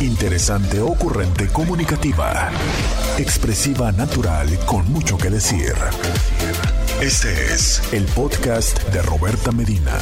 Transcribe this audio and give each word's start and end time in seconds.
Interesante, 0.00 0.78
ocurrente, 0.78 1.48
comunicativa. 1.48 2.50
Expresiva, 3.16 3.90
natural, 3.92 4.46
con 4.66 4.84
mucho 4.92 5.16
que 5.16 5.30
decir. 5.30 5.72
Este 7.00 7.32
es 7.32 7.80
el 7.94 8.04
podcast 8.04 8.78
de 8.92 9.00
Roberta 9.00 9.52
Medina. 9.52 9.96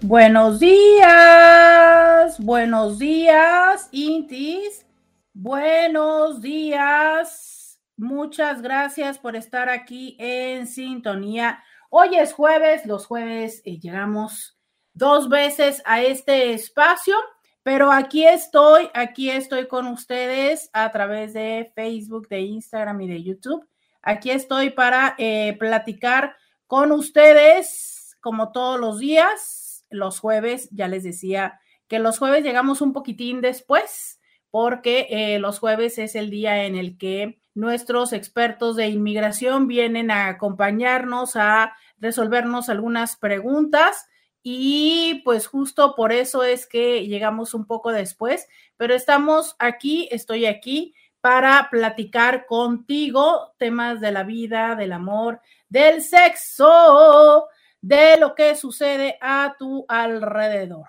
Buenos 0.00 0.60
días, 0.60 2.38
buenos 2.38 3.00
días, 3.00 3.88
Intis. 3.90 4.86
Buenos 5.34 6.40
días. 6.40 7.80
Muchas 7.96 8.62
gracias 8.62 9.18
por 9.18 9.34
estar 9.34 9.68
aquí 9.68 10.16
en 10.20 10.68
sintonía. 10.68 11.64
Hoy 11.90 12.14
es 12.14 12.32
jueves, 12.32 12.86
los 12.86 13.06
jueves 13.06 13.62
eh, 13.64 13.80
llegamos 13.80 14.57
dos 14.98 15.28
veces 15.28 15.80
a 15.86 16.02
este 16.02 16.52
espacio, 16.52 17.14
pero 17.62 17.92
aquí 17.92 18.26
estoy, 18.26 18.90
aquí 18.94 19.30
estoy 19.30 19.68
con 19.68 19.86
ustedes 19.86 20.70
a 20.72 20.90
través 20.90 21.32
de 21.34 21.70
Facebook, 21.76 22.28
de 22.28 22.40
Instagram 22.40 23.00
y 23.02 23.08
de 23.08 23.22
YouTube. 23.22 23.64
Aquí 24.02 24.32
estoy 24.32 24.70
para 24.70 25.14
eh, 25.18 25.56
platicar 25.58 26.34
con 26.66 26.90
ustedes 26.90 28.16
como 28.20 28.50
todos 28.50 28.80
los 28.80 28.98
días, 28.98 29.86
los 29.88 30.18
jueves, 30.18 30.68
ya 30.72 30.88
les 30.88 31.04
decía 31.04 31.60
que 31.86 32.00
los 32.00 32.18
jueves 32.18 32.42
llegamos 32.42 32.82
un 32.82 32.92
poquitín 32.92 33.40
después 33.40 34.20
porque 34.50 35.06
eh, 35.10 35.38
los 35.38 35.60
jueves 35.60 35.98
es 35.98 36.16
el 36.16 36.28
día 36.28 36.64
en 36.64 36.74
el 36.74 36.98
que 36.98 37.40
nuestros 37.54 38.12
expertos 38.12 38.74
de 38.74 38.88
inmigración 38.88 39.68
vienen 39.68 40.10
a 40.10 40.26
acompañarnos 40.26 41.36
a 41.36 41.76
resolvernos 41.98 42.68
algunas 42.68 43.16
preguntas 43.16 44.07
y 44.42 45.20
pues 45.24 45.46
justo 45.46 45.94
por 45.94 46.12
eso 46.12 46.42
es 46.44 46.66
que 46.66 47.06
llegamos 47.06 47.54
un 47.54 47.66
poco 47.66 47.92
después, 47.92 48.46
pero 48.76 48.94
estamos 48.94 49.56
aquí, 49.58 50.08
estoy 50.10 50.46
aquí 50.46 50.94
para 51.20 51.68
platicar 51.70 52.46
contigo 52.46 53.54
temas 53.58 54.00
de 54.00 54.12
la 54.12 54.22
vida, 54.22 54.76
del 54.76 54.92
amor, 54.92 55.40
del 55.68 56.02
sexo, 56.02 57.48
de 57.80 58.16
lo 58.18 58.34
que 58.34 58.54
sucede 58.54 59.18
a 59.20 59.56
tu 59.58 59.84
alrededor. 59.88 60.86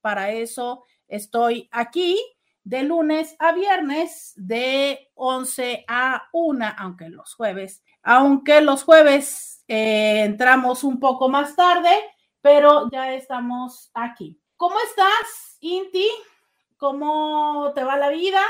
Para 0.00 0.30
eso 0.30 0.84
estoy 1.08 1.68
aquí 1.72 2.18
de 2.64 2.82
lunes 2.82 3.34
a 3.38 3.52
viernes 3.52 4.32
de 4.36 5.10
11 5.14 5.84
a 5.88 6.28
1, 6.32 6.66
aunque 6.78 7.08
los 7.08 7.34
jueves, 7.34 7.82
aunque 8.02 8.60
los 8.60 8.84
jueves 8.84 9.64
eh, 9.66 10.22
entramos 10.24 10.84
un 10.84 11.00
poco 11.00 11.28
más 11.28 11.56
tarde, 11.56 11.90
pero 12.40 12.88
ya 12.90 13.14
estamos 13.14 13.90
aquí. 13.94 14.38
¿Cómo 14.56 14.76
estás, 14.80 15.56
Inti? 15.60 16.08
¿Cómo 16.76 17.72
te 17.74 17.84
va 17.84 17.96
la 17.96 18.08
vida? 18.08 18.40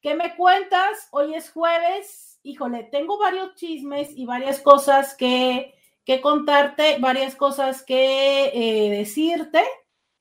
¿Qué 0.00 0.14
me 0.14 0.36
cuentas? 0.36 1.08
Hoy 1.10 1.34
es 1.34 1.50
jueves. 1.50 2.38
Híjole, 2.42 2.84
tengo 2.84 3.18
varios 3.18 3.54
chismes 3.54 4.10
y 4.14 4.24
varias 4.24 4.60
cosas 4.60 5.14
que, 5.14 5.74
que 6.04 6.20
contarte, 6.20 6.98
varias 7.00 7.34
cosas 7.34 7.82
que 7.82 8.50
eh, 8.54 8.90
decirte. 8.90 9.64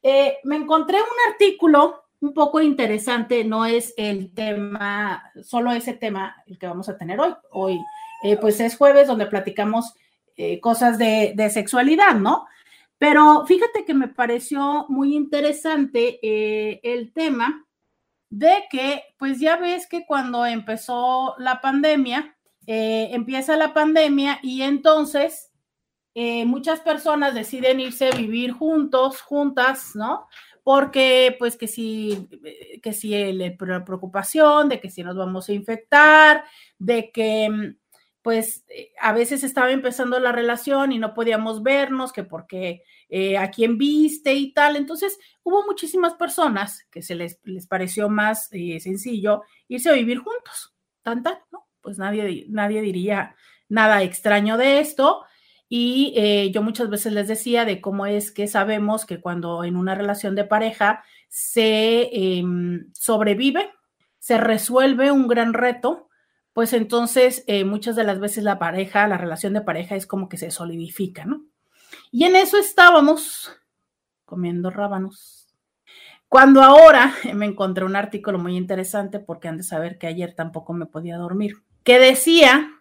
Eh, 0.02 0.38
me 0.44 0.56
encontré 0.56 0.98
un 0.98 1.32
artículo 1.32 2.04
un 2.22 2.34
poco 2.34 2.62
interesante, 2.62 3.44
no 3.44 3.66
es 3.66 3.94
el 3.98 4.34
tema, 4.34 5.32
solo 5.44 5.72
ese 5.72 5.94
tema 5.94 6.36
el 6.48 6.58
que 6.58 6.68
vamos 6.68 6.90
a 6.90 6.98
tener 6.98 7.20
hoy. 7.20 7.36
Hoy, 7.52 7.80
eh, 8.24 8.38
pues 8.38 8.60
es 8.60 8.78
jueves 8.78 9.08
donde 9.08 9.28
platicamos 9.28 9.94
cosas 10.62 10.98
de, 10.98 11.32
de, 11.34 11.50
sexualidad, 11.50 12.16
¿no? 12.16 12.46
Pero 12.98 13.46
fíjate 13.46 13.86
que 13.86 13.94
me 13.94 14.08
pareció 14.08 14.86
muy 14.90 15.16
interesante 15.16 16.20
eh, 16.22 16.80
el 16.84 17.12
tema 17.14 17.66
de 18.30 18.66
que, 18.70 19.04
pues 19.18 19.40
ya 19.40 19.58
ves 19.58 19.88
que 19.88 20.06
cuando 20.06 20.46
empezó 20.46 21.36
la 21.38 21.62
pandemia, 21.62 22.38
eh, 22.68 23.10
empieza 23.12 23.58
la 23.58 23.74
pandemia 23.74 24.40
y 24.42 24.62
entonces 24.64 25.52
eh, 26.16 26.46
muchas 26.46 26.80
personas 26.80 27.36
deciden 27.36 27.80
irse 27.80 28.08
a 28.08 28.16
vivir 28.16 28.52
juntos, 28.54 29.22
juntas, 29.22 29.92
¿no? 29.96 30.28
Porque, 30.64 31.36
pues, 31.38 31.58
que 31.58 31.68
si, 31.68 32.28
que 32.82 32.94
si 32.94 33.34
la 33.34 33.86
preocupación 33.86 34.70
de 34.70 34.80
que 34.80 34.90
si 34.90 35.04
nos 35.04 35.16
vamos 35.16 35.50
a 35.50 35.54
infectar, 35.54 36.44
de 36.80 37.12
que 37.12 37.76
pues 38.26 38.66
eh, 38.70 38.92
a 39.00 39.14
veces 39.14 39.44
estaba 39.44 39.70
empezando 39.70 40.20
la 40.20 40.32
relación 40.32 40.92
y 40.92 40.98
no 40.98 41.14
podíamos 41.14 41.62
vernos, 41.62 42.12
que 42.12 42.24
porque 42.24 42.82
eh, 43.10 43.38
a 43.38 43.52
quién 43.52 43.78
viste 43.78 44.34
y 44.34 44.54
tal. 44.54 44.76
Entonces 44.76 45.18
hubo 45.44 45.66
muchísimas 45.66 46.14
personas 46.16 46.86
que 46.92 47.02
se 47.02 47.16
les, 47.16 47.40
les 47.44 47.68
pareció 47.68 48.10
más 48.10 48.50
eh, 48.52 48.80
sencillo 48.80 49.44
irse 49.68 49.90
a 49.90 49.94
vivir 49.94 50.20
juntos. 50.20 50.74
Tan, 51.02 51.24
tan, 51.24 51.36
¿no? 51.52 51.68
Pues 51.82 51.98
nadie, 51.98 52.46
nadie 52.50 52.82
diría 52.82 53.36
nada 53.70 54.04
extraño 54.04 54.58
de 54.58 54.80
esto. 54.80 55.24
Y 55.68 56.52
yo 56.54 56.62
muchas 56.62 56.92
veces 56.92 57.12
les 57.12 57.28
decía 57.28 57.66
de 57.66 57.82
cómo 57.82 58.06
es 58.06 58.32
que 58.32 58.48
sabemos 58.48 59.06
que 59.06 59.20
cuando 59.20 59.64
en 59.64 59.76
una 59.76 59.96
relación 59.96 60.36
de 60.36 60.44
pareja 60.44 61.04
se 61.28 62.10
em, 62.14 62.92
sobrevive, 62.94 63.72
se 64.20 64.38
resuelve 64.38 65.12
un 65.12 65.28
gran 65.28 65.54
reto, 65.54 66.10
pues 66.54 66.74
entonces 66.74 67.44
eh, 67.48 67.66
muchas 67.66 67.96
de 67.96 68.06
las 68.06 68.20
veces 68.20 68.44
la 68.44 68.58
pareja, 68.58 69.08
la 69.08 69.18
relación 69.18 69.54
de 69.54 69.62
pareja 69.62 69.96
es 69.96 70.08
como 70.08 70.30
que 70.30 70.38
se 70.38 70.50
solidifica, 70.50 71.26
¿no? 71.26 71.46
Y 72.18 72.24
en 72.24 72.38
eso 72.38 72.58
estábamos 72.58 73.52
comiendo 74.24 74.70
rábanos. 74.70 75.54
Cuando 76.30 76.64
ahora 76.64 77.14
me 77.34 77.46
encontré 77.46 77.84
un 77.84 77.98
artículo 77.98 78.40
muy 78.40 78.56
interesante, 78.56 79.20
porque 79.20 79.50
han 79.50 79.58
de 79.58 79.64
saber 79.64 79.98
que 79.98 80.08
ayer 80.08 80.34
tampoco 80.34 80.72
me 80.72 80.86
podía 80.86 81.18
dormir, 81.18 81.58
que 81.84 82.00
decía 82.00 82.72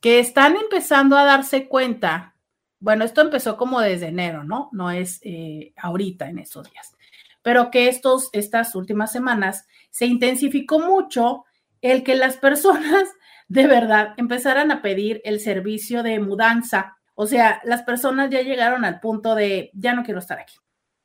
que 0.00 0.20
están 0.20 0.54
empezando 0.54 1.16
a 1.16 1.24
darse 1.24 1.66
cuenta, 1.66 2.36
bueno, 2.78 3.04
esto 3.04 3.20
empezó 3.20 3.56
como 3.56 3.80
desde 3.80 4.06
enero, 4.06 4.44
¿no? 4.44 4.68
No 4.70 4.92
es 4.92 5.18
eh, 5.24 5.72
ahorita 5.76 6.28
en 6.28 6.38
estos 6.38 6.70
días, 6.70 6.94
pero 7.42 7.72
que 7.72 7.88
estos, 7.88 8.30
estas 8.32 8.76
últimas 8.76 9.10
semanas 9.10 9.66
se 9.90 10.06
intensificó 10.06 10.78
mucho 10.78 11.46
el 11.82 12.04
que 12.04 12.14
las 12.14 12.36
personas 12.36 13.08
de 13.48 13.66
verdad 13.66 14.14
empezaran 14.18 14.70
a 14.70 14.82
pedir 14.82 15.20
el 15.24 15.40
servicio 15.40 16.04
de 16.04 16.20
mudanza. 16.20 16.96
O 17.14 17.26
sea, 17.26 17.60
las 17.64 17.82
personas 17.82 18.30
ya 18.30 18.42
llegaron 18.42 18.84
al 18.84 19.00
punto 19.00 19.34
de, 19.34 19.70
ya 19.74 19.94
no 19.94 20.02
quiero 20.02 20.18
estar 20.20 20.38
aquí, 20.38 20.56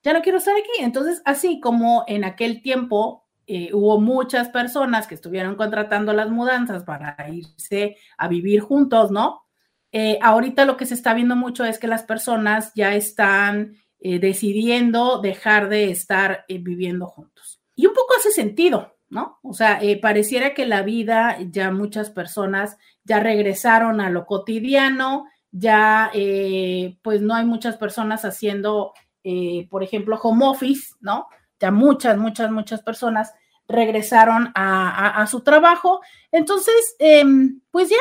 ya 0.03 0.13
no 0.13 0.21
quiero 0.21 0.39
estar 0.39 0.55
aquí. 0.55 0.83
Entonces, 0.83 1.21
así 1.25 1.59
como 1.59 2.03
en 2.07 2.23
aquel 2.23 2.61
tiempo 2.61 3.29
eh, 3.51 3.71
hubo 3.73 3.99
muchas 3.99 4.49
personas 4.49 5.07
que 5.07 5.15
estuvieron 5.15 5.55
contratando 5.55 6.13
las 6.13 6.29
mudanzas 6.29 6.83
para 6.83 7.15
irse 7.29 7.97
a 8.15 8.27
vivir 8.27 8.59
juntos, 8.59 9.09
¿no? 9.09 9.41
Eh, 9.91 10.19
ahorita 10.21 10.65
lo 10.65 10.77
que 10.77 10.85
se 10.85 10.93
está 10.93 11.15
viendo 11.15 11.35
mucho 11.35 11.65
es 11.65 11.79
que 11.79 11.87
las 11.87 12.03
personas 12.03 12.71
ya 12.75 12.93
están 12.93 13.73
eh, 13.99 14.19
decidiendo 14.19 15.19
dejar 15.19 15.67
de 15.67 15.89
estar 15.89 16.45
viviendo 16.47 17.07
juntos. 17.07 17.59
Y 17.75 17.87
un 17.87 17.95
poco 17.95 18.13
hace 18.19 18.29
sentido, 18.29 18.99
¿no? 19.09 19.39
O 19.41 19.53
sea, 19.53 19.79
pareciera 19.99 20.53
que 20.53 20.67
la 20.67 20.83
vida, 20.83 21.37
ya 21.49 21.71
muchas 21.71 22.11
personas 22.11 22.77
ya 23.03 23.19
regresaron 23.19 23.99
a 23.99 24.11
lo 24.11 24.27
cotidiano, 24.27 25.25
ya 25.51 26.11
eh, 26.13 26.97
pues 27.01 27.21
no 27.21 27.33
hay 27.35 27.45
muchas 27.45 27.77
personas 27.77 28.25
haciendo, 28.25 28.93
eh, 29.23 29.67
por 29.69 29.83
ejemplo, 29.83 30.19
home 30.21 30.45
office, 30.45 30.95
¿no? 30.99 31.27
Ya 31.59 31.71
muchas, 31.71 32.17
muchas, 32.17 32.51
muchas 32.51 32.81
personas 32.81 33.33
regresaron 33.67 34.51
a, 34.55 35.25
su 35.27 35.41
trabajo. 35.41 36.01
Entonces, 36.31 36.95
em, 36.99 37.61
pues 37.71 37.89
ya, 37.89 37.97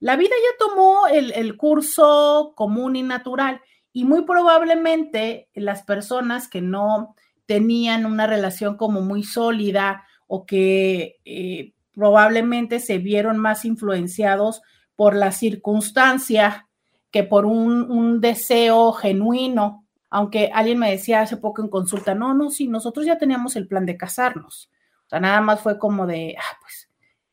la 0.00 0.16
vida 0.16 0.30
ya 0.30 0.66
tomó 0.66 1.06
el, 1.08 1.32
el 1.32 1.56
curso 1.56 2.52
común 2.56 2.96
y 2.96 3.02
natural 3.02 3.60
y 3.92 4.04
muy 4.04 4.24
probablemente 4.24 5.48
las 5.54 5.82
personas 5.82 6.48
que 6.48 6.60
no 6.60 7.14
tenían 7.46 8.06
una 8.06 8.26
relación 8.26 8.76
como 8.76 9.00
muy 9.00 9.24
sólida, 9.24 10.04
o 10.34 10.46
que 10.46 11.20
eh, 11.26 11.74
probablemente 11.92 12.80
se 12.80 12.96
vieron 12.96 13.36
más 13.36 13.66
influenciados 13.66 14.62
por 14.96 15.14
la 15.14 15.30
circunstancia 15.30 16.70
que 17.12 17.22
por 17.22 17.46
un, 17.46 18.20
deseo 18.20 18.92
genuino. 18.92 19.86
Aunque 20.10 20.50
alguien 20.52 20.78
me 20.78 20.90
decía 20.90 21.20
hace 21.20 21.36
poco 21.36 21.62
en 21.62 21.68
consulta, 21.68 22.14
no, 22.14 22.34
no, 22.34 22.50
sí, 22.50 22.68
nosotros 22.68 23.06
ya 23.06 23.18
teníamos 23.18 23.54
el 23.56 23.68
plan 23.68 23.86
de 23.86 23.96
casarnos. 23.96 24.70
O 25.06 25.08
sea, 25.08 25.20
nada 25.20 25.40
más 25.40 25.60
fue 25.60 25.78
como 25.78 26.06
de, 26.06 26.34
ah, 26.38 26.58
pues, 26.60 26.90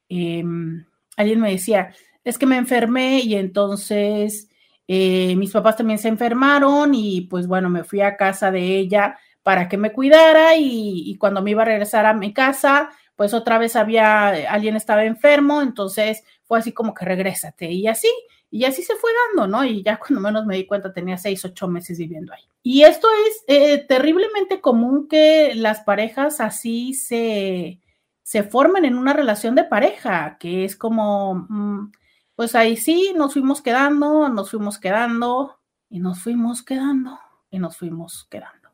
em, 0.10 0.86
alguien 1.18 1.40
me 1.42 1.52
decía, 1.52 1.94
es 2.24 2.38
que 2.38 2.46
me 2.46 2.58
enfermé 2.58 3.20
y 3.20 3.36
entonces 3.36 4.50
eh, 4.88 5.36
mis 5.36 5.52
papás 5.52 5.78
también 5.78 6.00
se 6.00 6.08
enfermaron 6.08 6.94
y 6.94 7.22
pues 7.22 7.48
bueno, 7.48 7.70
me 7.70 7.84
fui 7.84 8.02
a 8.02 8.18
casa 8.18 8.52
de 8.52 8.78
ella 8.78 9.18
para 9.44 9.70
que 9.70 9.78
me 9.78 9.92
cuidara 9.94 10.56
y, 10.58 11.16
cuando 11.20 11.42
me 11.42 11.52
iba 11.52 11.62
a 11.62 11.66
regresar 11.66 12.06
a 12.06 12.14
mi 12.14 12.34
casa, 12.34 12.90
pues 13.16 13.34
otra 13.34 13.58
vez 13.58 13.76
había, 13.76 14.30
alguien 14.52 14.76
estaba 14.76 15.06
enfermo, 15.06 15.62
entonces 15.62 16.24
fue 16.44 16.60
así 16.60 16.72
como 16.72 16.94
que 16.94 17.06
regrésate 17.06 17.72
y 17.72 17.88
así, 17.88 18.10
y 18.52 18.66
así 18.66 18.82
se 18.82 18.96
fue 18.96 19.12
dando, 19.28 19.48
¿no? 19.48 19.64
Y 19.64 19.84
ya 19.84 19.98
cuando 19.98 20.22
menos 20.22 20.46
me 20.46 20.56
di 20.56 20.66
cuenta 20.66 20.92
tenía 20.92 21.18
seis, 21.18 21.44
ocho 21.46 21.68
meses 21.68 21.98
viviendo 21.98 22.34
ahí. 22.34 22.44
Y 22.64 22.84
esto 22.84 23.08
es 23.28 23.44
eh, 23.48 23.86
terriblemente 23.88 24.60
común 24.60 25.08
que 25.08 25.54
las 25.56 25.82
parejas 25.82 26.42
así 26.42 26.94
se, 26.94 27.80
se 28.24 28.44
formen 28.44 28.86
en 28.86 28.98
una 28.98 29.14
relación 29.14 29.56
de 29.56 29.64
pareja, 29.66 30.38
que 30.40 30.66
es 30.66 30.76
como, 30.76 31.46
mm, 31.48 31.92
pues 32.36 32.56
ahí 32.56 32.76
sí, 32.76 33.14
nos 33.16 33.34
fuimos 33.34 33.62
quedando, 33.62 34.30
nos 34.30 34.50
fuimos 34.50 34.80
quedando 34.80 35.60
y 35.90 36.00
nos 36.00 36.20
fuimos 36.20 36.64
quedando 36.64 37.20
y 37.52 37.60
nos 37.60 37.78
fuimos 37.78 38.28
quedando. 38.30 38.70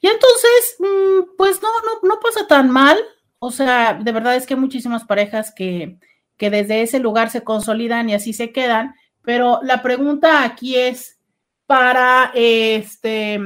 Y 0.00 0.06
entonces, 0.06 0.76
mm, 0.78 1.36
pues 1.36 1.60
no, 1.62 1.68
no, 1.68 2.08
no 2.08 2.20
pasa 2.20 2.46
tan 2.46 2.70
mal. 2.70 2.98
O 3.38 3.50
sea, 3.50 3.94
de 3.94 4.12
verdad 4.12 4.36
es 4.36 4.46
que 4.46 4.54
hay 4.54 4.60
muchísimas 4.60 5.04
parejas 5.04 5.52
que, 5.54 5.98
que 6.36 6.50
desde 6.50 6.82
ese 6.82 6.98
lugar 6.98 7.30
se 7.30 7.42
consolidan 7.42 8.08
y 8.08 8.14
así 8.14 8.32
se 8.32 8.52
quedan. 8.52 8.94
Pero 9.22 9.60
la 9.62 9.82
pregunta 9.82 10.44
aquí 10.44 10.76
es 10.76 11.18
para 11.66 12.30
este, 12.34 13.38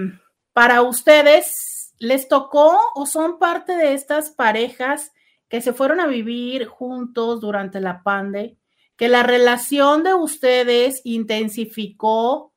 para 0.52 0.82
ustedes, 0.82 1.94
¿les 1.98 2.28
tocó 2.28 2.78
o 2.94 3.06
son 3.06 3.38
parte 3.38 3.76
de 3.76 3.94
estas 3.94 4.30
parejas 4.30 5.12
que 5.48 5.60
se 5.60 5.72
fueron 5.72 6.00
a 6.00 6.06
vivir 6.06 6.66
juntos 6.66 7.40
durante 7.40 7.80
la 7.80 8.02
pandemia, 8.02 8.56
que 8.96 9.08
la 9.08 9.22
relación 9.22 10.02
de 10.02 10.14
ustedes 10.14 11.00
intensificó, 11.04 12.52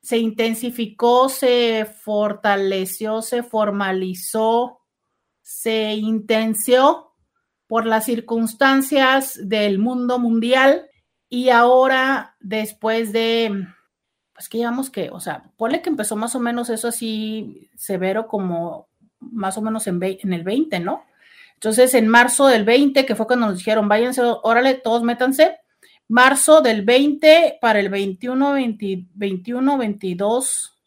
se 0.00 0.18
intensificó, 0.18 1.28
se 1.28 1.84
fortaleció, 1.84 3.22
se 3.22 3.42
formalizó, 3.42 4.80
se 5.42 5.94
intenció 5.94 7.11
por 7.72 7.86
las 7.86 8.04
circunstancias 8.04 9.40
del 9.48 9.78
mundo 9.78 10.18
mundial 10.18 10.90
y 11.30 11.48
ahora 11.48 12.36
después 12.38 13.14
de, 13.14 13.66
pues 14.34 14.50
que 14.50 14.58
llevamos 14.58 14.90
que, 14.90 15.08
o 15.08 15.20
sea, 15.20 15.44
ponle 15.56 15.80
que 15.80 15.88
empezó 15.88 16.14
más 16.14 16.34
o 16.34 16.38
menos 16.38 16.68
eso 16.68 16.88
así 16.88 17.70
severo 17.74 18.28
como 18.28 18.88
más 19.20 19.56
o 19.56 19.62
menos 19.62 19.86
en, 19.86 19.98
en 20.02 20.34
el 20.34 20.42
20, 20.44 20.80
¿no? 20.80 21.06
Entonces, 21.54 21.94
en 21.94 22.08
marzo 22.08 22.46
del 22.46 22.66
20, 22.66 23.06
que 23.06 23.14
fue 23.14 23.26
cuando 23.26 23.46
nos 23.46 23.56
dijeron, 23.56 23.88
váyanse, 23.88 24.20
órale, 24.20 24.74
todos 24.74 25.02
métanse. 25.02 25.56
Marzo 26.08 26.60
del 26.60 26.84
20 26.84 27.56
para 27.58 27.80
el 27.80 27.88
21, 27.88 28.52
21, 28.52 29.78
22, 29.78 30.78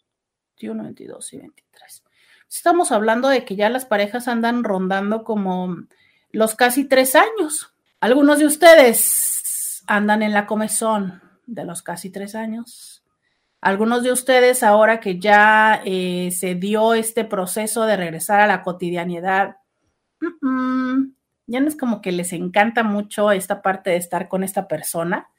21, 0.52 0.84
22 0.84 1.34
y 1.34 1.38
23. 1.38 2.04
Estamos 2.48 2.92
hablando 2.92 3.30
de 3.30 3.44
que 3.44 3.56
ya 3.56 3.72
las 3.72 3.86
parejas 3.86 4.28
andan 4.28 4.64
rondando 4.64 5.24
como 5.24 5.88
los 6.36 6.56
casi 6.56 6.84
tres 6.84 7.16
años. 7.16 7.74
Algunos 8.02 8.40
de 8.40 8.46
ustedes 8.46 9.84
andan 9.88 10.22
en 10.22 10.34
la 10.34 10.46
comezón 10.46 11.22
de 11.46 11.64
los 11.64 11.82
casi 11.82 12.10
tres 12.10 12.36
años. 12.36 13.04
Algunos 13.62 14.04
de 14.04 14.12
ustedes 14.12 14.62
ahora 14.62 15.00
que 15.00 15.18
ya 15.18 15.82
eh, 15.86 16.32
se 16.38 16.56
dio 16.56 16.94
este 16.94 17.24
proceso 17.24 17.86
de 17.86 17.96
regresar 17.96 18.42
a 18.42 18.48
la 18.48 18.64
cotidianidad, 18.64 19.58
ya 21.48 21.60
no 21.60 21.68
es 21.68 21.78
como 21.78 22.02
que 22.02 22.12
les 22.12 22.34
encanta 22.34 22.84
mucho 22.84 23.31
esta 23.31 23.62
parte 23.62 23.92
de 23.92 23.98
estar 23.98 24.28
con 24.28 24.44
esta 24.44 24.68
persona. 24.68 25.30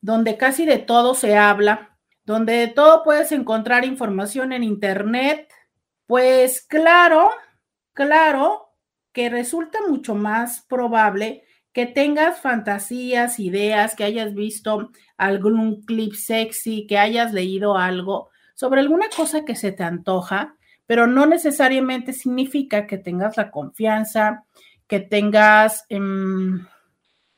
donde 0.00 0.36
casi 0.38 0.64
de 0.64 0.78
todo 0.78 1.14
se 1.14 1.36
habla, 1.36 1.96
donde 2.24 2.54
de 2.54 2.68
todo 2.68 3.02
puedes 3.04 3.30
encontrar 3.32 3.84
información 3.84 4.52
en 4.52 4.62
Internet, 4.62 5.52
pues 6.06 6.62
claro, 6.66 7.30
claro 7.92 8.72
que 9.12 9.28
resulta 9.28 9.78
mucho 9.86 10.14
más 10.14 10.62
probable 10.62 11.44
que 11.72 11.84
tengas 11.84 12.40
fantasías, 12.40 13.38
ideas, 13.38 13.94
que 13.94 14.04
hayas 14.04 14.34
visto 14.34 14.90
algún 15.18 15.82
clip 15.82 16.14
sexy, 16.14 16.86
que 16.86 16.98
hayas 16.98 17.32
leído 17.34 17.76
algo 17.76 18.30
sobre 18.54 18.80
alguna 18.80 19.06
cosa 19.14 19.44
que 19.44 19.54
se 19.54 19.72
te 19.72 19.84
antoja, 19.84 20.56
pero 20.86 21.06
no 21.06 21.26
necesariamente 21.26 22.14
significa 22.14 22.86
que 22.86 22.96
tengas 22.96 23.36
la 23.36 23.50
confianza, 23.50 24.44
que 24.86 25.00
tengas 25.00 25.84
em, 25.90 26.66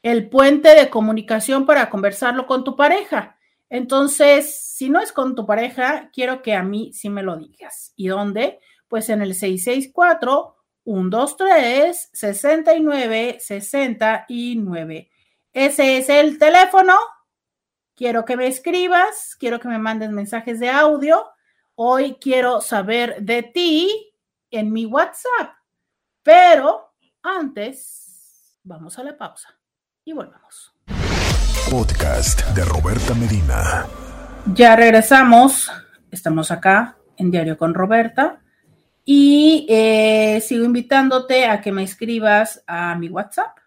el 0.03 0.29
puente 0.29 0.75
de 0.75 0.89
comunicación 0.89 1.67
para 1.67 1.91
conversarlo 1.91 2.47
con 2.47 2.65
tu 2.65 2.77
pareja. 2.77 3.37
Entonces, 3.69 4.75
si 4.77 4.89
no 4.89 5.01
es 5.01 5.13
con 5.13 5.35
tu 5.35 5.47
pareja, 5.47 6.11
quiero 6.13 6.43
que 6.43 6.55
a 6.55 6.63
mí 6.63 6.93
sí 6.93 7.09
me 7.09 7.23
lo 7.23 7.37
digas. 7.37 7.93
¿Y 7.97 8.09
dónde? 8.09 8.59
Pues 8.89 9.09
en 9.11 9.23
el 9.23 9.35
664 9.35 10.57
123 10.85 12.11
69 12.13 13.37
69. 13.39 15.11
Ese 15.53 15.99
es 15.99 16.09
el 16.09 16.39
teléfono. 16.39 16.97
Quiero 17.95 18.25
que 18.25 18.37
me 18.37 18.47
escribas, 18.47 19.37
quiero 19.39 19.61
que 19.61 19.69
me 19.69 19.79
mandes 19.79 20.11
mensajes 20.11 20.59
de 20.59 20.71
audio. 20.71 21.29
Hoy 21.75 22.17
quiero 22.21 22.61
saber 22.61 23.21
de 23.21 23.43
ti 23.43 24.15
en 24.51 24.73
mi 24.73 24.87
WhatsApp. 24.87 25.55
Pero 26.23 26.95
antes, 27.23 28.59
vamos 28.65 28.99
a 28.99 29.05
la 29.05 29.17
pausa 29.17 29.60
y 30.05 30.13
volvemos. 30.13 30.75
Podcast 31.71 32.47
de 32.55 32.65
Roberta 32.65 33.15
Medina. 33.15 33.87
Ya 34.55 34.77
regresamos. 34.77 35.71
Estamos 36.11 36.51
acá 36.51 36.97
en 37.17 37.31
Diario 37.31 37.57
con 37.57 37.73
Roberta. 37.75 38.43
Y 39.05 39.67
eh, 39.69 40.41
sigo 40.41 40.65
invitándote 40.65 41.47
a 41.47 41.61
que 41.61 41.71
me 41.73 41.83
escribas 41.83 42.63
a 42.67 42.95
mi 42.97 43.09
WhatsApp 43.09 43.59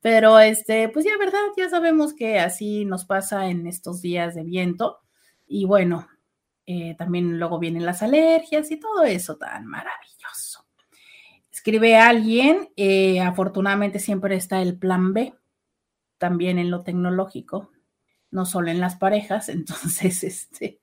Pero 0.07 0.39
este, 0.39 0.89
pues 0.89 1.05
ya, 1.05 1.19
¿verdad? 1.19 1.41
Ya 1.57 1.69
sabemos 1.69 2.15
que 2.15 2.39
así 2.39 2.85
nos 2.85 3.05
pasa 3.05 3.49
en 3.49 3.67
estos 3.67 4.03
días 4.03 4.37
de 4.37 4.45
viento. 4.45 5.01
Y 5.49 5.65
bueno, 5.65 6.07
eh, 6.65 6.95
también 6.97 7.41
luego 7.41 7.59
vienen 7.59 7.85
las 7.85 8.05
alergias 8.05 8.71
y 8.71 8.79
todo 8.79 9.03
eso 9.03 9.37
tan 9.37 9.67
maravilloso. 9.67 10.65
Escribe 11.51 11.97
alguien, 11.97 12.69
eh, 12.77 13.19
afortunadamente 13.21 13.99
siempre 13.99 14.37
está 14.37 14.63
el 14.63 14.79
plan 14.79 15.13
B, 15.13 15.35
también 16.19 16.61
en 16.61 16.71
lo 16.71 16.85
tecnológico, 16.85 17.73
no 18.31 18.47
solo 18.47 18.71
en 18.71 18.79
las 18.79 18.95
parejas. 18.95 19.49
Entonces, 19.49 20.23
este, 20.23 20.79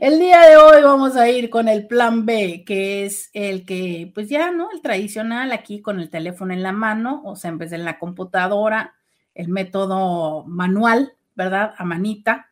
el 0.00 0.18
día 0.18 0.42
de 0.42 0.56
hoy 0.56 0.82
vamos 0.82 1.16
a 1.16 1.28
ir 1.28 1.50
con 1.50 1.68
el 1.68 1.86
plan 1.86 2.26
B, 2.26 2.64
que 2.66 3.04
es 3.04 3.30
el 3.32 3.64
que, 3.64 4.10
pues 4.14 4.28
ya, 4.28 4.50
¿no? 4.50 4.70
El 4.70 4.80
tradicional 4.80 5.52
aquí 5.52 5.80
con 5.80 6.00
el 6.00 6.10
teléfono 6.10 6.52
en 6.52 6.62
la 6.62 6.72
mano, 6.72 7.22
o 7.24 7.36
sea, 7.36 7.50
en 7.50 7.58
vez 7.58 7.70
de 7.70 7.76
en 7.76 7.84
la 7.84 7.98
computadora, 7.98 8.94
el 9.34 9.48
método 9.48 10.44
manual, 10.44 11.14
¿verdad? 11.34 11.74
A 11.78 11.84
manita, 11.84 12.50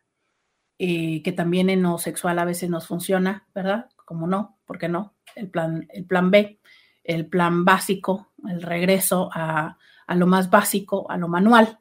eh, 0.78 1.22
que 1.22 1.32
también 1.32 1.70
en 1.70 1.82
lo 1.82 1.98
sexual 1.98 2.38
a 2.38 2.44
veces 2.44 2.70
nos 2.70 2.86
funciona, 2.86 3.46
¿verdad? 3.54 3.88
Como 4.04 4.26
no, 4.26 4.58
¿por 4.64 4.78
qué 4.78 4.88
no? 4.88 5.14
El 5.34 5.50
plan, 5.50 5.86
el 5.90 6.04
plan 6.04 6.30
B, 6.30 6.60
el 7.04 7.26
plan 7.26 7.64
básico, 7.64 8.32
el 8.48 8.62
regreso 8.62 9.30
a, 9.32 9.78
a 10.06 10.14
lo 10.14 10.26
más 10.26 10.50
básico, 10.50 11.10
a 11.10 11.16
lo 11.16 11.28
manual 11.28 11.78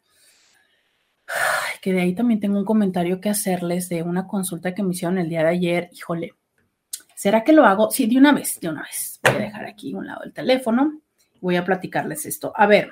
que 1.86 1.94
de 1.94 2.02
ahí 2.02 2.16
también 2.16 2.40
tengo 2.40 2.58
un 2.58 2.66
comentario 2.66 3.22
que 3.22 3.30
hacerles 3.30 3.90
de 3.90 4.02
una 4.02 4.26
consulta 4.26 4.74
que 4.74 4.82
me 4.82 4.90
hicieron 4.90 5.20
el 5.20 5.30
día 5.30 5.44
de 5.44 5.50
ayer. 5.50 5.90
Híjole, 5.94 6.34
¿será 7.16 7.44
que 7.44 7.54
lo 7.54 7.64
hago? 7.64 7.92
Sí, 7.92 8.08
de 8.08 8.18
una 8.18 8.32
vez, 8.32 8.60
de 8.60 8.70
una 8.70 8.82
vez. 8.82 9.20
Voy 9.22 9.36
a 9.36 9.38
dejar 9.38 9.66
aquí 9.66 9.94
un 9.94 10.08
lado 10.08 10.24
el 10.24 10.34
teléfono. 10.34 11.00
Voy 11.42 11.58
a 11.58 11.64
platicarles 11.64 12.26
esto. 12.26 12.52
A 12.56 12.66
ver, 12.66 12.90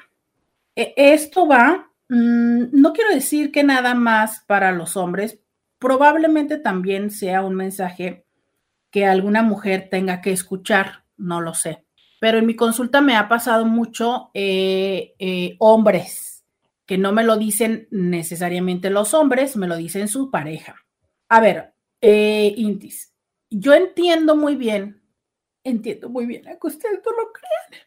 e, 0.76 0.94
esto 0.96 1.48
va, 1.48 1.90
mm, 2.08 2.66
no 2.72 2.94
quiero 2.94 3.10
decir 3.10 3.52
que 3.52 3.64
nada 3.64 3.96
más 3.96 4.44
para 4.46 4.72
los 4.72 4.96
hombres, 4.96 5.40
probablemente 5.80 6.60
también 6.60 7.10
sea 7.10 7.42
un 7.42 7.56
mensaje 7.56 8.28
que 8.92 9.08
alguna 9.08 9.42
mujer 9.42 9.88
tenga 9.90 10.22
que 10.22 10.34
escuchar, 10.34 11.04
no 11.18 11.42
lo 11.42 11.56
sé. 11.56 11.84
Pero 12.20 12.38
en 12.38 12.46
mi 12.46 12.56
consulta 12.56 13.02
me 13.02 13.16
ha 13.16 13.28
pasado 13.28 13.66
mucho 13.66 14.30
eh, 14.36 15.16
eh, 15.18 15.56
hombres 15.58 16.33
que 16.86 16.98
no 16.98 17.14
me 17.14 17.24
lo 17.24 17.38
dicen 17.38 17.88
necesariamente 17.92 18.90
los 18.90 19.14
hombres, 19.14 19.56
me 19.56 19.68
lo 19.68 19.78
dicen 19.78 20.08
su 20.08 20.30
pareja. 20.30 20.76
A 21.30 21.40
ver, 21.40 21.74
eh, 22.02 22.54
Intis, 22.58 23.14
yo 23.50 23.74
entiendo 23.74 24.36
muy 24.36 24.56
bien, 24.56 25.02
entiendo 25.64 26.10
muy 26.10 26.26
bien, 26.26 26.44
que 26.44 26.68
ustedes 26.68 27.00
no 27.06 27.12
lo 27.12 27.32
crean. 27.32 27.84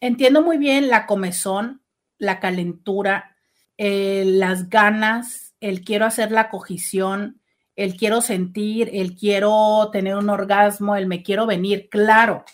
Entiendo 0.00 0.42
muy 0.42 0.58
bien 0.58 0.88
la 0.88 1.06
comezón, 1.06 1.82
la 2.18 2.40
calentura, 2.40 3.36
eh, 3.76 4.24
las 4.24 4.70
ganas, 4.70 5.54
el 5.60 5.84
quiero 5.84 6.06
hacer 6.06 6.30
la 6.30 6.50
cogición, 6.50 7.40
el 7.76 7.96
quiero 7.96 8.20
sentir, 8.20 8.90
el 8.92 9.14
quiero 9.14 9.90
tener 9.92 10.16
un 10.16 10.30
orgasmo, 10.30 10.96
el 10.96 11.06
me 11.06 11.22
quiero 11.22 11.46
venir, 11.46 11.88
claro. 11.88 12.44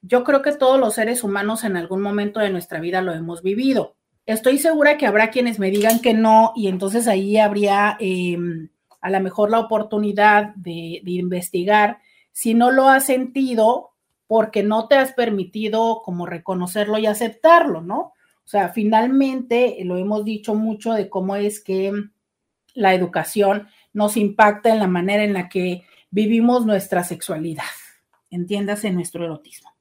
Yo 0.00 0.24
creo 0.24 0.42
que 0.42 0.52
todos 0.52 0.78
los 0.78 0.94
seres 0.94 1.22
humanos 1.22 1.64
en 1.64 1.76
algún 1.76 2.00
momento 2.00 2.40
de 2.40 2.50
nuestra 2.50 2.80
vida 2.80 3.02
lo 3.02 3.12
hemos 3.12 3.42
vivido. 3.42 3.97
Estoy 4.28 4.58
segura 4.58 4.98
que 4.98 5.06
habrá 5.06 5.30
quienes 5.30 5.58
me 5.58 5.70
digan 5.70 6.00
que 6.00 6.12
no 6.12 6.52
y 6.54 6.68
entonces 6.68 7.08
ahí 7.08 7.38
habría 7.38 7.96
em, 7.98 8.68
a 9.00 9.08
lo 9.08 9.20
mejor 9.20 9.50
la 9.50 9.58
oportunidad 9.58 10.54
de, 10.54 11.00
investigar 11.06 12.00
si 12.30 12.52
no 12.52 12.70
lo 12.70 12.90
has 12.90 13.06
sentido 13.06 13.92
porque 14.26 14.62
no 14.62 14.86
te 14.86 14.96
has 14.96 15.14
permitido 15.14 16.02
como 16.04 16.26
reconocerlo 16.26 16.98
y 16.98 17.06
aceptarlo, 17.06 17.80
¿no? 17.80 17.98
O 18.00 18.44
sea, 18.44 18.68
finalmente 18.68 19.78
lo 19.84 19.96
hemos 19.96 20.26
dicho 20.26 20.54
mucho 20.54 20.92
de 20.92 21.08
cómo 21.08 21.34
es 21.34 21.64
que 21.64 21.90
la 22.74 22.92
educación 22.92 23.68
nos 23.94 24.18
impacta 24.18 24.68
en 24.68 24.78
la 24.78 24.88
manera 24.88 25.24
en 25.24 25.32
la 25.32 25.48
que 25.48 25.84
vivimos 26.10 26.66
nuestra 26.66 27.02
sexualidad, 27.02 27.64
entiéndase 28.28 28.90
nuestro 28.90 29.24
erotismo. 29.24 29.72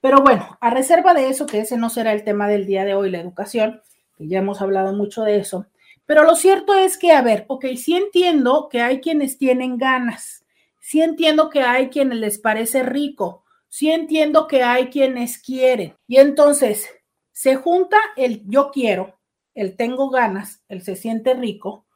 Pero 0.00 0.22
bueno, 0.22 0.58
a 0.60 0.70
reserva 0.70 1.14
de 1.14 1.28
eso, 1.28 1.46
que 1.46 1.60
ese 1.60 1.76
no 1.76 1.88
será 1.88 2.12
el 2.12 2.24
tema 2.24 2.48
del 2.48 2.66
día 2.66 2.84
de 2.84 2.94
hoy, 2.94 3.08
la 3.08 3.20
educación, 3.20 3.80
ya 4.28 4.38
hemos 4.38 4.60
hablado 4.60 4.92
mucho 4.92 5.22
de 5.22 5.36
eso. 5.36 5.66
Pero 6.06 6.24
lo 6.24 6.34
cierto 6.34 6.74
es 6.74 6.98
que, 6.98 7.12
a 7.12 7.22
ver, 7.22 7.44
ok, 7.48 7.66
sí 7.76 7.96
entiendo 7.96 8.68
que 8.70 8.80
hay 8.80 9.00
quienes 9.00 9.38
tienen 9.38 9.78
ganas, 9.78 10.44
sí 10.80 11.00
entiendo 11.00 11.48
que 11.48 11.62
hay 11.62 11.88
quienes 11.88 12.18
les 12.18 12.38
parece 12.38 12.82
rico, 12.82 13.44
sí 13.68 13.90
entiendo 13.90 14.46
que 14.46 14.62
hay 14.62 14.88
quienes 14.88 15.38
quieren. 15.38 15.94
Y 16.06 16.16
entonces 16.16 16.88
se 17.32 17.56
junta 17.56 17.96
el 18.16 18.42
yo 18.46 18.70
quiero, 18.70 19.18
el 19.54 19.76
tengo 19.76 20.10
ganas, 20.10 20.62
el 20.68 20.82
se 20.82 20.96
siente 20.96 21.34
rico, 21.34 21.86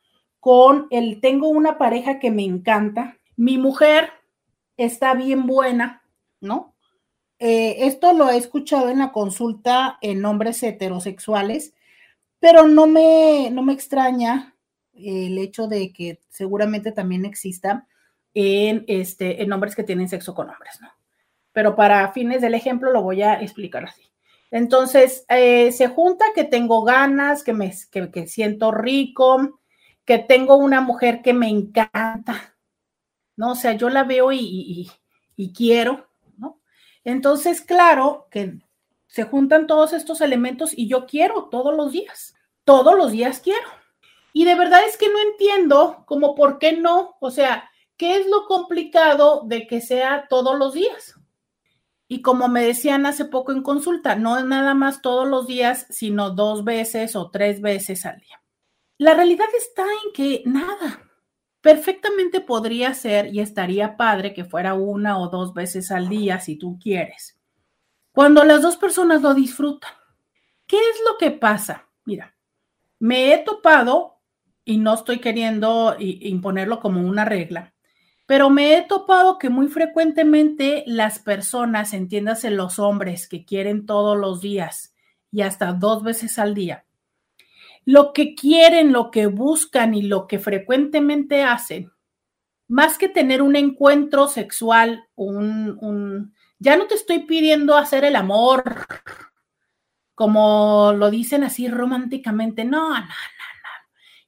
con 0.40 0.86
el 0.90 1.20
tengo 1.20 1.48
una 1.48 1.76
pareja 1.76 2.18
que 2.18 2.30
me 2.30 2.44
encanta, 2.44 3.18
mi 3.36 3.58
mujer 3.58 4.10
está 4.76 5.14
bien 5.14 5.46
buena, 5.46 6.02
¿no? 6.40 6.74
Eh, 7.38 7.86
esto 7.86 8.12
lo 8.12 8.30
he 8.30 8.36
escuchado 8.36 8.88
en 8.88 9.00
la 9.00 9.12
consulta 9.12 9.98
en 10.00 10.24
hombres 10.24 10.62
heterosexuales 10.62 11.74
pero 12.40 12.66
no 12.66 12.86
me, 12.86 13.50
no 13.50 13.62
me 13.62 13.72
extraña 13.72 14.54
el 14.94 15.38
hecho 15.38 15.66
de 15.66 15.92
que 15.92 16.20
seguramente 16.28 16.92
también 16.92 17.24
exista 17.24 17.86
en, 18.34 18.84
este, 18.86 19.42
en 19.42 19.52
hombres 19.52 19.74
que 19.74 19.84
tienen 19.84 20.08
sexo 20.08 20.34
con 20.34 20.50
hombres, 20.50 20.80
¿no? 20.80 20.88
Pero 21.52 21.74
para 21.74 22.12
fines 22.12 22.42
del 22.42 22.54
ejemplo 22.54 22.92
lo 22.92 23.02
voy 23.02 23.22
a 23.22 23.40
explicar 23.40 23.84
así. 23.84 24.02
Entonces, 24.50 25.24
eh, 25.28 25.72
se 25.72 25.88
junta 25.88 26.24
que 26.34 26.44
tengo 26.44 26.82
ganas, 26.84 27.42
que 27.42 27.52
me 27.52 27.72
que, 27.90 28.26
siento 28.28 28.72
rico, 28.72 29.60
que 30.04 30.18
tengo 30.18 30.56
una 30.56 30.80
mujer 30.80 31.22
que 31.22 31.32
me 31.32 31.48
encanta, 31.48 32.56
¿no? 33.36 33.52
O 33.52 33.54
sea, 33.54 33.72
yo 33.72 33.88
la 33.88 34.04
veo 34.04 34.32
y, 34.32 34.90
y 35.34 35.52
quiero, 35.52 36.08
¿no? 36.36 36.60
Entonces, 37.04 37.62
claro 37.62 38.28
que 38.30 38.58
se 39.16 39.24
juntan 39.24 39.66
todos 39.66 39.94
estos 39.94 40.20
elementos 40.20 40.76
y 40.76 40.88
yo 40.88 41.06
quiero 41.06 41.48
todos 41.50 41.74
los 41.74 41.90
días, 41.90 42.34
todos 42.64 42.94
los 42.98 43.12
días 43.12 43.40
quiero. 43.40 43.66
Y 44.34 44.44
de 44.44 44.54
verdad 44.54 44.80
es 44.86 44.98
que 44.98 45.08
no 45.08 45.18
entiendo 45.18 46.04
como 46.06 46.34
por 46.34 46.58
qué 46.58 46.76
no, 46.76 47.16
o 47.18 47.30
sea, 47.30 47.70
¿qué 47.96 48.18
es 48.18 48.26
lo 48.26 48.44
complicado 48.44 49.44
de 49.46 49.66
que 49.66 49.80
sea 49.80 50.26
todos 50.28 50.58
los 50.58 50.74
días? 50.74 51.14
Y 52.06 52.20
como 52.20 52.48
me 52.48 52.62
decían 52.62 53.06
hace 53.06 53.24
poco 53.24 53.52
en 53.52 53.62
consulta, 53.62 54.16
no 54.16 54.36
es 54.36 54.44
nada 54.44 54.74
más 54.74 55.00
todos 55.00 55.26
los 55.26 55.46
días, 55.46 55.86
sino 55.88 56.28
dos 56.28 56.62
veces 56.62 57.16
o 57.16 57.30
tres 57.30 57.62
veces 57.62 58.04
al 58.04 58.20
día. 58.20 58.42
La 58.98 59.14
realidad 59.14 59.48
está 59.56 59.84
en 60.04 60.12
que 60.12 60.42
nada, 60.44 61.08
perfectamente 61.62 62.42
podría 62.42 62.92
ser 62.92 63.34
y 63.34 63.40
estaría 63.40 63.96
padre 63.96 64.34
que 64.34 64.44
fuera 64.44 64.74
una 64.74 65.18
o 65.18 65.30
dos 65.30 65.54
veces 65.54 65.90
al 65.90 66.10
día 66.10 66.38
si 66.38 66.56
tú 66.58 66.78
quieres. 66.78 67.35
Cuando 68.16 68.44
las 68.44 68.62
dos 68.62 68.78
personas 68.78 69.20
lo 69.20 69.34
disfrutan. 69.34 69.90
¿Qué 70.66 70.78
es 70.78 71.02
lo 71.06 71.18
que 71.18 71.32
pasa? 71.32 71.86
Mira, 72.06 72.34
me 72.98 73.34
he 73.34 73.36
topado, 73.36 74.20
y 74.64 74.78
no 74.78 74.94
estoy 74.94 75.18
queriendo 75.18 75.94
imponerlo 75.98 76.80
como 76.80 77.02
una 77.02 77.26
regla, 77.26 77.74
pero 78.24 78.48
me 78.48 78.74
he 78.74 78.80
topado 78.80 79.36
que 79.36 79.50
muy 79.50 79.68
frecuentemente 79.68 80.82
las 80.86 81.18
personas, 81.18 81.92
entiéndase 81.92 82.48
los 82.50 82.78
hombres 82.78 83.28
que 83.28 83.44
quieren 83.44 83.84
todos 83.84 84.16
los 84.16 84.40
días 84.40 84.94
y 85.30 85.42
hasta 85.42 85.74
dos 85.74 86.02
veces 86.02 86.38
al 86.38 86.54
día, 86.54 86.86
lo 87.84 88.14
que 88.14 88.34
quieren, 88.34 88.94
lo 88.94 89.10
que 89.10 89.26
buscan 89.26 89.92
y 89.92 90.00
lo 90.00 90.26
que 90.26 90.38
frecuentemente 90.38 91.42
hacen, 91.42 91.92
más 92.66 92.96
que 92.96 93.10
tener 93.10 93.42
un 93.42 93.56
encuentro 93.56 94.26
sexual, 94.26 95.04
un, 95.16 95.76
un 95.82 96.32
ya 96.58 96.76
no 96.76 96.86
te 96.86 96.94
estoy 96.94 97.20
pidiendo 97.20 97.76
hacer 97.76 98.04
el 98.04 98.16
amor, 98.16 98.64
como 100.14 100.92
lo 100.96 101.10
dicen 101.10 101.44
así 101.44 101.68
románticamente. 101.68 102.64
No, 102.64 102.88
no, 102.88 103.00
no, 103.00 103.00
no. 103.00 103.10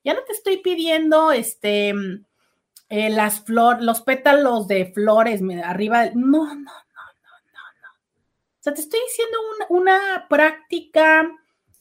Ya 0.04 0.14
no 0.14 0.20
te 0.24 0.32
estoy 0.32 0.58
pidiendo 0.58 1.32
este 1.32 1.94
eh, 2.90 3.10
las 3.10 3.44
flores, 3.44 3.82
los 3.82 4.02
pétalos 4.02 4.68
de 4.68 4.92
flores 4.92 5.40
arriba. 5.64 6.06
No, 6.14 6.46
no, 6.46 6.54
no, 6.54 6.54
no, 6.54 6.54
no, 6.54 7.62
no. 7.82 7.90
O 7.92 8.60
sea, 8.60 8.74
te 8.74 8.80
estoy 8.80 9.00
diciendo 9.06 9.38
una 9.70 10.26
práctica 10.28 11.28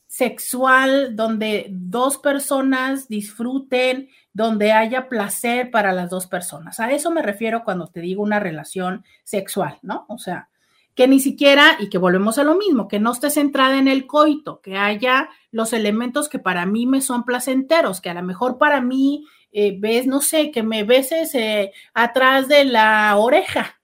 sexual 0.07 1.15
donde 1.15 1.67
dos 1.69 2.17
personas 2.17 3.07
disfruten, 3.07 4.09
donde 4.33 4.71
haya 4.71 5.09
placer 5.09 5.69
para 5.69 5.91
las 5.91 6.09
dos 6.09 6.27
personas. 6.27 6.79
A 6.79 6.91
eso 6.91 7.11
me 7.11 7.21
refiero 7.21 7.63
cuando 7.63 7.87
te 7.87 7.99
digo 7.99 8.23
una 8.23 8.39
relación 8.39 9.03
sexual, 9.23 9.79
¿no? 9.81 10.05
O 10.09 10.17
sea, 10.17 10.49
que 10.95 11.07
ni 11.07 11.19
siquiera, 11.19 11.77
y 11.79 11.89
que 11.89 11.99
volvemos 11.99 12.39
a 12.39 12.43
lo 12.43 12.55
mismo, 12.55 12.87
que 12.87 12.99
no 12.99 13.11
esté 13.11 13.29
centrada 13.29 13.77
en 13.77 13.87
el 13.87 14.07
coito, 14.07 14.61
que 14.61 14.77
haya 14.77 15.29
los 15.51 15.71
elementos 15.73 16.29
que 16.29 16.39
para 16.39 16.65
mí 16.65 16.87
me 16.87 17.01
son 17.01 17.23
placenteros, 17.23 18.01
que 18.01 18.09
a 18.09 18.15
lo 18.15 18.23
mejor 18.23 18.57
para 18.57 18.81
mí 18.81 19.27
eh, 19.51 19.77
ves, 19.77 20.07
no 20.07 20.21
sé, 20.21 20.49
que 20.49 20.63
me 20.63 20.83
beses 20.83 21.35
eh, 21.35 21.71
atrás 21.93 22.47
de 22.47 22.65
la 22.65 23.15
oreja, 23.17 23.79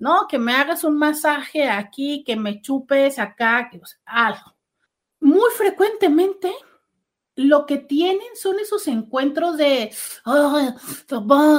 ¿no? 0.00 0.26
Que 0.28 0.38
me 0.38 0.52
hagas 0.54 0.82
un 0.82 0.98
masaje 0.98 1.68
aquí, 1.68 2.24
que 2.26 2.34
me 2.34 2.60
chupes 2.60 3.20
acá, 3.20 3.68
que, 3.70 3.80
algo. 4.04 4.57
Muy 5.20 5.50
frecuentemente 5.56 6.52
lo 7.38 7.66
que 7.66 7.78
tienen 7.78 8.26
son 8.34 8.58
esos 8.58 8.88
encuentros 8.88 9.56
de, 9.56 9.92
ay, 10.24 10.74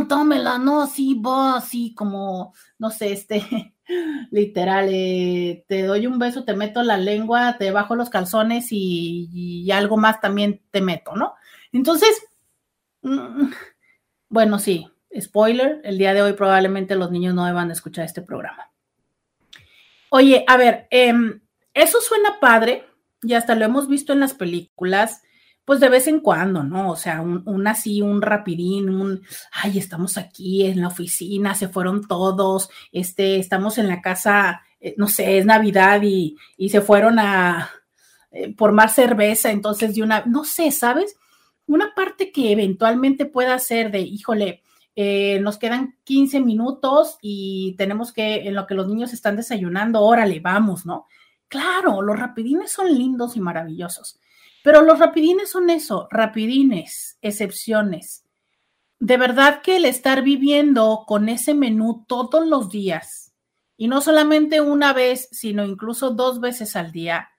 tómela, 0.10 0.58
no, 0.58 0.86
sí, 0.88 1.16
va, 1.26 1.56
así 1.56 1.94
como, 1.94 2.54
no 2.78 2.90
sé, 2.90 3.14
este, 3.14 3.74
literal, 4.32 4.90
eh, 4.92 5.64
te 5.70 5.84
doy 5.84 6.06
un 6.06 6.20
beso, 6.20 6.44
te 6.44 6.54
meto 6.54 6.84
la 6.84 6.98
lengua, 6.98 7.56
te 7.58 7.72
bajo 7.72 7.96
los 7.96 8.10
calzones 8.10 8.68
y, 8.72 9.70
algo 9.72 9.96
más 9.96 10.20
también 10.20 10.62
te 10.70 10.82
meto, 10.82 11.16
¿no? 11.16 11.36
Entonces, 11.72 12.28
mm, 13.02 13.50
bueno, 14.28 14.60
sí, 14.60 14.86
spoiler, 15.18 15.80
el 15.86 15.98
día 15.98 16.14
de 16.14 16.22
hoy 16.22 16.34
probablemente 16.34 16.96
los 16.98 17.10
niños 17.10 17.34
no 17.34 17.46
deban 17.46 17.70
de 17.70 17.76
escuchar 17.76 18.04
este 18.04 18.22
programa. 18.22 18.70
Oye, 20.10 20.44
a 20.46 20.58
ver, 20.58 20.88
em, 20.90 21.40
eso 21.74 22.02
suena 22.02 22.38
padre 22.42 22.89
y 23.22 23.34
hasta 23.34 23.56
lo 23.56 23.66
hemos 23.66 23.88
visto 23.88 24.14
en 24.14 24.20
las 24.20 24.34
películas 24.34 25.22
pues 25.70 25.80
de 25.80 25.90
vez 25.90 26.08
en 26.08 26.20
cuando, 26.20 26.64
¿no? 26.64 26.90
O 26.90 26.96
sea, 26.96 27.22
un, 27.22 27.68
así, 27.68 28.02
un 28.02 28.24
rapidín, 28.24 28.90
un, 28.90 29.22
ay, 29.52 29.78
estamos 29.78 30.18
aquí 30.18 30.66
en 30.66 30.82
la 30.82 30.88
oficina, 30.88 31.54
se 31.54 31.68
fueron 31.68 32.08
todos, 32.08 32.72
este, 32.92 33.38
estamos 33.38 33.78
en 33.78 33.88
la 33.88 34.02
casa, 34.02 34.64
eh, 34.80 34.96
no 34.98 35.08
sé, 35.08 35.38
es 35.38 35.46
Navidad 35.46 36.02
y, 36.02 36.36
se 36.70 36.82
fueron 36.82 37.20
a, 37.20 37.70
eh, 38.32 38.52
por 38.56 38.72
más 38.72 38.96
cerveza, 38.96 39.52
entonces 39.52 39.94
de 39.94 40.02
una, 40.02 40.24
no 40.26 40.44
sé, 40.44 40.72
¿sabes? 40.72 41.16
Una 41.68 41.94
parte 41.94 42.32
que 42.32 42.52
eventualmente 42.52 43.28
pueda 43.28 43.60
ser 43.60 43.92
de, 43.92 44.00
híjole, 44.00 44.64
eh, 44.96 45.40
nos 45.40 45.60
quedan 45.60 46.00
15 46.04 46.40
minutos 46.40 47.20
y 47.22 47.76
tenemos 47.78 48.12
que, 48.12 48.48
en 48.48 48.56
lo 48.56 48.66
que 48.66 48.74
los 48.74 48.88
niños 48.88 49.14
están 49.14 49.36
desayunando, 49.36 50.02
órale, 50.02 50.40
vamos, 50.40 50.88
¿no? 50.88 51.06
Claro, 51.50 52.02
los 52.02 52.18
rapidines 52.18 52.72
son 52.72 52.88
lindos 52.98 53.36
y 53.36 53.42
maravillosos 53.42 54.20
pero 54.64 54.82
los 54.82 55.00
rapidines 55.00 55.50
son 55.50 55.70
eso, 55.70 56.08
rapidines, 56.12 57.18
excepciones. 57.22 58.26
De 59.00 59.18
verdad 59.18 59.62
que 59.62 59.78
el 59.78 59.86
estar 59.86 60.22
viviendo 60.22 61.06
con 61.08 61.30
ese 61.30 61.54
menú 61.54 62.06
todos 62.08 62.46
los 62.46 62.70
días, 62.70 63.34
y 63.78 63.88
no 63.88 64.02
solamente 64.02 64.60
una 64.60 64.92
vez, 64.92 65.30
sino 65.32 65.64
incluso 65.64 66.12
dos 66.12 66.42
veces 66.42 66.76
al 66.76 66.92
día, 66.92 67.30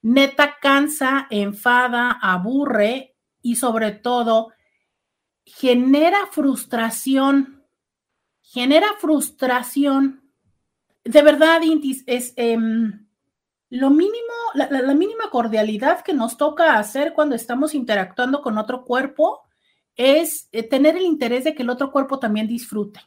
neta 0.00 0.56
cansa, 0.60 1.26
enfada, 1.30 2.10
aburre 2.10 3.14
y 3.42 3.56
sobre 3.56 3.92
todo 3.92 4.52
genera 5.44 6.26
frustración. 6.30 7.66
Genera 8.40 8.86
frustración. 8.98 10.30
De 11.04 11.20
verdad, 11.20 11.60
Intis, 11.62 12.02
es... 12.06 12.32
Em, 12.36 13.03
lo 13.70 13.90
mínimo, 13.90 14.32
la, 14.54 14.94
mínima 14.94 15.30
cordialidad 15.30 16.02
que 16.02 16.14
nos 16.14 16.36
toca 16.36 16.78
hacer 16.78 17.12
cuando 17.12 17.34
estamos 17.34 17.74
interactuando 17.74 18.42
con 18.42 18.58
otro 18.58 18.84
cuerpo 18.84 19.42
es 19.96 20.48
eh, 20.52 20.62
tener 20.62 20.96
el 20.96 21.02
interés 21.02 21.44
de 21.44 21.54
que 21.54 21.62
el 21.62 21.70
otro 21.70 21.90
cuerpo 21.90 22.18
también 22.18 22.46
disfrute. 22.46 23.00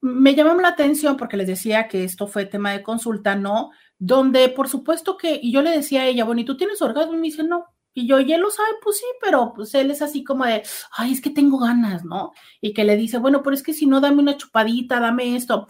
Me 0.00 0.34
llamó 0.34 0.54
la 0.60 0.68
atención 0.68 1.16
porque 1.16 1.36
les 1.36 1.46
decía 1.46 1.88
que 1.88 2.04
esto 2.04 2.26
fue 2.26 2.46
tema 2.46 2.72
de 2.72 2.82
consulta, 2.82 3.36
¿no? 3.36 3.70
Donde 3.98 4.48
por 4.48 4.68
supuesto 4.68 5.16
que, 5.16 5.38
y 5.42 5.52
yo 5.52 5.62
le 5.62 5.70
decía 5.70 6.02
a 6.02 6.06
ella, 6.06 6.24
bueno, 6.24 6.40
¿y 6.40 6.44
tú 6.44 6.56
tienes 6.56 6.80
orgasmo? 6.80 7.14
Y 7.14 7.16
me 7.16 7.26
dice, 7.26 7.42
no. 7.42 7.66
Y 7.92 8.08
yo, 8.08 8.18
y 8.18 8.32
él 8.32 8.40
lo 8.40 8.50
sabe, 8.50 8.70
pues 8.82 8.98
sí, 8.98 9.06
pero 9.22 9.52
pues 9.54 9.72
él 9.74 9.90
es 9.90 10.02
así 10.02 10.24
como 10.24 10.44
de, 10.44 10.62
ay, 10.96 11.12
es 11.12 11.20
que 11.20 11.30
tengo 11.30 11.58
ganas, 11.58 12.04
¿no? 12.04 12.32
Y 12.60 12.74
que 12.74 12.82
le 12.84 12.96
dice, 12.96 13.18
bueno, 13.18 13.42
pero 13.42 13.54
es 13.54 13.62
que 13.62 13.72
si 13.72 13.86
no, 13.86 14.00
dame 14.00 14.20
una 14.20 14.36
chupadita, 14.36 14.98
dame 14.98 15.36
esto. 15.36 15.68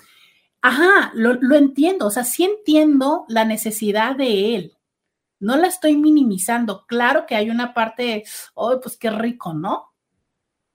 Ajá, 0.67 1.13
lo, 1.15 1.57
entiendo, 1.57 2.07
o 2.07 2.11
sea, 2.11 2.25
sí 2.25 2.43
entiendo 2.43 3.27
la 3.29 3.45
necesidad 3.45 4.17
de 4.17 4.57
él. 4.57 4.79
No 5.39 5.57
la 5.59 5.67
estoy 5.67 5.95
minimizando. 5.99 6.87
Claro 6.87 7.27
que 7.27 7.37
hay 7.37 7.51
una 7.51 7.75
parte, 7.75 8.25
oh, 8.55 8.81
pues 8.81 8.97
qué 8.97 9.11
rico, 9.11 9.53
¿no? 9.53 9.93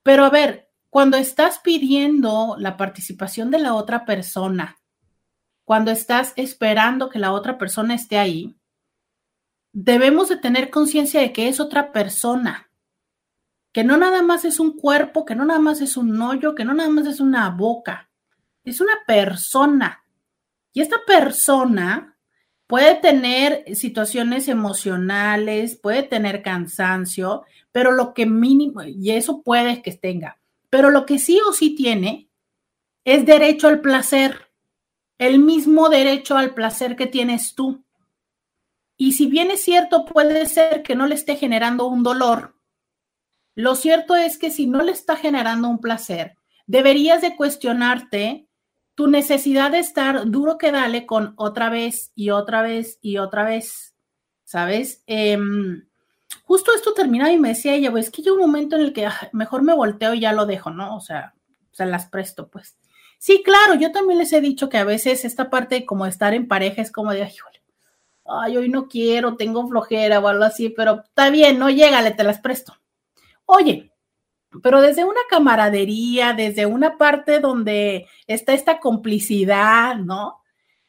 Pero 0.04 0.24
a 0.24 0.30
ver, 0.30 0.70
cuando 0.90 1.16
estás 1.16 1.58
pidiendo 1.58 2.54
la 2.56 2.76
participación 2.76 3.50
de 3.50 3.58
la 3.58 3.74
otra 3.74 4.04
persona, 4.04 4.78
cuando 5.64 5.90
estás 5.90 6.34
esperando 6.36 7.10
que 7.10 7.18
la 7.18 7.32
otra 7.32 7.58
persona 7.58 7.96
esté 7.96 8.16
ahí, 8.16 8.56
debemos 9.72 10.28
de 10.28 10.36
tener 10.36 10.70
conciencia 10.70 11.20
de 11.20 11.32
que 11.32 11.48
es 11.48 11.58
otra 11.58 11.90
persona, 11.90 12.70
que 13.72 13.82
no 13.82 13.96
nada 13.96 14.22
más 14.22 14.44
es 14.44 14.60
un 14.60 14.76
cuerpo, 14.76 15.24
que 15.24 15.34
no 15.34 15.44
nada 15.44 15.58
más 15.58 15.80
es 15.80 15.96
un 15.96 16.22
hoyo, 16.22 16.54
que 16.54 16.64
no 16.64 16.74
nada 16.74 16.90
más 16.90 17.08
es 17.08 17.18
una 17.18 17.50
boca 17.50 18.09
es 18.64 18.80
una 18.80 18.98
persona. 19.06 20.04
Y 20.72 20.80
esta 20.80 20.98
persona 21.06 22.16
puede 22.66 22.94
tener 22.94 23.64
situaciones 23.74 24.46
emocionales, 24.48 25.76
puede 25.76 26.04
tener 26.04 26.42
cansancio, 26.42 27.44
pero 27.72 27.92
lo 27.92 28.14
que 28.14 28.26
mínimo, 28.26 28.82
y 28.82 29.10
eso 29.10 29.42
puede 29.42 29.82
que 29.82 29.92
tenga, 29.92 30.40
pero 30.70 30.90
lo 30.90 31.04
que 31.04 31.18
sí 31.18 31.40
o 31.48 31.52
sí 31.52 31.74
tiene 31.74 32.30
es 33.04 33.26
derecho 33.26 33.66
al 33.66 33.80
placer, 33.80 34.52
el 35.18 35.40
mismo 35.40 35.88
derecho 35.88 36.36
al 36.36 36.54
placer 36.54 36.94
que 36.94 37.06
tienes 37.06 37.54
tú. 37.54 37.84
Y 38.96 39.12
si 39.12 39.26
bien 39.26 39.50
es 39.50 39.62
cierto, 39.62 40.04
puede 40.04 40.46
ser 40.46 40.82
que 40.82 40.94
no 40.94 41.06
le 41.06 41.16
esté 41.16 41.34
generando 41.36 41.88
un 41.88 42.04
dolor, 42.04 42.54
lo 43.54 43.74
cierto 43.74 44.14
es 44.16 44.38
que 44.38 44.50
si 44.50 44.66
no 44.66 44.82
le 44.82 44.92
está 44.92 45.16
generando 45.16 45.68
un 45.68 45.80
placer, 45.80 46.36
deberías 46.66 47.20
de 47.20 47.36
cuestionarte 47.36 48.46
tu 49.00 49.06
necesidad 49.06 49.70
de 49.70 49.78
estar 49.78 50.30
duro 50.30 50.58
que 50.58 50.72
dale 50.72 51.06
con 51.06 51.32
otra 51.36 51.70
vez 51.70 52.12
y 52.14 52.28
otra 52.28 52.60
vez 52.60 52.98
y 53.00 53.16
otra 53.16 53.44
vez, 53.44 53.94
¿sabes? 54.44 55.02
Em, 55.06 55.88
justo 56.42 56.70
esto 56.76 56.92
terminaba 56.92 57.32
y 57.32 57.38
me 57.38 57.48
decía 57.48 57.72
ella, 57.72 57.90
pues 57.90 58.04
es 58.04 58.12
que 58.12 58.20
yo 58.20 58.34
un 58.34 58.40
momento 58.40 58.76
en 58.76 58.82
el 58.82 58.92
que 58.92 59.06
ah, 59.06 59.30
mejor 59.32 59.62
me 59.62 59.72
volteo 59.72 60.12
y 60.12 60.20
ya 60.20 60.34
lo 60.34 60.44
dejo, 60.44 60.68
¿no? 60.68 60.94
O 60.94 61.00
sea, 61.00 61.32
se 61.72 61.86
las 61.86 62.10
presto, 62.10 62.48
pues. 62.48 62.76
Sí, 63.18 63.42
claro, 63.42 63.74
yo 63.74 63.90
también 63.90 64.18
les 64.18 64.34
he 64.34 64.42
dicho 64.42 64.68
que 64.68 64.76
a 64.76 64.84
veces 64.84 65.24
esta 65.24 65.48
parte 65.48 65.76
de 65.76 65.86
como 65.86 66.04
estar 66.04 66.34
en 66.34 66.46
pareja 66.46 66.82
es 66.82 66.92
como 66.92 67.12
de, 67.12 67.22
ay, 67.22 67.32
ay, 68.26 68.58
hoy 68.58 68.68
no 68.68 68.86
quiero, 68.86 69.36
tengo 69.36 69.66
flojera 69.66 70.20
o 70.20 70.28
algo 70.28 70.44
así, 70.44 70.68
pero 70.68 71.04
está 71.06 71.30
bien, 71.30 71.58
no 71.58 71.70
llégale, 71.70 72.10
te 72.10 72.22
las 72.22 72.38
presto. 72.38 72.76
Oye, 73.46 73.89
pero 74.62 74.80
desde 74.80 75.04
una 75.04 75.20
camaradería, 75.28 76.32
desde 76.32 76.66
una 76.66 76.98
parte 76.98 77.40
donde 77.40 78.06
está 78.26 78.52
esta 78.52 78.80
complicidad, 78.80 79.96
¿no? 79.96 80.40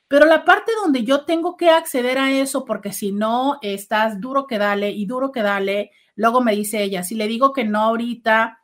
Pero 0.08 0.26
la 0.26 0.44
parte 0.44 0.72
donde 0.82 1.04
yo 1.04 1.26
tengo 1.26 1.56
que 1.56 1.70
acceder 1.70 2.18
a 2.18 2.32
eso, 2.32 2.66
porque 2.66 2.92
si 2.92 3.12
no, 3.12 3.60
estás 3.62 4.20
duro 4.20 4.48
que 4.48 4.58
dale 4.58 4.92
y 4.92 5.06
duro 5.06 5.32
que 5.32 5.42
dale, 5.42 5.92
luego 6.16 6.42
me 6.42 6.56
dice 6.56 6.84
ella, 6.84 7.04
si 7.04 7.16
le 7.16 7.28
digo 7.28 7.54
que 7.54 7.64
no 7.64 7.80
ahorita, 7.80 8.60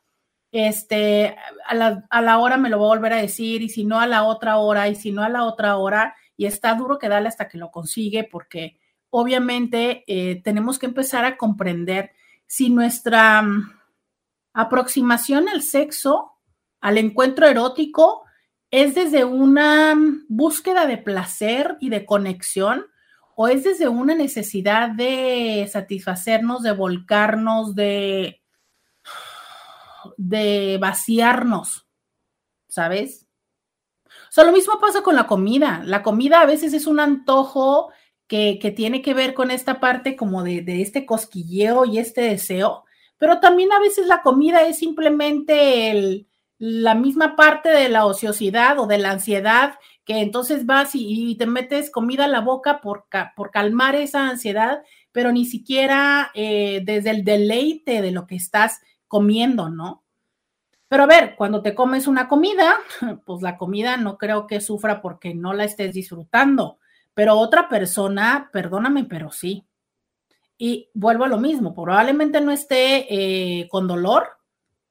este, 0.52 1.38
a 1.66 1.76
la, 1.76 2.06
a 2.10 2.22
la 2.22 2.40
hora 2.40 2.58
me 2.58 2.70
lo 2.70 2.80
voy 2.80 2.88
a 2.88 2.98
volver 2.98 3.14
a 3.14 3.22
decir, 3.22 3.62
y 3.62 3.70
si 3.70 3.86
no 3.86 4.00
a 4.00 4.08
la 4.08 4.24
otra 4.24 4.58
hora, 4.58 4.90
y 4.90 4.96
si 4.96 5.12
no 5.12 5.24
a 5.24 5.30
la 5.30 5.46
otra 5.46 5.78
hora, 5.78 6.16
y 6.36 6.48
está 6.48 6.74
duro 6.76 6.98
que 6.98 7.08
dale 7.08 7.28
hasta 7.28 7.48
que 7.48 7.58
lo 7.58 7.72
consigue, 7.72 8.24
porque 8.24 8.80
obviamente 9.10 10.04
eh, 10.08 10.42
tenemos 10.44 10.80
que 10.80 10.88
empezar 10.88 11.24
a 11.24 11.38
comprender 11.38 12.12
si 12.46 12.70
nuestra 12.70 13.44
aproximación 14.58 15.48
al 15.50 15.62
sexo, 15.62 16.32
al 16.82 16.98
encuentro 16.98 17.46
erótico, 17.46 18.24
es 18.72 18.96
desde 18.96 19.24
una 19.24 19.96
búsqueda 20.28 20.88
de 20.88 20.98
placer 20.98 21.78
y 21.80 21.90
de 21.90 22.06
conexión 22.06 22.88
o 23.36 23.48
es 23.48 23.64
desde 23.64 23.88
una 23.88 24.16
necesidad 24.16 24.90
de 24.90 25.70
satisfacernos, 25.72 26.64
de 26.64 26.72
volcarnos, 26.72 27.76
de, 27.76 28.42
de 30.18 30.80
vaciarnos, 30.82 31.88
¿sabes? 32.68 33.28
O 34.06 34.32
sea, 34.32 34.44
lo 34.44 34.52
mismo 34.52 34.80
pasa 34.80 35.04
con 35.04 35.16
la 35.16 35.28
comida. 35.28 35.84
La 35.86 36.02
comida 36.02 36.42
a 36.42 36.48
veces 36.48 36.74
es 36.74 36.88
un 36.88 37.00
antojo 37.00 37.92
que, 38.28 38.74
tiene 38.76 39.04
que 39.04 39.14
ver 39.14 39.36
con 39.36 39.52
esta 39.52 39.80
parte 39.80 40.16
como 40.16 40.42
de, 40.42 40.64
de 40.64 40.82
este 40.82 41.06
cosquilleo 41.06 41.86
y 41.86 42.00
este 42.00 42.22
deseo, 42.22 42.86
pero 43.18 43.40
también 43.40 43.72
a 43.72 43.80
veces 43.80 44.08
la 44.08 44.22
comida 44.22 44.62
es 44.62 44.80
simplemente 44.80 46.26
la 46.60 46.96
misma 46.96 47.36
parte 47.36 47.70
de 47.70 47.90
la 47.90 48.06
ociosidad 48.06 48.80
o 48.80 48.88
de 48.88 48.98
la 48.98 49.12
ansiedad, 49.12 49.76
que 50.06 50.22
entonces 50.22 50.66
vas 50.66 50.92
y, 50.94 51.36
te 51.36 51.46
metes 51.46 51.92
comida 51.92 52.26
a 52.26 52.30
la 52.30 52.42
boca 52.42 52.82
por, 52.82 53.06
por 53.36 53.52
calmar 53.52 53.96
esa 53.96 54.30
ansiedad, 54.30 54.82
pero 55.12 55.32
ni 55.32 55.46
siquiera 55.46 56.32
eh, 56.34 56.82
desde 56.86 57.12
el 57.12 57.24
deleite 57.24 58.02
de 58.02 58.12
lo 58.12 58.26
que 58.26 58.36
estás 58.36 58.82
comiendo, 59.08 59.70
¿no? 59.70 60.04
Pero 60.88 61.04
a 61.04 61.08
ver, 61.08 61.36
cuando 61.36 61.62
te 61.62 61.76
comes 61.76 62.08
una 62.08 62.28
comida, 62.28 62.78
pues 63.26 63.42
la 63.42 63.58
comida 63.58 63.98
no 63.98 64.18
creo 64.18 64.48
que 64.48 64.62
sufra 64.62 65.02
porque 65.02 65.36
no 65.36 65.54
la 65.54 65.66
estés 65.66 65.94
disfrutando, 65.94 66.80
pero 67.14 67.36
otra 67.36 67.68
persona, 67.68 68.50
perdóname, 68.54 69.04
pero 69.04 69.32
sí. 69.32 69.67
Y 70.58 70.90
vuelvo 70.94 71.26
a 71.26 71.28
lo 71.28 71.38
mismo, 71.38 71.76
probablemente 71.76 72.42
no 72.42 72.52
esté 72.52 73.06
eh, 73.14 73.68
con 73.70 73.88
dolor, 73.88 74.28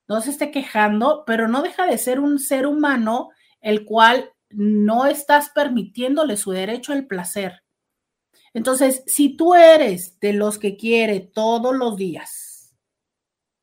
no 0.09 0.21
se 0.21 0.31
esté 0.31 0.51
quejando, 0.51 1.25
pero 1.27 1.49
no 1.49 1.63
deja 1.63 1.87
de 1.87 1.99
ser 1.99 2.21
un 2.21 2.39
ser 2.39 2.67
humano 2.67 3.31
el 3.61 3.85
cual 3.85 4.31
no 4.51 5.07
estás 5.07 5.51
permitiéndole 5.51 6.37
su 6.37 6.53
derecho 6.53 6.93
al 6.93 7.07
placer. 7.07 7.65
Entonces, 8.55 9.03
si 9.07 9.37
tú 9.37 9.55
eres 9.55 10.19
de 10.21 10.33
los 10.33 10.59
que 10.59 10.77
quiere 10.77 11.21
todos 11.21 11.75
los 11.75 11.97
días, 11.97 12.75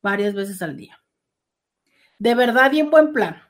varias 0.02 0.34
veces 0.34 0.60
al 0.62 0.76
día, 0.76 1.02
de 2.18 2.34
verdad 2.34 2.70
y 2.72 2.80
en 2.80 2.90
buen 2.90 3.12
plan, 3.12 3.42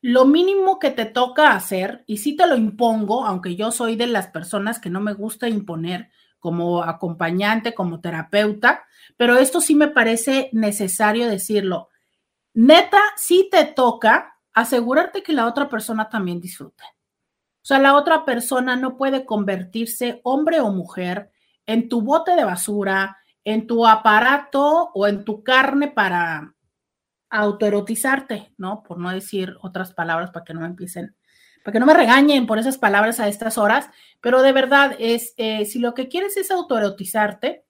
lo 0.00 0.24
mínimo 0.24 0.78
que 0.78 0.90
te 0.90 1.06
toca 1.06 1.52
hacer, 1.52 2.02
y 2.06 2.18
si 2.18 2.36
te 2.36 2.46
lo 2.46 2.56
impongo, 2.56 3.24
aunque 3.24 3.56
yo 3.56 3.70
soy 3.70 3.96
de 3.96 4.06
las 4.06 4.26
personas 4.28 4.78
que 4.78 4.90
no 4.90 5.00
me 5.00 5.14
gusta 5.14 5.48
imponer 5.48 6.10
como 6.44 6.82
acompañante, 6.82 7.72
como 7.72 8.02
terapeuta, 8.02 8.84
pero 9.16 9.38
esto 9.38 9.62
sí 9.62 9.74
me 9.74 9.88
parece 9.88 10.50
necesario 10.52 11.26
decirlo. 11.26 11.88
Neta, 12.52 13.00
sí 13.16 13.48
te 13.50 13.64
toca 13.64 14.34
asegurarte 14.52 15.22
que 15.22 15.32
la 15.32 15.46
otra 15.46 15.70
persona 15.70 16.10
también 16.10 16.42
disfrute. 16.42 16.84
O 16.84 17.66
sea, 17.66 17.78
la 17.78 17.94
otra 17.94 18.26
persona 18.26 18.76
no 18.76 18.98
puede 18.98 19.24
convertirse, 19.24 20.20
hombre 20.22 20.60
o 20.60 20.70
mujer, 20.70 21.30
en 21.64 21.88
tu 21.88 22.02
bote 22.02 22.36
de 22.36 22.44
basura, 22.44 23.16
en 23.42 23.66
tu 23.66 23.86
aparato 23.86 24.90
o 24.92 25.06
en 25.06 25.24
tu 25.24 25.42
carne 25.42 25.88
para 25.88 26.54
autoerotizarte, 27.30 28.52
¿no? 28.58 28.82
Por 28.82 28.98
no 28.98 29.10
decir 29.12 29.56
otras 29.62 29.94
palabras 29.94 30.30
para 30.30 30.44
que 30.44 30.52
no 30.52 30.60
me 30.60 30.66
empiecen, 30.66 31.16
para 31.64 31.72
que 31.72 31.80
no 31.80 31.86
me 31.86 31.94
regañen 31.94 32.46
por 32.46 32.58
esas 32.58 32.76
palabras 32.76 33.18
a 33.18 33.26
estas 33.26 33.56
horas, 33.56 33.88
pero 34.20 34.42
de 34.42 34.52
verdad 34.52 34.94
es, 34.98 35.32
eh, 35.38 35.64
si 35.64 35.78
lo 35.78 35.94
que 35.94 36.08
quieres 36.08 36.36
es 36.36 36.50
autoerotizarte, 36.50 37.64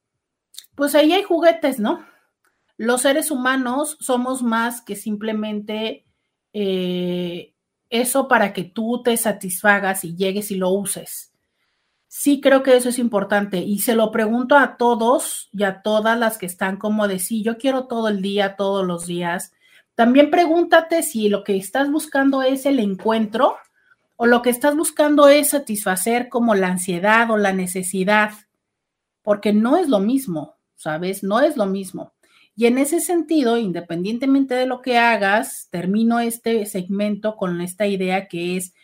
pues 0.75 0.97
ahí 0.97 1.13
hay 1.13 1.23
juguetes, 1.23 1.79
¿no? 1.79 2.05
Los 2.77 3.03
seres 3.03 3.31
humanos 3.31 3.97
somos 4.01 4.43
más 4.43 4.83
que 4.83 4.97
simplemente 4.97 6.05
eh, 6.53 7.55
eso 7.89 8.27
para 8.27 8.53
que 8.53 8.65
tú 8.65 9.01
te 9.05 9.17
satisfagas 9.17 10.03
y 10.03 10.17
llegues 10.17 10.51
y 10.51 10.57
lo 10.57 10.71
uses. 10.71 11.33
Sí 12.09 12.41
creo 12.41 12.65
que 12.65 12.77
eso 12.77 12.89
es 12.89 12.99
importante 12.99 13.59
y 13.59 13.79
se 13.79 13.95
lo 13.95 14.11
pregunto 14.11 14.57
a 14.57 14.77
todos 14.77 15.49
y 15.53 15.63
a 15.63 15.83
todas 15.83 16.19
las 16.19 16.37
que 16.37 16.47
están 16.47 16.79
como 16.79 17.07
de 17.07 17.21
sí, 17.21 17.45
yo 17.45 17.59
quiero 17.59 17.87
todo 17.87 18.09
el 18.09 18.23
día, 18.23 18.57
todos 18.57 18.85
los 18.85 19.07
días. 19.07 19.53
También 19.95 20.33
pregúntate 20.33 21.05
si 21.05 21.29
lo 21.29 21.45
que 21.45 21.57
estás 21.57 21.93
buscando 21.93 22.43
es 22.43 22.67
el 22.67 22.81
encuentro 22.81 23.57
o 24.17 24.27
lo 24.27 24.43
que 24.43 24.51
estás 24.51 24.77
buscando 24.77 25.29
es 25.29 25.51
satisfacer 25.51 26.29
como 26.29 26.55
la 26.55 26.69
ansiedad 26.69 27.31
o 27.31 27.37
la 27.37 27.53
necesidad, 27.53 28.33
porque 29.23 29.53
no 29.53 29.77
es 29.77 29.89
lo 29.89 30.01
mismo, 30.01 30.57
¿sabes? 30.77 31.23
No 31.23 31.41
es 31.41 31.57
lo 31.57 31.67
mismo. 31.67 32.13
Y 32.57 32.67
en 32.67 32.79
ese 32.79 33.01
sentido, 33.01 33.57
independientemente 33.57 34.55
de 34.55 34.67
lo 34.67 34.81
que 34.81 34.99
hagas, 34.99 35.69
termino 35.71 36.21
este 36.21 36.67
segmento 36.67 37.37
con 37.37 37.61
esta 37.61 37.87
idea 37.87 38.29
que 38.29 38.57
es, 38.57 38.75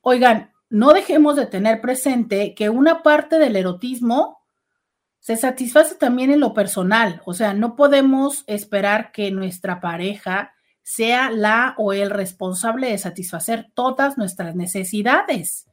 oigan, 0.00 0.52
no 0.70 0.94
dejemos 0.94 1.36
de 1.36 1.46
tener 1.46 1.82
presente 1.82 2.54
que 2.54 2.70
una 2.70 3.02
parte 3.02 3.38
del 3.38 3.56
erotismo 3.56 4.38
se 5.20 5.36
satisface 5.36 5.94
también 5.96 6.32
en 6.32 6.40
lo 6.40 6.54
personal, 6.54 7.20
o 7.26 7.34
sea, 7.34 7.52
no 7.54 7.76
podemos 7.76 8.42
esperar 8.46 9.12
que 9.12 9.30
nuestra 9.30 9.80
pareja 9.80 10.54
sea 10.82 11.30
la 11.30 11.74
o 11.78 11.92
el 11.92 12.10
responsable 12.10 12.90
de 12.90 12.98
satisfacer 12.98 13.70
todas 13.74 14.18
nuestras 14.18 14.54
necesidades. 14.54 15.66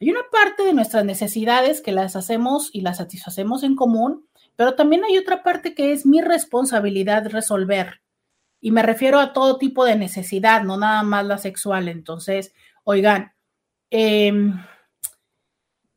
Hay 0.00 0.10
una 0.10 0.22
parte 0.30 0.64
de 0.64 0.74
nuestras 0.74 1.04
necesidades 1.04 1.80
que 1.80 1.92
las 1.92 2.16
hacemos 2.16 2.70
y 2.72 2.80
las 2.80 2.96
satisfacemos 2.96 3.62
en 3.62 3.76
común 3.76 4.26
pero 4.56 4.74
también 4.74 5.04
hay 5.04 5.18
otra 5.18 5.42
parte 5.42 5.74
que 5.74 5.92
es 5.92 6.06
mi 6.06 6.20
responsabilidad 6.20 7.28
resolver. 7.28 8.00
Y 8.60 8.70
me 8.70 8.82
refiero 8.82 9.18
a 9.18 9.32
todo 9.32 9.58
tipo 9.58 9.84
de 9.84 9.96
necesidad, 9.96 10.62
no 10.62 10.76
nada 10.76 11.02
más 11.02 11.26
la 11.26 11.38
sexual. 11.38 11.88
Entonces, 11.88 12.54
oigan, 12.84 13.32
em, 13.90 14.62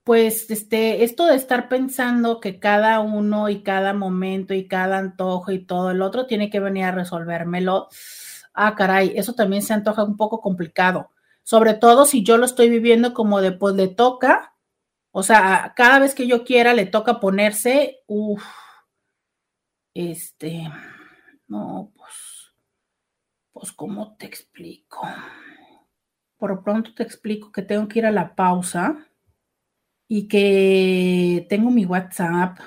pues 0.03 0.49
este, 0.51 1.03
esto 1.03 1.25
de 1.25 1.35
estar 1.35 1.67
pensando 1.69 2.39
que 2.39 2.59
cada 2.59 2.99
uno 2.99 3.49
y 3.49 3.61
cada 3.61 3.93
momento 3.93 4.53
y 4.53 4.67
cada 4.67 4.97
antojo 4.97 5.51
y 5.51 5.59
todo 5.65 5.91
el 5.91 6.01
otro 6.01 6.25
tiene 6.27 6.49
que 6.49 6.59
venir 6.59 6.85
a 6.85 6.91
resolvérmelo. 6.91 7.89
Ah, 8.55 8.75
caray, 8.75 9.13
eso 9.15 9.33
también 9.33 9.61
se 9.61 9.73
antoja 9.73 10.03
un 10.03 10.17
poco 10.17 10.41
complicado. 10.41 11.11
Sobre 11.43 11.73
todo 11.75 12.05
si 12.05 12.23
yo 12.23 12.37
lo 12.37 12.45
estoy 12.45 12.69
viviendo 12.69 13.13
como 13.13 13.41
de 13.41 13.51
pues 13.51 13.75
le 13.75 13.87
toca, 13.87 14.55
o 15.11 15.23
sea, 15.23 15.73
cada 15.75 15.99
vez 15.99 16.15
que 16.15 16.27
yo 16.27 16.43
quiera 16.43 16.73
le 16.73 16.85
toca 16.85 17.19
ponerse, 17.19 17.99
uff, 18.07 18.43
este, 19.93 20.69
no, 21.47 21.91
pues, 21.95 22.53
pues, 23.53 23.71
¿cómo 23.71 24.15
te 24.17 24.25
explico? 24.25 25.07
Por 26.37 26.63
pronto 26.63 26.93
te 26.93 27.03
explico 27.03 27.51
que 27.51 27.61
tengo 27.61 27.87
que 27.87 27.99
ir 27.99 28.05
a 28.05 28.11
la 28.11 28.35
pausa 28.35 29.07
y 30.07 30.27
que 30.27 31.45
tengo 31.49 31.71
mi 31.71 31.85
WhatsApp 31.85 32.59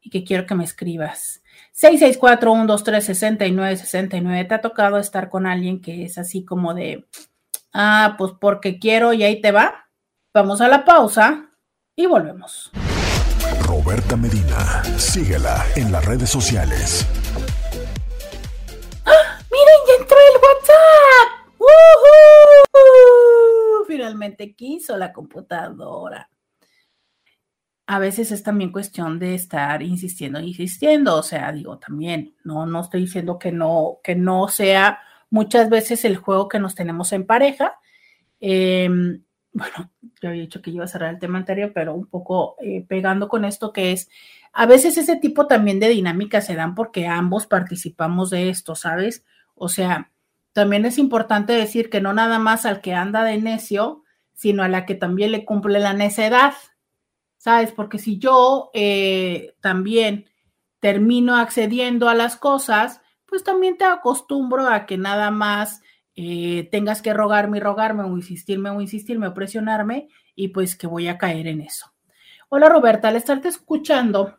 y 0.00 0.10
que 0.10 0.24
quiero 0.24 0.46
que 0.46 0.54
me 0.54 0.64
escribas. 0.64 1.39
664-123-6969. 1.80 4.48
¿Te 4.48 4.54
ha 4.54 4.60
tocado 4.60 4.98
estar 4.98 5.30
con 5.30 5.46
alguien 5.46 5.80
que 5.80 6.04
es 6.04 6.18
así 6.18 6.44
como 6.44 6.74
de, 6.74 7.08
ah, 7.72 8.16
pues 8.18 8.32
porque 8.38 8.78
quiero 8.78 9.14
y 9.14 9.22
ahí 9.22 9.40
te 9.40 9.50
va? 9.50 9.88
Vamos 10.34 10.60
a 10.60 10.68
la 10.68 10.84
pausa 10.84 11.52
y 11.96 12.04
volvemos. 12.06 12.70
Roberta 13.62 14.16
Medina, 14.16 14.84
síguela 14.98 15.64
en 15.76 15.90
las 15.90 16.04
redes 16.04 16.28
sociales. 16.28 17.06
¡Ah! 19.06 19.38
¡Miren, 19.50 19.80
ya 19.88 19.94
entró 20.02 20.16
el 20.16 20.36
WhatsApp! 20.36 21.40
Finalmente 23.86 24.54
quiso 24.54 24.96
la 24.96 25.12
computadora. 25.12 26.30
A 27.90 27.98
veces 27.98 28.30
es 28.30 28.44
también 28.44 28.70
cuestión 28.70 29.18
de 29.18 29.34
estar 29.34 29.82
insistiendo, 29.82 30.38
insistiendo. 30.38 31.16
O 31.16 31.24
sea, 31.24 31.50
digo, 31.50 31.78
también, 31.78 32.36
no, 32.44 32.64
no 32.64 32.82
estoy 32.82 33.00
diciendo 33.00 33.36
que 33.36 33.50
no, 33.50 33.98
que 34.04 34.14
no 34.14 34.46
sea 34.46 35.00
muchas 35.28 35.68
veces 35.68 36.04
el 36.04 36.16
juego 36.16 36.48
que 36.48 36.60
nos 36.60 36.76
tenemos 36.76 37.12
en 37.12 37.26
pareja. 37.26 37.80
Eh, 38.40 38.88
bueno, 39.52 39.90
yo 40.22 40.28
había 40.28 40.42
dicho 40.42 40.62
que 40.62 40.70
iba 40.70 40.84
a 40.84 40.86
cerrar 40.86 41.12
el 41.12 41.18
tema 41.18 41.38
anterior, 41.38 41.72
pero 41.74 41.92
un 41.94 42.06
poco 42.06 42.54
eh, 42.60 42.86
pegando 42.86 43.26
con 43.26 43.44
esto 43.44 43.72
que 43.72 43.90
es, 43.90 44.08
a 44.52 44.66
veces 44.66 44.96
ese 44.96 45.16
tipo 45.16 45.48
también 45.48 45.80
de 45.80 45.88
dinámicas 45.88 46.46
se 46.46 46.54
dan 46.54 46.76
porque 46.76 47.08
ambos 47.08 47.48
participamos 47.48 48.30
de 48.30 48.50
esto, 48.50 48.76
¿sabes? 48.76 49.24
O 49.56 49.68
sea, 49.68 50.12
también 50.52 50.84
es 50.84 50.96
importante 50.96 51.54
decir 51.54 51.90
que 51.90 52.00
no 52.00 52.12
nada 52.12 52.38
más 52.38 52.66
al 52.66 52.82
que 52.82 52.94
anda 52.94 53.24
de 53.24 53.38
necio, 53.38 54.04
sino 54.32 54.62
a 54.62 54.68
la 54.68 54.86
que 54.86 54.94
también 54.94 55.32
le 55.32 55.44
cumple 55.44 55.80
la 55.80 55.92
necedad, 55.92 56.54
¿sabes? 57.40 57.72
Porque 57.72 57.98
si 57.98 58.18
yo 58.18 58.70
eh, 58.74 59.54
también 59.60 60.26
termino 60.78 61.36
accediendo 61.36 62.10
a 62.10 62.14
las 62.14 62.36
cosas, 62.36 63.00
pues 63.24 63.42
también 63.42 63.78
te 63.78 63.84
acostumbro 63.84 64.68
a 64.68 64.84
que 64.84 64.98
nada 64.98 65.30
más 65.30 65.80
eh, 66.14 66.68
tengas 66.70 67.00
que 67.00 67.14
rogarme 67.14 67.56
y 67.56 67.60
rogarme 67.60 68.02
o 68.04 68.14
insistirme 68.14 68.68
o 68.68 68.82
insistirme 68.82 69.26
o 69.26 69.34
presionarme 69.34 70.08
y 70.34 70.48
pues 70.48 70.76
que 70.76 70.86
voy 70.86 71.08
a 71.08 71.16
caer 71.16 71.46
en 71.46 71.62
eso. 71.62 71.86
Hola 72.50 72.68
Roberta, 72.68 73.08
al 73.08 73.16
estarte 73.16 73.48
escuchando 73.48 74.36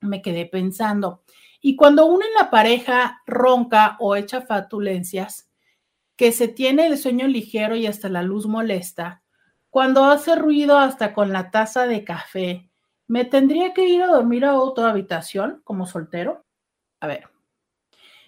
me 0.00 0.20
quedé 0.20 0.46
pensando, 0.46 1.22
y 1.60 1.76
cuando 1.76 2.06
uno 2.06 2.26
en 2.26 2.34
la 2.34 2.50
pareja 2.50 3.22
ronca 3.24 3.96
o 4.00 4.16
echa 4.16 4.42
fatulencias, 4.42 5.48
que 6.16 6.32
se 6.32 6.48
tiene 6.48 6.86
el 6.86 6.98
sueño 6.98 7.28
ligero 7.28 7.76
y 7.76 7.86
hasta 7.86 8.08
la 8.08 8.24
luz 8.24 8.46
molesta, 8.46 9.21
cuando 9.72 10.04
hace 10.04 10.36
ruido 10.36 10.76
hasta 10.76 11.14
con 11.14 11.32
la 11.32 11.50
taza 11.50 11.86
de 11.86 12.04
café, 12.04 12.68
¿me 13.06 13.24
tendría 13.24 13.72
que 13.72 13.88
ir 13.88 14.02
a 14.02 14.08
dormir 14.08 14.44
a 14.44 14.58
otra 14.58 14.90
habitación 14.90 15.62
como 15.64 15.86
soltero? 15.86 16.44
A 17.00 17.06
ver, 17.06 17.30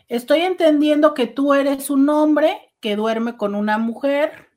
estoy 0.09 0.41
entendiendo 0.41 1.13
que 1.13 1.27
tú 1.27 1.53
eres 1.53 1.91
un 1.91 2.09
hombre 2.09 2.73
que 2.81 2.97
duerme 2.97 3.37
con 3.37 3.55
una 3.55 3.77
mujer 3.77 4.49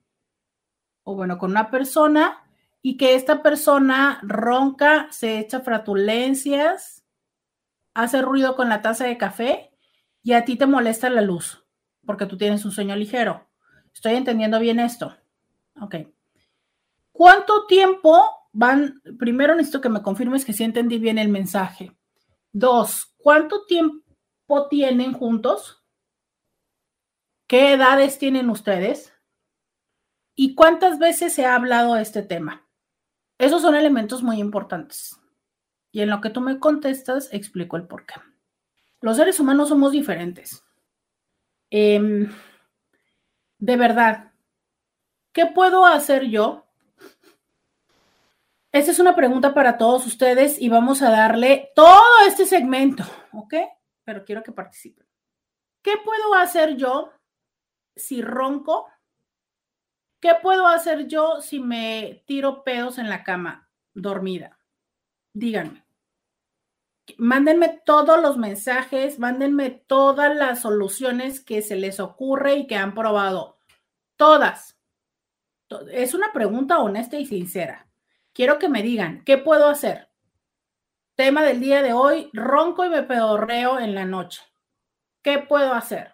o 1.03 1.13
bueno, 1.13 1.37
con 1.37 1.51
una 1.51 1.69
persona 1.71 2.41
y 2.81 2.95
que 2.95 3.15
esta 3.15 3.43
persona 3.43 4.19
ronca, 4.21 5.09
se 5.11 5.39
echa 5.39 5.59
fratulencias, 5.59 7.03
hace 7.95 8.21
ruido 8.21 8.55
con 8.55 8.69
la 8.69 8.81
taza 8.81 9.03
de 9.03 9.17
café 9.17 9.73
y 10.23 10.31
a 10.31 10.45
ti 10.45 10.55
te 10.55 10.67
molesta 10.67 11.09
la 11.09 11.19
luz 11.19 11.65
porque 12.05 12.27
tú 12.27 12.37
tienes 12.37 12.63
un 12.63 12.71
sueño 12.71 12.95
ligero. 12.95 13.45
Estoy 13.93 14.13
entendiendo 14.13 14.57
bien 14.61 14.79
esto. 14.79 15.17
Ok. 15.81 16.16
¿Cuánto 17.17 17.65
tiempo 17.65 18.29
van? 18.53 19.01
Primero 19.17 19.55
necesito 19.55 19.81
que 19.81 19.89
me 19.89 20.03
confirmes 20.03 20.45
que 20.45 20.53
sí 20.53 20.63
entendí 20.63 20.99
bien 20.99 21.17
el 21.17 21.29
mensaje. 21.29 21.97
Dos, 22.51 23.15
¿cuánto 23.17 23.65
tiempo 23.65 24.67
tienen 24.69 25.13
juntos? 25.13 25.83
¿Qué 27.47 27.73
edades 27.73 28.19
tienen 28.19 28.51
ustedes? 28.51 29.15
¿Y 30.35 30.53
cuántas 30.53 30.99
veces 30.99 31.33
se 31.33 31.47
ha 31.47 31.55
hablado 31.55 31.95
de 31.95 32.03
este 32.03 32.21
tema? 32.21 32.67
Esos 33.39 33.63
son 33.63 33.73
elementos 33.73 34.21
muy 34.21 34.37
importantes. 34.39 35.19
Y 35.91 36.01
en 36.01 36.11
lo 36.11 36.21
que 36.21 36.29
tú 36.29 36.39
me 36.39 36.59
contestas, 36.59 37.29
explico 37.33 37.77
el 37.77 37.87
por 37.87 38.05
qué. 38.05 38.13
Los 39.01 39.17
seres 39.17 39.39
humanos 39.39 39.69
somos 39.69 39.91
diferentes. 39.91 40.63
Em, 41.71 42.31
de 43.57 43.75
verdad, 43.75 44.33
¿qué 45.33 45.47
puedo 45.47 45.83
hacer 45.83 46.25
yo? 46.25 46.66
Esta 48.77 48.91
es 48.91 48.99
una 48.99 49.15
pregunta 49.15 49.55
para 49.55 49.75
todos 49.75 50.05
ustedes 50.05 50.61
y 50.61 50.69
vamos 50.69 51.01
a 51.01 51.09
darle 51.09 51.71
todo 51.73 51.99
este 52.27 52.45
segmento, 52.45 53.03
¿ok? 53.33 53.55
Pero 54.03 54.23
quiero 54.23 54.43
que 54.43 54.51
participen. 54.51 55.07
¿Qué 55.81 55.93
puedo 56.05 56.35
hacer 56.35 56.75
yo 56.75 57.11
si 57.95 58.21
ronco? 58.21 58.87
¿Qué 60.21 60.35
puedo 60.43 60.67
hacer 60.67 61.07
yo 61.07 61.41
si 61.41 61.59
me 61.59 62.23
tiro 62.27 62.63
pedos 62.63 62.99
en 62.99 63.09
la 63.09 63.23
cama 63.23 63.67
dormida? 63.95 64.59
Díganme. 65.33 65.83
Mándenme 67.17 67.81
todos 67.83 68.21
los 68.21 68.37
mensajes, 68.37 69.17
mándenme 69.17 69.71
todas 69.71 70.35
las 70.35 70.61
soluciones 70.61 71.43
que 71.43 71.63
se 71.63 71.77
les 71.77 71.99
ocurre 71.99 72.57
y 72.57 72.67
que 72.67 72.75
han 72.75 72.93
probado. 72.93 73.57
Todas. 74.17 74.77
Es 75.91 76.13
una 76.13 76.31
pregunta 76.31 76.77
honesta 76.77 77.17
y 77.17 77.25
sincera. 77.25 77.86
Quiero 78.37 78.59
que 78.59 78.69
me 78.69 78.83
digan, 78.83 79.23
¿qué 79.25 79.39
puedo 79.39 79.67
hacer? 79.67 80.09
Tema 81.15 81.43
del 81.43 81.59
día 81.59 81.81
de 81.81 81.93
hoy, 81.93 82.29
ronco 82.33 82.85
y 82.85 82.89
me 82.89 83.01
pedorreo 83.01 83.79
en 83.79 83.95
la 83.95 84.05
noche. 84.05 84.43
¿Qué 85.23 85.39
puedo 85.39 85.73
hacer? 85.73 86.13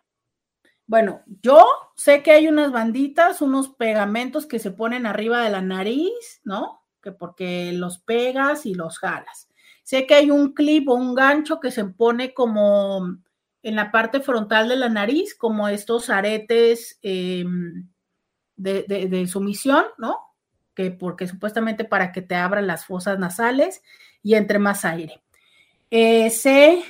Bueno, 0.87 1.21
yo 1.41 1.65
sé 1.97 2.23
que 2.23 2.31
hay 2.31 2.47
unas 2.47 2.71
banditas, 2.71 3.41
unos 3.41 3.75
pegamentos 3.75 4.45
que 4.45 4.59
se 4.59 4.71
ponen 4.71 5.05
arriba 5.05 5.43
de 5.43 5.49
la 5.49 5.61
nariz, 5.61 6.39
¿no? 6.45 6.85
Que 7.01 7.11
porque 7.11 7.73
los 7.73 7.99
pegas 7.99 8.65
y 8.65 8.73
los 8.73 8.99
jalas. 8.99 9.49
Sé 9.83 10.07
que 10.07 10.15
hay 10.15 10.31
un 10.31 10.53
clip 10.53 10.87
o 10.87 10.93
un 10.93 11.15
gancho 11.15 11.59
que 11.59 11.71
se 11.71 11.83
pone 11.83 12.33
como 12.33 13.17
en 13.63 13.75
la 13.75 13.91
parte 13.91 14.21
frontal 14.21 14.69
de 14.69 14.77
la 14.77 14.87
nariz, 14.87 15.35
como 15.35 15.67
estos 15.67 16.09
aretes 16.09 16.99
em, 17.01 17.89
de, 18.55 19.27
sumisión, 19.27 19.83
¿no? 19.97 20.32
Que 20.75 20.91
porque 20.91 21.27
supuestamente 21.27 21.85
para 21.85 22.11
que 22.11 22.21
te 22.21 22.35
abran 22.35 22.67
las 22.67 22.85
fosas 22.85 23.19
nasales 23.19 23.81
y 24.21 24.35
entre 24.35 24.59
más 24.59 24.85
aire. 24.85 25.21
Eh, 25.91 26.29
sé 26.29 26.83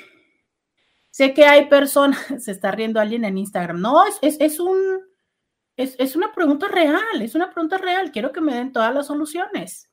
Sé 1.14 1.36
que 1.36 1.46
hay 1.46 1.68
personas, 1.68 2.18
se 2.40 2.50
está 2.50 2.72
riendo 2.72 3.00
alguien 3.00 3.24
en 3.24 3.38
Instagram. 3.38 3.80
No, 3.80 4.04
es, 4.08 4.18
es, 4.40 4.60
un, 4.60 4.80
es, 5.78 5.96
es, 6.00 6.16
una 6.16 6.34
pregunta 6.34 6.68
real, 6.68 7.22
es 7.22 7.36
una 7.36 7.52
pregunta 7.52 7.78
real. 7.78 8.12
Quiero 8.12 8.32
que 8.32 8.42
me 8.42 8.56
den 8.56 8.72
todas 8.72 8.92
las 8.92 9.06
soluciones. 9.06 9.92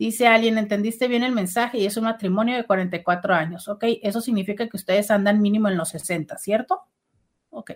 Dice 0.00 0.26
alguien, 0.26 0.58
entendiste 0.58 1.06
bien 1.06 1.22
el 1.22 1.30
mensaje 1.30 1.78
y 1.78 1.86
es 1.86 1.96
un 1.96 2.04
matrimonio 2.04 2.56
de 2.56 2.66
44 2.66 3.34
años. 3.34 3.68
Ok, 3.68 3.84
eso 4.02 4.20
significa 4.20 4.68
que 4.68 4.76
ustedes 4.76 5.12
andan 5.12 5.40
mínimo 5.40 5.68
en 5.68 5.76
los 5.76 5.90
60, 5.90 6.36
¿cierto? 6.38 6.80
Ok. 7.50 7.74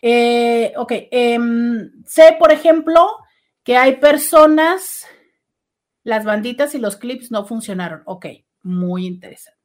Eh, 0.00 0.72
ok, 0.76 0.92
em, 1.10 2.04
sé, 2.06 2.36
por 2.38 2.52
ejemplo, 2.52 3.16
que 3.70 3.76
hay 3.76 3.98
personas, 3.98 5.06
las 6.02 6.24
banditas 6.24 6.74
y 6.74 6.80
los 6.80 6.96
clips 6.96 7.30
no 7.30 7.44
funcionaron. 7.46 8.02
Ok, 8.04 8.26
muy 8.64 9.06
interesante. 9.06 9.60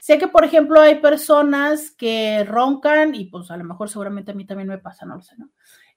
Sé 0.00 0.16
que, 0.16 0.28
por 0.28 0.46
ejemplo, 0.46 0.80
hay 0.80 0.94
personas 0.94 1.90
que 1.90 2.42
roncan 2.44 3.14
y 3.14 3.26
pues 3.26 3.50
a 3.50 3.58
lo 3.58 3.64
mejor 3.64 3.90
seguramente 3.90 4.30
a 4.30 4.34
mí 4.34 4.46
también 4.46 4.70
me 4.70 4.78
pasa, 4.78 5.04
no 5.04 5.16
lo 5.16 5.20
sé, 5.20 5.34
¿no? 5.36 5.50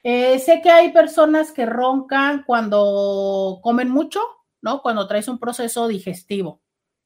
Eh, 0.04 0.40
sé 0.40 0.60
que 0.62 0.70
hay 0.70 0.92
personas 0.92 1.54
que 1.54 1.66
roncan 1.66 2.44
cuando 2.46 3.62
comen 3.64 3.90
mucho, 3.92 4.20
¿no? 4.62 4.82
Cuando 4.82 5.08
traes 5.08 5.30
un 5.30 5.40
proceso 5.40 5.88
digestivo. 5.88 6.62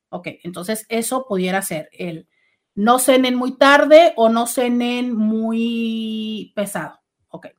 Ok, 0.09 0.27
entonces 0.41 0.87
eso 0.89 1.27
pudiera 1.27 1.61
ser 1.61 1.87
el 1.91 2.27
no 2.73 2.97
cenen 2.97 3.35
muy 3.35 3.59
tarde 3.59 4.13
o 4.15 4.27
no 4.29 4.47
cenen 4.47 5.15
muy 5.15 6.51
pesado. 6.55 6.99
Ok. 7.27 7.49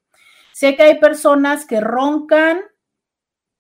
Sé 0.53 0.75
que 0.75 0.83
hay 0.83 0.99
personas 0.99 1.65
que 1.65 1.81
roncan 1.81 2.63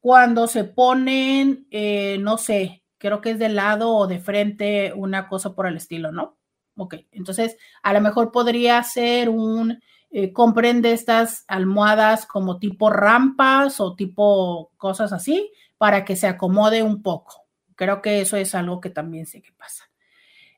cuando 0.02 0.48
se 0.48 0.64
ponen, 0.64 1.68
eh, 1.70 2.18
no 2.18 2.36
sé, 2.36 2.82
creo 2.98 3.20
que 3.20 3.30
es 3.30 3.38
de 3.38 3.48
lado 3.48 3.94
o 3.94 4.08
de 4.08 4.18
frente, 4.18 4.92
una 4.96 5.28
cosa 5.28 5.54
por 5.54 5.68
el 5.68 5.76
estilo, 5.76 6.10
¿no? 6.10 6.38
Ok, 6.76 6.96
entonces 7.12 7.56
a 7.84 7.92
lo 7.92 8.00
mejor 8.00 8.32
podría 8.32 8.82
ser 8.82 9.28
un, 9.28 9.80
eh, 10.10 10.32
comprende 10.32 10.92
estas 10.92 11.44
almohadas 11.46 12.26
como 12.26 12.58
tipo 12.58 12.90
rampas 12.90 13.78
o 13.78 13.94
tipo 13.94 14.72
cosas 14.76 15.12
así 15.12 15.52
para 15.78 16.04
que 16.04 16.16
se 16.16 16.26
acomode 16.26 16.82
un 16.82 17.00
poco. 17.00 17.46
Creo 17.76 18.02
que 18.02 18.22
eso 18.22 18.36
es 18.36 18.56
algo 18.56 18.80
que 18.80 18.90
también 18.90 19.26
sé 19.26 19.40
que 19.40 19.52
pasa. 19.52 19.88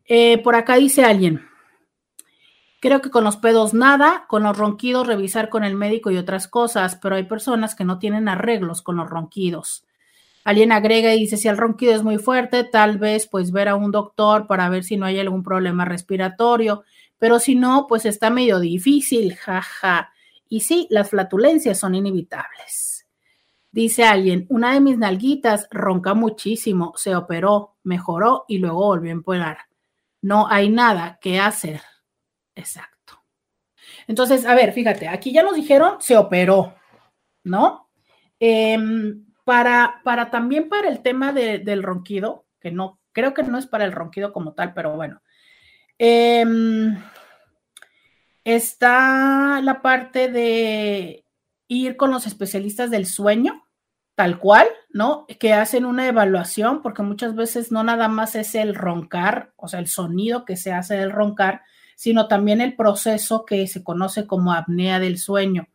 Eh, 0.06 0.38
por 0.38 0.56
acá 0.56 0.76
dice 0.76 1.04
alguien, 1.04 1.42
creo 2.84 3.00
que 3.00 3.10
con 3.10 3.24
los 3.24 3.38
pedos 3.38 3.72
nada, 3.72 4.26
con 4.28 4.42
los 4.42 4.58
ronquidos 4.58 5.06
revisar 5.06 5.48
con 5.48 5.64
el 5.64 5.74
médico 5.74 6.10
y 6.10 6.18
otras 6.18 6.48
cosas, 6.48 6.96
pero 7.00 7.16
hay 7.16 7.22
personas 7.22 7.74
que 7.74 7.82
no 7.82 7.98
tienen 7.98 8.28
arreglos 8.28 8.82
con 8.82 8.98
los 8.98 9.08
ronquidos. 9.08 9.86
Alguien 10.44 10.70
agrega 10.70 11.14
y 11.14 11.20
dice, 11.20 11.38
si 11.38 11.48
el 11.48 11.56
ronquido 11.56 11.94
es 11.94 12.02
muy 12.02 12.18
fuerte, 12.18 12.62
tal 12.62 12.98
vez 12.98 13.26
pues 13.26 13.52
ver 13.52 13.70
a 13.70 13.74
un 13.74 13.90
doctor 13.90 14.46
para 14.46 14.68
ver 14.68 14.84
si 14.84 14.98
no 14.98 15.06
hay 15.06 15.18
algún 15.18 15.42
problema 15.42 15.86
respiratorio, 15.86 16.84
pero 17.16 17.38
si 17.38 17.54
no, 17.54 17.86
pues 17.88 18.04
está 18.04 18.28
medio 18.28 18.60
difícil, 18.60 19.34
jaja. 19.34 20.12
Y 20.50 20.60
sí, 20.60 20.86
las 20.90 21.08
flatulencias 21.08 21.78
son 21.78 21.94
inevitables. 21.94 23.06
Dice 23.72 24.04
alguien, 24.04 24.44
una 24.50 24.74
de 24.74 24.82
mis 24.82 24.98
nalguitas 24.98 25.68
ronca 25.70 26.12
muchísimo, 26.12 26.92
se 26.96 27.16
operó, 27.16 27.76
mejoró 27.82 28.44
y 28.46 28.58
luego 28.58 28.88
volvió 28.88 29.08
a 29.08 29.12
empeorar. 29.12 29.58
No 30.20 30.48
hay 30.50 30.68
nada 30.68 31.18
que 31.22 31.40
hacer. 31.40 31.80
Exacto. 32.54 33.22
Entonces, 34.06 34.46
a 34.46 34.54
ver, 34.54 34.72
fíjate, 34.72 35.08
aquí 35.08 35.32
ya 35.32 35.42
nos 35.42 35.56
dijeron, 35.56 35.96
se 36.00 36.16
operó, 36.16 36.74
¿no? 37.42 37.90
Eh, 38.40 38.78
para, 39.44 40.00
para 40.02 40.30
también 40.30 40.68
para 40.68 40.88
el 40.88 41.02
tema 41.02 41.32
del 41.32 41.82
ronquido, 41.82 42.46
que 42.60 42.70
no, 42.70 43.00
creo 43.12 43.34
que 43.34 43.42
no 43.42 43.58
es 43.58 43.66
para 43.66 43.84
el 43.84 43.92
ronquido 43.92 44.32
como 44.32 44.54
tal, 44.54 44.74
pero 44.74 44.94
bueno. 44.96 45.22
Em, 45.98 46.96
está 48.42 49.60
la 49.62 49.80
parte 49.80 50.28
de 50.28 51.24
ir 51.68 51.96
con 51.96 52.10
los 52.10 52.26
especialistas 52.26 52.90
del 52.90 53.06
sueño, 53.06 53.64
tal 54.14 54.38
cual, 54.38 54.66
¿no? 54.90 55.26
Que 55.38 55.52
hacen 55.52 55.84
una 55.84 56.08
evaluación, 56.08 56.82
porque 56.82 57.02
muchas 57.02 57.34
veces 57.34 57.72
no 57.72 57.84
nada 57.84 58.08
más 58.08 58.34
es 58.34 58.54
el 58.54 58.74
roncar, 58.74 59.52
o 59.56 59.68
sea, 59.68 59.80
el 59.80 59.88
sonido 59.88 60.44
que 60.44 60.56
se 60.56 60.72
hace 60.72 60.96
del 60.96 61.10
roncar, 61.10 61.62
sino 61.96 62.28
también 62.28 62.60
el 62.60 62.76
proceso 62.76 63.44
que 63.44 63.66
se 63.66 63.82
conoce 63.82 64.26
como 64.26 64.52
apnea 64.52 64.98
del 64.98 65.18
sueño 65.18 65.68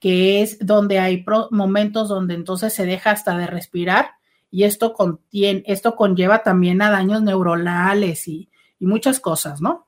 que 0.00 0.42
es 0.42 0.58
donde 0.60 0.98
hay 0.98 1.24
momentos 1.50 2.08
donde 2.08 2.34
entonces 2.34 2.72
se 2.72 2.86
deja 2.86 3.10
hasta 3.10 3.36
de 3.36 3.46
respirar 3.46 4.10
y 4.50 4.64
esto, 4.64 4.92
contiene, 4.92 5.62
esto 5.66 5.96
conlleva 5.96 6.42
también 6.42 6.82
a 6.82 6.90
daños 6.90 7.22
neuronales 7.22 8.28
y, 8.28 8.48
muchas 8.78 9.20
cosas, 9.20 9.62
¿no? 9.62 9.86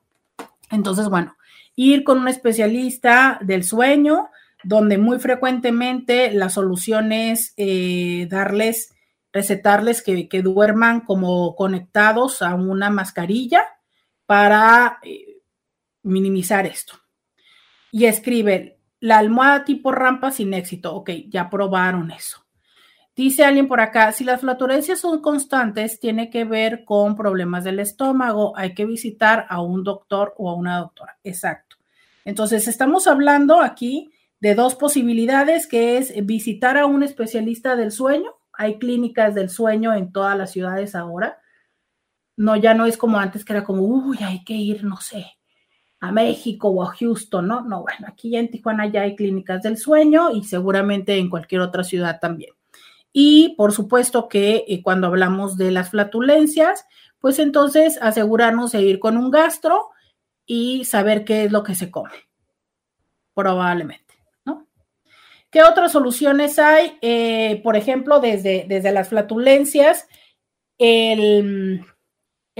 Entonces, 0.71 1.09
bueno, 1.09 1.37
ir 1.75 2.03
con 2.03 2.17
un 2.17 2.27
especialista 2.27 3.37
del 3.41 3.63
sueño, 3.63 4.29
donde 4.63 4.97
muy 4.97 5.19
frecuentemente 5.19 6.31
la 6.33 6.49
solución 6.49 7.11
es 7.11 7.53
eh, 7.55 8.27
darles, 8.29 8.93
recetarles 9.31 10.01
que, 10.01 10.41
duerman 10.41 11.01
como 11.01 11.55
conectados 11.55 12.41
a 12.41 12.55
una 12.55 12.89
mascarilla 12.89 13.61
para 14.25 14.97
eh, 15.03 15.28
minimizar 16.03 16.65
esto. 16.65 16.93
Y 17.91 18.05
escribe, 18.05 18.79
la 18.99 19.17
almohada 19.17 19.63
tipo 19.65 19.91
rampa 19.91 20.31
sin 20.31 20.53
éxito. 20.53 20.95
Ok, 20.95 21.11
ya 21.29 21.49
probaron 21.49 22.11
eso. 22.11 22.45
Dice 23.15 23.43
alguien 23.43 23.67
por 23.67 23.81
acá, 23.81 24.11
si 24.13 24.23
las 24.23 24.41
flatulencias 24.41 24.99
son 24.99 25.21
constantes, 25.21 25.99
tiene 25.99 26.29
que 26.29 26.45
ver 26.45 26.85
con 26.85 27.17
problemas 27.17 27.65
del 27.65 27.79
estómago, 27.79 28.53
hay 28.55 28.73
que 28.73 28.85
visitar 28.85 29.45
a 29.49 29.61
un 29.61 29.83
doctor 29.83 30.33
o 30.37 30.49
a 30.49 30.55
una 30.55 30.79
doctora. 30.79 31.17
Exacto. 31.23 31.75
Entonces, 32.23 32.67
estamos 32.69 33.07
hablando 33.07 33.59
aquí 33.59 34.13
de 34.39 34.55
dos 34.55 34.75
posibilidades, 34.75 35.67
que 35.67 35.97
es 35.97 36.13
visitar 36.25 36.77
a 36.77 36.85
un 36.85 37.03
especialista 37.03 37.75
del 37.75 37.91
sueño. 37.91 38.35
Hay 38.53 38.79
clínicas 38.79 39.35
del 39.35 39.49
sueño 39.49 39.93
en 39.93 40.13
todas 40.13 40.37
las 40.37 40.51
ciudades 40.51 40.95
ahora. 40.95 41.39
No, 42.37 42.55
ya 42.55 42.73
no 42.73 42.85
es 42.85 42.95
como 42.95 43.19
antes, 43.19 43.43
que 43.43 43.51
era 43.51 43.65
como, 43.65 43.81
uy, 43.81 44.19
hay 44.21 44.45
que 44.45 44.53
ir, 44.53 44.85
no 44.85 45.01
sé, 45.01 45.25
a 45.99 46.11
México 46.11 46.69
o 46.69 46.83
a 46.83 46.95
Houston, 46.95 47.47
¿no? 47.47 47.61
No, 47.61 47.81
bueno, 47.81 48.07
aquí 48.07 48.31
ya 48.31 48.39
en 48.39 48.49
Tijuana 48.49 48.87
ya 48.87 49.01
hay 49.01 49.15
clínicas 49.15 49.61
del 49.63 49.77
sueño 49.77 50.31
y 50.31 50.43
seguramente 50.43 51.17
en 51.17 51.29
cualquier 51.29 51.61
otra 51.61 51.83
ciudad 51.83 52.19
también. 52.19 52.53
Y 53.11 53.55
por 53.57 53.73
supuesto 53.73 54.29
que 54.29 54.65
eh, 54.67 54.81
cuando 54.81 55.07
hablamos 55.07 55.57
de 55.57 55.71
las 55.71 55.89
flatulencias, 55.89 56.85
pues 57.19 57.39
entonces 57.39 57.97
asegurarnos 58.01 58.71
de 58.71 58.81
ir 58.81 58.99
con 58.99 59.17
un 59.17 59.31
gastro 59.31 59.89
y 60.45 60.85
saber 60.85 61.25
qué 61.25 61.45
es 61.45 61.51
lo 61.51 61.63
que 61.63 61.75
se 61.75 61.91
come. 61.91 62.27
probablemente, 63.33 64.15
¿no? 64.45 64.67
¿Qué 65.49 65.63
otras 65.63 65.91
soluciones 65.91 66.59
hay? 66.59 66.97
Eh, 67.01 67.61
por 67.63 67.77
ejemplo, 67.77 68.19
desde, 68.19 68.65
desde 68.67 68.91
las 68.91 69.09
flatulencias, 69.09 70.07
el, 70.77 71.85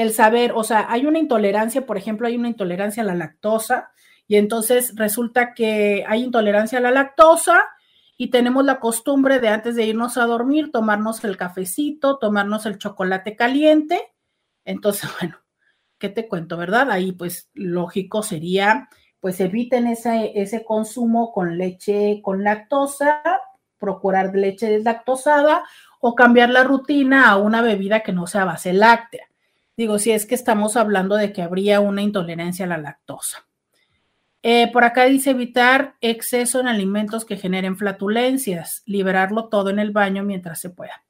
el 0.02 0.14
saber, 0.14 0.54
o 0.56 0.64
sea, 0.64 0.88
hay 0.90 1.06
una 1.06 1.20
intolerancia, 1.20 1.86
por 1.86 1.98
ejemplo, 1.98 2.28
hay 2.28 2.38
una 2.38 2.48
intolerancia 2.48 3.04
a 3.04 3.06
la 3.06 3.16
lactosa, 3.16 3.92
y 4.30 4.38
entonces 4.38 4.94
resulta 4.96 5.54
que 5.56 6.06
hay 6.08 6.24
intolerancia 6.24 6.78
a 6.78 6.82
la 6.82 6.92
lactosa 6.92 7.64
y 8.16 8.30
tenemos 8.30 8.64
la 8.64 8.80
costumbre 8.80 9.40
de 9.40 9.50
antes 9.50 9.76
de 9.76 9.86
irnos 9.86 10.18
a 10.18 10.26
dormir 10.26 10.72
tomarnos 10.72 11.24
el 11.24 11.36
cafecito, 11.36 12.20
tomarnos 12.20 12.68
el 12.68 12.78
chocolate 12.78 13.36
caliente. 13.36 14.14
Entonces, 14.66 15.10
bueno, 15.20 15.38
¿qué 15.98 16.10
te 16.10 16.28
cuento, 16.28 16.58
verdad? 16.58 16.92
Ahí 16.92 17.12
pues 17.12 17.50
lógico 17.56 18.22
sería, 18.22 18.88
pues 19.20 19.40
eviten 19.42 19.88
ese, 19.88 20.34
ese 20.36 20.64
consumo 20.64 21.32
con 21.34 21.58
leche 21.58 22.22
con 22.24 22.44
lactosa, 22.44 23.24
procurar 23.80 24.36
leche 24.36 24.70
deslactosada 24.70 25.64
o 26.00 26.14
cambiar 26.14 26.52
la 26.52 26.64
rutina 26.64 27.30
a 27.32 27.38
una 27.38 27.62
bebida 27.62 28.02
que 28.02 28.14
no 28.14 28.28
sea 28.28 28.46
base 28.46 28.74
láctea. 28.74 29.29
Digo, 29.80 29.98
si 29.98 30.12
es 30.12 30.26
que 30.26 30.36
estamos 30.36 30.76
hablando 30.76 31.16
de 31.16 31.32
que 31.32 31.42
habría 31.42 31.80
una 31.80 32.02
intolerancia 32.02 32.66
a 32.66 32.68
la 32.68 32.78
lactosa. 32.78 33.48
Eh, 34.44 34.70
por 34.74 34.84
acá 34.84 35.06
dice 35.06 35.30
evitar 35.30 35.96
exceso 36.02 36.60
en 36.60 36.68
alimentos 36.68 37.24
que 37.24 37.38
generen 37.38 37.78
flatulencias, 37.78 38.84
liberarlo 38.86 39.48
todo 39.48 39.70
en 39.70 39.80
el 39.80 39.92
baño 39.92 40.26
mientras 40.26 40.60
se 40.60 40.70
pueda. 40.70 41.06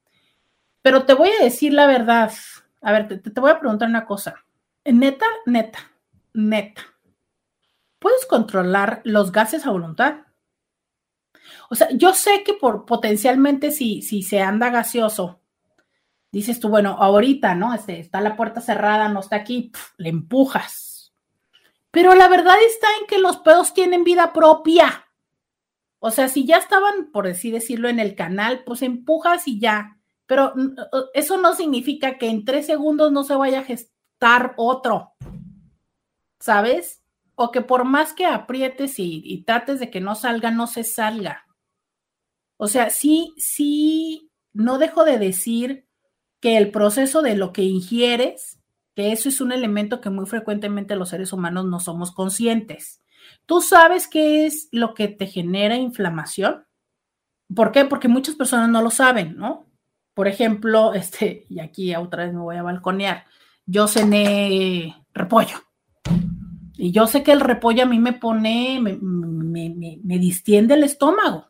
Pero 0.84 1.06
te 1.06 1.16
voy 1.16 1.30
a 1.30 1.44
decir 1.44 1.74
la 1.74 1.88
verdad. 1.88 2.32
A 2.84 2.92
ver, 2.92 3.08
te, 3.08 3.18
te 3.18 3.42
voy 3.42 3.50
a 3.50 3.60
preguntar 3.60 3.90
una 3.90 4.06
cosa. 4.06 4.36
Neta, 4.86 5.26
neta, 5.48 5.80
neta. 6.36 6.84
¿Puedes 7.98 8.28
controlar 8.28 9.02
los 9.04 9.32
gases 9.32 9.66
a 9.66 9.72
voluntad? 9.72 10.28
O 11.72 11.76
sea, 11.76 11.88
yo 11.90 12.14
sé 12.14 12.44
que 12.44 12.54
por 12.54 12.86
potencialmente 12.86 13.72
si, 13.72 14.04
si 14.04 14.22
se 14.22 14.42
anda 14.42 14.70
gaseoso, 14.70 15.39
dices 16.32 16.60
tú, 16.60 16.70
bueno, 16.70 16.98
ahorita, 17.00 17.56
¿no? 17.56 17.74
Este, 17.74 18.00
está 18.00 18.22
la 18.22 18.36
puerta 18.36 18.62
cerrada, 18.62 19.10
no 19.10 19.20
está 19.20 19.38
aquí, 19.38 19.72
le 19.98 20.10
empujas 20.10 20.90
pero 21.92 22.14
la 22.14 22.28
verdad 22.28 22.56
está 22.68 22.88
en 23.00 23.08
que 23.08 23.20
los 23.20 23.38
pedos 23.38 23.74
tienen 23.74 24.04
vida 24.04 24.32
propia. 24.34 25.06
O 26.00 26.12
sea, 26.12 26.30
si 26.30 26.46
ya 26.46 26.58
estaban, 26.58 27.12
por 27.12 27.28
así 27.28 27.52
decirlo, 27.52 27.90
en 27.90 28.00
el 28.00 28.16
canal, 28.16 28.64
pues 28.64 28.82
empujas 28.84 29.48
y 29.48 29.60
ya. 29.60 29.98
Pero 30.28 30.54
eso 31.14 31.38
no 31.38 31.56
significa 31.56 32.18
que 32.18 32.30
en 32.30 32.46
tres 32.46 32.68
segundos 32.68 33.12
no 33.12 33.24
se 33.24 33.36
vaya 33.36 33.60
a 33.60 33.64
gestar 33.64 34.54
otro. 34.58 35.14
¿Sabes? 36.40 37.04
O 37.36 37.52
que 37.52 37.62
por 37.62 37.86
más 37.86 38.14
que 38.14 38.26
aprietes 38.26 39.00
y, 39.00 39.22
y 39.26 39.44
trates 39.44 39.80
de 39.80 39.90
que 39.90 40.00
no 40.00 40.16
salga, 40.16 40.52
no 40.52 40.68
se 40.68 40.84
salga. 40.84 41.46
O 42.58 42.68
sea, 42.68 42.92
sí, 42.92 43.34
sí, 43.38 44.32
no 44.54 44.78
dejo 44.78 45.06
de 45.06 45.18
decir 45.18 45.89
que 46.40 46.58
el 46.58 46.72
proceso 46.72 47.22
de 47.22 47.36
lo 47.36 47.54
que 47.54 47.64
ingieres 47.64 48.60
que 49.00 49.14
eso 49.14 49.30
es 49.30 49.40
un 49.40 49.54
elemento 49.54 50.02
que 50.02 50.10
muy 50.10 50.26
frecuentemente 50.26 50.98
los 50.98 51.08
seres 51.08 51.32
humanos 51.32 51.66
no 51.66 51.80
somos 51.80 52.12
conscientes. 52.12 53.02
¿Tú 53.46 53.62
sabes 53.62 54.10
qué 54.10 54.46
es 54.46 54.68
lo 54.74 54.94
que 54.94 55.08
te 55.08 55.26
genera 55.26 55.78
inflamación? 55.78 56.66
¿Por 57.56 57.72
qué? 57.72 57.86
Porque 57.86 58.10
muchas 58.10 58.36
personas 58.36 58.68
no 58.68 58.82
lo 58.82 58.92
saben, 58.92 59.38
¿no? 59.38 59.68
Por 60.14 60.28
ejemplo, 60.28 60.94
este, 60.96 61.46
y 61.50 61.62
aquí 61.62 61.96
otra 61.96 62.26
vez 62.26 62.34
me 62.34 62.42
voy 62.42 62.58
a 62.58 62.64
balconear, 62.64 63.26
yo 63.66 63.88
cené 63.88 64.96
repollo. 65.14 65.58
Y 66.76 66.92
yo 66.92 67.08
sé 67.08 67.24
que 67.24 67.32
el 67.32 67.40
repollo 67.40 67.84
a 67.84 67.86
mí 67.86 68.00
me 68.00 68.12
pone, 68.12 68.80
me, 68.82 68.98
me 68.98 70.20
distiende 70.20 70.74
el 70.74 70.84
estómago 70.84 71.49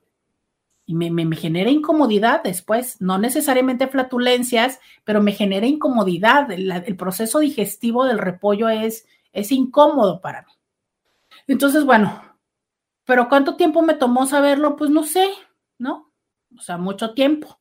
y 0.90 0.96
me, 0.96 1.36
genera 1.36 1.70
incomodidad 1.70 2.42
después, 2.42 3.00
no 3.00 3.20
necesariamente 3.20 3.88
flatulencias, 3.88 4.80
pero 5.04 5.22
me 5.22 5.34
genera 5.34 5.68
incomodidad. 5.68 6.52
El, 6.52 6.98
proceso 6.98 7.38
digestivo 7.38 8.06
del 8.06 8.18
repollo 8.18 8.70
es, 8.70 9.06
es 9.32 9.52
incómodo 9.52 10.20
para 10.20 10.42
mí. 10.42 10.52
Entonces, 11.46 11.86
bueno, 11.86 12.20
pero 13.06 13.30
¿cuánto 13.30 13.56
tiempo 13.56 13.84
me 13.84 13.94
tomó 13.94 14.26
saberlo? 14.26 14.76
Pues 14.76 14.90
no 14.90 15.04
sé, 15.04 15.30
¿no? 15.78 16.12
O 16.58 16.62
sea, 16.62 16.80
mucho 16.80 17.14
tiempo. 17.14 17.60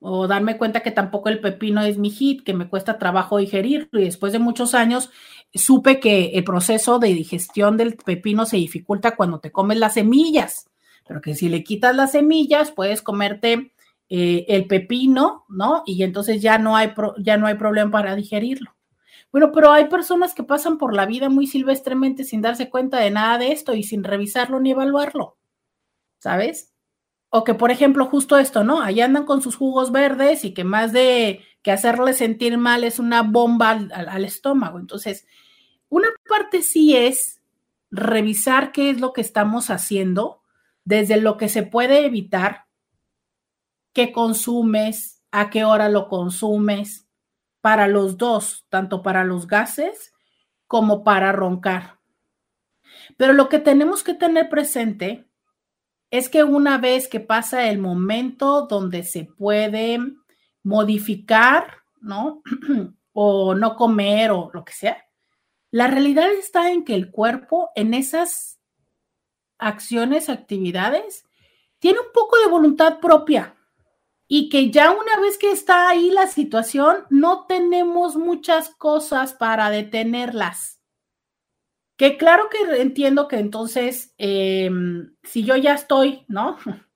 O 0.00 0.26
darme 0.26 0.58
cuenta 0.58 0.80
que 0.80 0.90
tampoco 0.90 1.28
el 1.28 1.40
pepino 1.40 1.82
es 1.82 1.98
mi 1.98 2.10
hit, 2.10 2.42
que 2.42 2.52
me 2.52 2.68
cuesta 2.68 2.98
trabajo 2.98 3.38
digerirlo. 3.38 4.00
Y 4.00 4.06
después 4.06 4.32
de 4.32 4.40
muchos 4.40 4.74
años 4.74 5.12
supe 5.54 6.00
que 6.00 6.30
el 6.30 6.42
proceso 6.42 6.98
de 6.98 7.14
digestión 7.14 7.76
del 7.76 7.94
pepino 7.94 8.44
se 8.44 8.56
dificulta 8.56 9.14
cuando 9.14 9.38
te 9.38 9.52
comes 9.52 9.78
las 9.78 9.94
semillas 9.94 10.69
pero 11.10 11.22
que 11.22 11.34
si 11.34 11.48
le 11.48 11.64
quitas 11.64 11.96
las 11.96 12.12
semillas, 12.12 12.70
puedes 12.70 13.02
comerte 13.02 13.72
eh, 14.08 14.44
el 14.46 14.68
pepino, 14.68 15.44
¿no? 15.48 15.82
Y 15.84 16.04
entonces 16.04 16.40
ya 16.40 16.56
no, 16.56 16.76
hay 16.76 16.92
ya 17.18 17.36
no 17.36 17.48
hay 17.48 17.56
problema 17.56 17.90
para 17.90 18.14
digerirlo. 18.14 18.76
Bueno, 19.32 19.50
pero 19.50 19.72
hay 19.72 19.88
personas 19.88 20.34
que 20.34 20.44
pasan 20.44 20.78
por 20.78 20.94
la 20.94 21.06
vida 21.06 21.28
muy 21.28 21.48
silvestremente 21.48 22.22
sin 22.22 22.42
darse 22.42 22.70
cuenta 22.70 23.00
de 23.00 23.10
nada 23.10 23.38
de 23.38 23.50
esto 23.50 23.74
y 23.74 23.82
sin 23.82 24.04
revisarlo 24.04 24.60
ni 24.60 24.70
evaluarlo, 24.70 25.36
¿sabes? 26.20 26.72
O 27.28 27.42
que, 27.42 27.54
por 27.54 27.72
ejemplo, 27.72 28.06
justo 28.06 28.38
esto, 28.38 28.62
¿no? 28.62 28.80
Allá 28.80 29.06
andan 29.06 29.26
con 29.26 29.42
sus 29.42 29.56
jugos 29.56 29.90
verdes 29.90 30.44
y 30.44 30.54
que 30.54 30.62
más 30.62 30.92
de 30.92 31.40
que 31.62 31.72
hacerle 31.72 32.12
sentir 32.12 32.56
mal 32.56 32.84
es 32.84 33.00
una 33.00 33.22
bomba 33.22 33.70
al 33.70 34.24
estómago. 34.24 34.78
Entonces, 34.78 35.26
una 35.88 36.06
parte 36.28 36.62
sí 36.62 36.94
es 36.96 37.40
revisar 37.90 38.70
qué 38.70 38.90
es 38.90 39.00
lo 39.00 39.12
que 39.12 39.22
estamos 39.22 39.70
haciendo 39.70 40.39
desde 40.84 41.20
lo 41.20 41.36
que 41.36 41.48
se 41.48 41.62
puede 41.62 42.04
evitar, 42.04 42.66
qué 43.92 44.12
consumes, 44.12 45.22
a 45.30 45.50
qué 45.50 45.64
hora 45.64 45.88
lo 45.88 46.08
consumes, 46.08 47.08
para 47.60 47.88
los 47.88 48.16
dos, 48.16 48.66
tanto 48.68 49.02
para 49.02 49.24
los 49.24 49.46
gases 49.46 50.12
como 50.66 51.04
para 51.04 51.32
roncar. 51.32 51.98
Pero 53.16 53.32
lo 53.32 53.48
que 53.48 53.58
tenemos 53.58 54.02
que 54.02 54.14
tener 54.14 54.48
presente 54.48 55.28
es 56.10 56.28
que 56.28 56.42
una 56.42 56.78
vez 56.78 57.08
que 57.08 57.20
pasa 57.20 57.68
el 57.68 57.78
momento 57.78 58.66
donde 58.66 59.02
se 59.02 59.24
puede 59.24 59.98
modificar, 60.62 61.78
¿no? 62.00 62.42
o 63.12 63.54
no 63.54 63.76
comer 63.76 64.30
o 64.30 64.50
lo 64.52 64.64
que 64.64 64.72
sea, 64.72 65.04
la 65.70 65.86
realidad 65.86 66.30
está 66.32 66.72
en 66.72 66.84
que 66.84 66.94
el 66.94 67.10
cuerpo 67.10 67.70
en 67.74 67.94
esas 67.94 68.59
acciones, 69.60 70.28
actividades, 70.28 71.24
tiene 71.78 72.00
un 72.00 72.12
poco 72.12 72.38
de 72.38 72.48
voluntad 72.48 73.00
propia 73.00 73.56
y 74.32 74.48
que 74.48 74.70
ya 74.70 74.92
una 74.92 75.20
vez 75.20 75.38
que 75.38 75.50
está 75.50 75.88
ahí 75.88 76.10
la 76.10 76.28
situación, 76.28 76.98
no 77.10 77.46
tenemos 77.46 78.14
muchas 78.14 78.68
cosas 78.68 79.32
para 79.32 79.70
detenerlas. 79.70 80.80
Que 81.96 82.16
claro 82.16 82.48
que 82.48 82.80
entiendo 82.80 83.26
que 83.26 83.40
entonces, 83.40 84.14
em, 84.18 85.16
si 85.24 85.42
yo 85.42 85.56
ya 85.56 85.74
estoy, 85.74 86.24
¿no? 86.28 86.58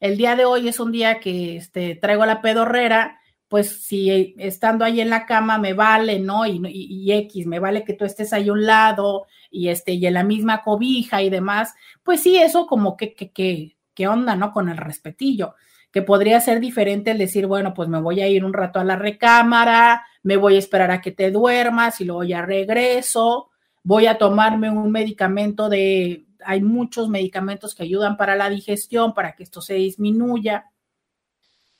El 0.00 0.18
día 0.18 0.36
de 0.36 0.44
hoy 0.44 0.68
es 0.68 0.80
un 0.80 0.92
día 0.92 1.18
que 1.18 1.56
este, 1.56 1.94
traigo 1.94 2.26
la 2.26 2.42
pedorrera, 2.42 3.21
pues 3.52 3.84
si 3.84 4.34
estando 4.38 4.82
ahí 4.82 5.02
en 5.02 5.10
la 5.10 5.26
cama 5.26 5.58
me 5.58 5.74
vale, 5.74 6.18
¿no? 6.18 6.46
Y, 6.46 6.58
y, 6.64 7.12
X, 7.12 7.46
me 7.46 7.58
vale 7.58 7.84
que 7.84 7.92
tú 7.92 8.06
estés 8.06 8.32
ahí 8.32 8.48
a 8.48 8.52
un 8.54 8.64
lado 8.64 9.26
y, 9.50 9.68
este, 9.68 9.92
y 9.92 10.06
en 10.06 10.14
la 10.14 10.24
misma 10.24 10.62
cobija 10.62 11.20
y 11.20 11.28
demás, 11.28 11.74
pues 12.02 12.22
sí, 12.22 12.38
eso 12.38 12.66
como 12.66 12.96
que, 12.96 13.12
que, 13.12 13.30
que, 13.30 13.76
qué 13.92 14.08
onda, 14.08 14.36
¿no? 14.36 14.52
Con 14.52 14.70
el 14.70 14.78
respetillo, 14.78 15.54
que 15.90 16.00
podría 16.00 16.40
ser 16.40 16.60
diferente 16.60 17.10
el 17.10 17.18
decir, 17.18 17.46
bueno, 17.46 17.74
pues 17.74 17.90
me 17.90 18.00
voy 18.00 18.22
a 18.22 18.28
ir 18.28 18.42
un 18.42 18.54
rato 18.54 18.80
a 18.80 18.84
la 18.84 18.96
recámara, 18.96 20.06
me 20.22 20.38
voy 20.38 20.56
a 20.56 20.58
esperar 20.58 20.90
a 20.90 21.02
que 21.02 21.12
te 21.12 21.30
duermas 21.30 22.00
y 22.00 22.06
luego 22.06 22.24
ya 22.24 22.40
regreso, 22.40 23.50
voy 23.82 24.06
a 24.06 24.16
tomarme 24.16 24.70
un 24.70 24.90
medicamento 24.90 25.68
de, 25.68 26.24
hay 26.42 26.62
muchos 26.62 27.10
medicamentos 27.10 27.74
que 27.74 27.82
ayudan 27.82 28.16
para 28.16 28.34
la 28.34 28.48
digestión, 28.48 29.12
para 29.12 29.34
que 29.34 29.42
esto 29.42 29.60
se 29.60 29.74
disminuya 29.74 30.71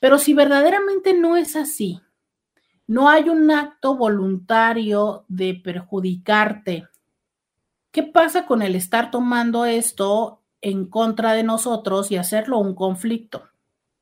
pero 0.03 0.17
si 0.17 0.33
verdaderamente 0.33 1.13
no 1.13 1.37
es 1.37 1.55
así, 1.55 2.01
no 2.87 3.07
hay 3.07 3.29
un 3.29 3.49
acto 3.49 3.95
voluntario 3.95 5.23
de 5.29 5.53
perjudicarte, 5.63 6.89
¿qué 7.89 8.03
pasa 8.03 8.45
con 8.45 8.61
el 8.61 8.75
estar 8.75 9.11
tomando 9.11 9.63
esto 9.63 10.41
en 10.59 10.87
contra 10.87 11.31
de 11.31 11.43
nosotros 11.43 12.11
y 12.11 12.17
hacerlo 12.17 12.59
un 12.59 12.75
conflicto? 12.75 13.43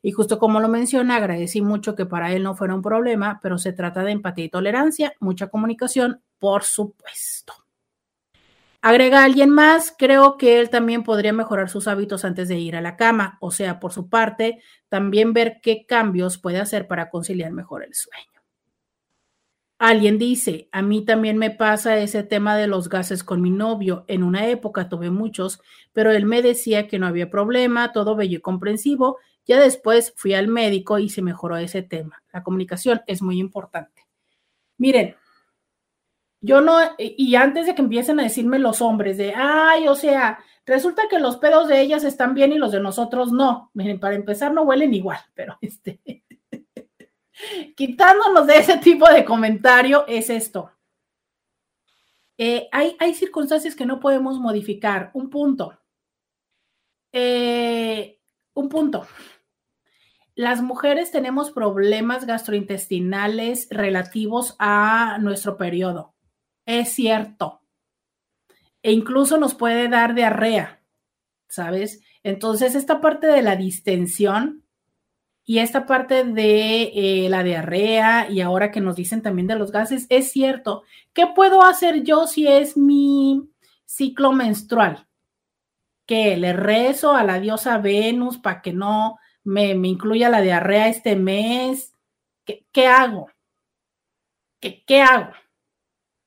Y 0.00 0.12
justo 0.12 0.38
como 0.38 0.60
lo 0.60 0.68
menciona, 0.68 1.16
agradecí 1.16 1.60
mucho 1.60 1.96
que 1.96 2.06
para 2.06 2.32
él 2.32 2.44
no 2.44 2.54
fuera 2.54 2.76
un 2.76 2.82
problema, 2.82 3.40
pero 3.42 3.58
se 3.58 3.72
trata 3.72 4.04
de 4.04 4.12
empatía 4.12 4.44
y 4.44 4.48
tolerancia, 4.48 5.14
mucha 5.18 5.48
comunicación, 5.48 6.22
por 6.38 6.62
supuesto. 6.62 7.65
Agrega 8.82 9.24
alguien 9.24 9.50
más, 9.50 9.94
creo 9.96 10.36
que 10.36 10.60
él 10.60 10.70
también 10.70 11.02
podría 11.02 11.32
mejorar 11.32 11.68
sus 11.68 11.88
hábitos 11.88 12.24
antes 12.24 12.48
de 12.48 12.58
ir 12.58 12.76
a 12.76 12.80
la 12.80 12.96
cama, 12.96 13.38
o 13.40 13.50
sea, 13.50 13.80
por 13.80 13.92
su 13.92 14.08
parte, 14.08 14.60
también 14.88 15.32
ver 15.32 15.58
qué 15.62 15.86
cambios 15.86 16.38
puede 16.38 16.60
hacer 16.60 16.86
para 16.86 17.10
conciliar 17.10 17.52
mejor 17.52 17.84
el 17.84 17.94
sueño. 17.94 18.36
Alguien 19.78 20.16
dice, 20.16 20.70
a 20.72 20.80
mí 20.80 21.04
también 21.04 21.36
me 21.36 21.50
pasa 21.50 21.98
ese 21.98 22.22
tema 22.22 22.56
de 22.56 22.66
los 22.66 22.88
gases 22.88 23.22
con 23.22 23.42
mi 23.42 23.50
novio. 23.50 24.06
En 24.08 24.22
una 24.22 24.46
época 24.48 24.88
tuve 24.88 25.10
muchos, 25.10 25.60
pero 25.92 26.12
él 26.12 26.24
me 26.24 26.40
decía 26.40 26.88
que 26.88 26.98
no 26.98 27.06
había 27.06 27.28
problema, 27.28 27.92
todo 27.92 28.16
bello 28.16 28.38
y 28.38 28.40
comprensivo. 28.40 29.18
Ya 29.44 29.60
después 29.60 30.14
fui 30.16 30.32
al 30.32 30.48
médico 30.48 30.98
y 30.98 31.10
se 31.10 31.20
mejoró 31.20 31.58
ese 31.58 31.82
tema. 31.82 32.22
La 32.32 32.42
comunicación 32.42 33.02
es 33.06 33.20
muy 33.20 33.38
importante. 33.38 34.06
Miren, 34.78 35.16
yo 36.46 36.60
no, 36.60 36.78
y 36.96 37.34
antes 37.34 37.66
de 37.66 37.74
que 37.74 37.82
empiecen 37.82 38.20
a 38.20 38.22
decirme 38.22 38.60
los 38.60 38.80
hombres 38.80 39.18
de, 39.18 39.34
ay, 39.34 39.88
o 39.88 39.96
sea, 39.96 40.38
resulta 40.64 41.02
que 41.10 41.18
los 41.18 41.38
pedos 41.38 41.66
de 41.66 41.80
ellas 41.80 42.04
están 42.04 42.34
bien 42.34 42.52
y 42.52 42.58
los 42.58 42.70
de 42.70 42.78
nosotros 42.78 43.32
no. 43.32 43.72
Miren, 43.74 43.98
para 43.98 44.14
empezar 44.14 44.52
no 44.52 44.62
huelen 44.62 44.94
igual, 44.94 45.18
pero 45.34 45.58
este, 45.60 46.00
quitándonos 47.76 48.46
de 48.46 48.58
ese 48.58 48.78
tipo 48.78 49.10
de 49.10 49.24
comentario 49.24 50.06
es 50.06 50.30
esto. 50.30 50.70
Eh, 52.38 52.68
hay, 52.70 52.96
hay, 53.00 53.14
circunstancias 53.14 53.74
que 53.74 53.86
no 53.86 53.98
podemos 53.98 54.38
modificar. 54.38 55.10
Un 55.14 55.30
punto. 55.30 55.76
Eh, 57.12 58.20
un 58.54 58.68
punto. 58.68 59.04
Las 60.36 60.62
mujeres 60.62 61.10
tenemos 61.10 61.50
problemas 61.50 62.24
gastrointestinales 62.24 63.66
relativos 63.70 64.54
a 64.60 65.18
nuestro 65.18 65.56
periodo. 65.56 66.15
Es 66.66 66.92
cierto. 66.92 67.60
E 68.82 68.92
incluso 68.92 69.38
nos 69.38 69.54
puede 69.54 69.88
dar 69.88 70.14
diarrea, 70.14 70.82
¿sabes? 71.48 72.02
Entonces, 72.22 72.74
esta 72.74 73.00
parte 73.00 73.28
de 73.28 73.42
la 73.42 73.56
distensión 73.56 74.64
y 75.44 75.60
esta 75.60 75.86
parte 75.86 76.24
de 76.24 76.90
eh, 76.94 77.28
la 77.30 77.44
diarrea 77.44 78.28
y 78.28 78.40
ahora 78.40 78.72
que 78.72 78.80
nos 78.80 78.96
dicen 78.96 79.22
también 79.22 79.46
de 79.46 79.54
los 79.54 79.70
gases, 79.70 80.06
es 80.08 80.32
cierto. 80.32 80.82
¿Qué 81.12 81.28
puedo 81.28 81.62
hacer 81.62 82.02
yo 82.02 82.26
si 82.26 82.48
es 82.48 82.76
mi 82.76 83.48
ciclo 83.84 84.32
menstrual? 84.32 85.06
Que 86.04 86.36
le 86.36 86.52
rezo 86.52 87.14
a 87.14 87.22
la 87.22 87.38
diosa 87.38 87.78
Venus 87.78 88.38
para 88.38 88.60
que 88.60 88.72
no 88.72 89.18
me, 89.44 89.70
incluya 89.70 90.28
la 90.28 90.40
diarrea 90.40 90.88
este 90.88 91.14
mes. 91.14 91.94
¿Qué, 92.44 92.86
hago? 92.86 93.30
¿Qué, 94.60 94.84
¿Qué 94.84 95.00
hago? 95.00 95.32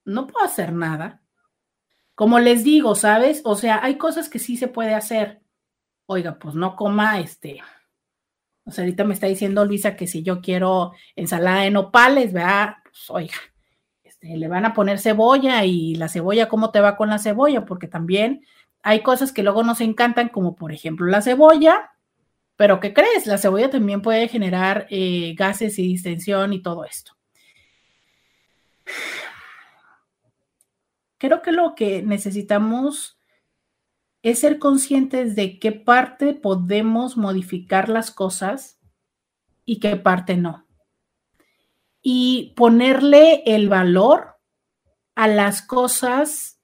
No 0.10 0.28
puedo 0.28 0.46
hacer 0.46 0.74
nada. 0.74 1.22
Como 2.16 2.40
les 2.40 2.64
digo, 2.64 2.96
¿sabes? 2.96 3.42
O 3.46 3.56
sea, 3.56 3.84
hay 3.84 3.98
cosas 3.98 4.30
que 4.30 4.40
sí 4.40 4.58
se 4.58 4.68
puede 4.68 4.94
hacer. 4.94 5.42
Oiga, 6.06 6.38
pues 6.40 6.56
no 6.56 6.76
coma 6.76 7.20
este 7.20 7.62
o 8.70 8.72
sea, 8.72 8.84
ahorita 8.84 9.04
me 9.04 9.16
está 9.16 9.26
diciendo 9.26 9.66
Luisa 9.66 9.96
que 9.96 10.06
si 10.06 10.22
yo 10.22 10.42
quiero 10.42 10.94
ensalada 11.16 11.62
de 11.62 11.72
nopales, 11.72 12.32
¿verdad? 12.32 12.76
Pues 12.84 13.10
oiga, 13.10 13.34
este, 14.04 14.38
le 14.38 14.48
van 14.48 14.64
a 14.66 14.76
poner 14.76 15.00
cebolla 15.00 15.66
y 15.66 15.96
la 15.96 16.08
cebolla, 16.08 16.48
¿cómo 16.48 16.70
te 16.70 16.80
va 16.80 16.96
con 16.96 17.10
la 17.10 17.18
cebolla? 17.18 17.66
Porque 17.66 17.88
también 17.88 18.46
hay 18.84 19.02
cosas 19.02 19.32
que 19.32 19.42
luego 19.42 19.64
nos 19.64 19.82
encantan, 19.82 20.30
como 20.30 20.56
por 20.56 20.72
ejemplo 20.72 21.08
la 21.08 21.24
cebolla, 21.24 21.92
pero 22.56 22.80
¿qué 22.80 22.94
crees? 22.94 23.26
La 23.26 23.40
cebolla 23.40 23.72
también 23.72 24.04
puede 24.04 24.28
generar 24.28 24.86
eh, 24.92 25.34
gases 25.36 25.80
y 25.80 25.88
distensión 25.88 26.54
y 26.54 26.62
todo 26.62 26.86
esto. 26.86 27.14
Creo 31.20 31.42
que 31.42 31.52
lo 31.52 31.76
que 31.76 32.02
necesitamos 32.02 33.20
es 34.24 34.40
ser 34.40 34.58
conscientes 34.58 35.36
de 35.36 35.60
qué 35.60 35.72
parte 35.74 36.34
podemos 36.34 37.18
modificar 37.18 37.90
las 37.90 38.10
cosas 38.10 38.80
y 39.66 39.80
qué 39.80 39.98
parte 39.98 40.38
no. 40.38 40.66
Y 42.02 42.54
ponerle 42.56 43.44
el 43.46 43.68
valor 43.68 44.38
a 45.16 45.28
las 45.28 45.62
cosas 45.62 46.62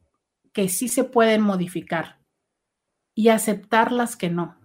que 0.54 0.70
sí 0.70 0.88
se 0.88 1.04
pueden 1.04 1.42
modificar 1.42 2.22
y 3.14 3.28
aceptar 3.28 3.92
las 3.92 4.16
que 4.16 4.30
no. 4.30 4.58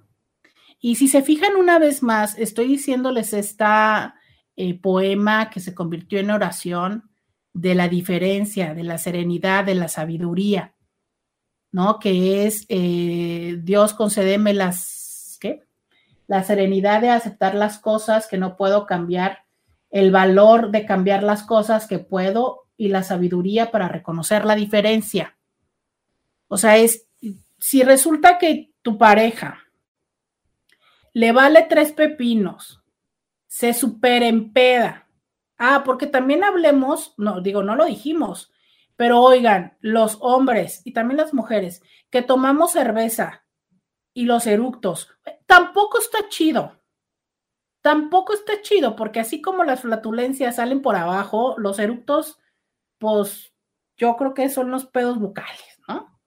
Y 0.81 0.95
si 0.95 1.09
se 1.09 1.23
fijan 1.23 1.57
una 1.57 1.81
vez 1.81 2.03
más, 2.03 2.39
estoy 2.39 2.69
diciéndoles 2.69 3.33
esta 3.33 4.15
eh, 4.55 4.81
poema 4.81 5.51
que 5.51 5.59
se 5.59 5.75
convirtió 5.75 6.21
en 6.21 6.31
oración 6.31 7.10
de 7.53 7.75
la 7.75 7.89
diferencia, 7.89 8.75
de 8.75 8.85
la 8.85 8.99
serenidad, 8.99 9.65
de 9.65 9.75
la 9.75 9.89
sabiduría 9.89 10.75
¿no? 11.73 11.99
Que 11.99 12.47
es 12.47 12.67
eh, 12.69 13.59
Dios 13.63 13.95
concédeme 13.95 14.55
las, 14.55 15.39
¿qué? 15.41 15.65
La 16.27 16.43
serenidad 16.45 17.01
de 17.01 17.11
aceptar 17.11 17.55
las 17.55 17.79
cosas 17.79 18.27
que 18.27 18.39
no 18.39 18.57
puedo 18.57 18.87
cambiar, 18.87 19.45
el 19.91 20.11
valor 20.11 20.71
de 20.71 20.87
cambiar 20.87 21.23
las 21.23 21.43
cosas 21.43 21.87
que 21.87 21.99
puedo 21.99 22.67
y 22.77 22.89
la 22.89 23.03
sabiduría 23.03 23.71
para 23.71 23.89
reconocer 23.89 24.45
la 24.45 24.55
diferencia. 24.55 25.37
O 26.49 26.57
sea, 26.57 26.77
es, 26.77 27.07
si 27.59 27.83
resulta 27.83 28.39
que 28.39 28.71
tu 28.83 28.97
pareja 28.97 29.59
le 31.13 31.33
vale 31.33 31.67
tres 31.69 31.93
pepinos, 31.93 32.83
se 33.47 33.75
super 33.75 34.23
empeda. 34.23 35.07
Ah, 35.63 35.83
porque 35.85 36.07
también 36.07 36.43
hablemos, 36.43 37.13
no, 37.19 37.43
digo, 37.43 37.63
no 37.63 37.77
lo 37.77 37.85
dijimos, 37.85 38.51
pero 38.97 39.21
oigan, 39.21 39.77
los 39.83 40.17
hombres 40.23 40.81
y 40.87 40.95
también 40.95 41.19
las 41.19 41.35
mujeres 41.35 41.83
que 42.09 42.23
tomamos 42.23 42.73
cerveza 42.73 43.45
y 44.15 44.25
los 44.25 44.47
eructos, 44.47 45.11
tampoco 45.45 45.99
está 45.99 46.31
chido. 46.31 46.81
Tampoco 47.83 48.33
está 48.33 48.63
chido, 48.63 48.97
porque 48.97 49.21
así 49.21 49.43
como 49.43 49.63
las 49.63 49.83
flatulencias 49.83 50.57
salen 50.57 50.81
por 50.81 50.97
abajo, 50.97 51.55
los 51.59 51.79
eructos, 51.79 52.39
pues 52.97 53.53
yo 53.99 54.17
creo 54.17 54.33
que 54.33 54.49
son 54.49 54.71
los 54.71 54.87
pedos 54.87 55.19
bucales, 55.19 55.79
¿no? 55.87 56.19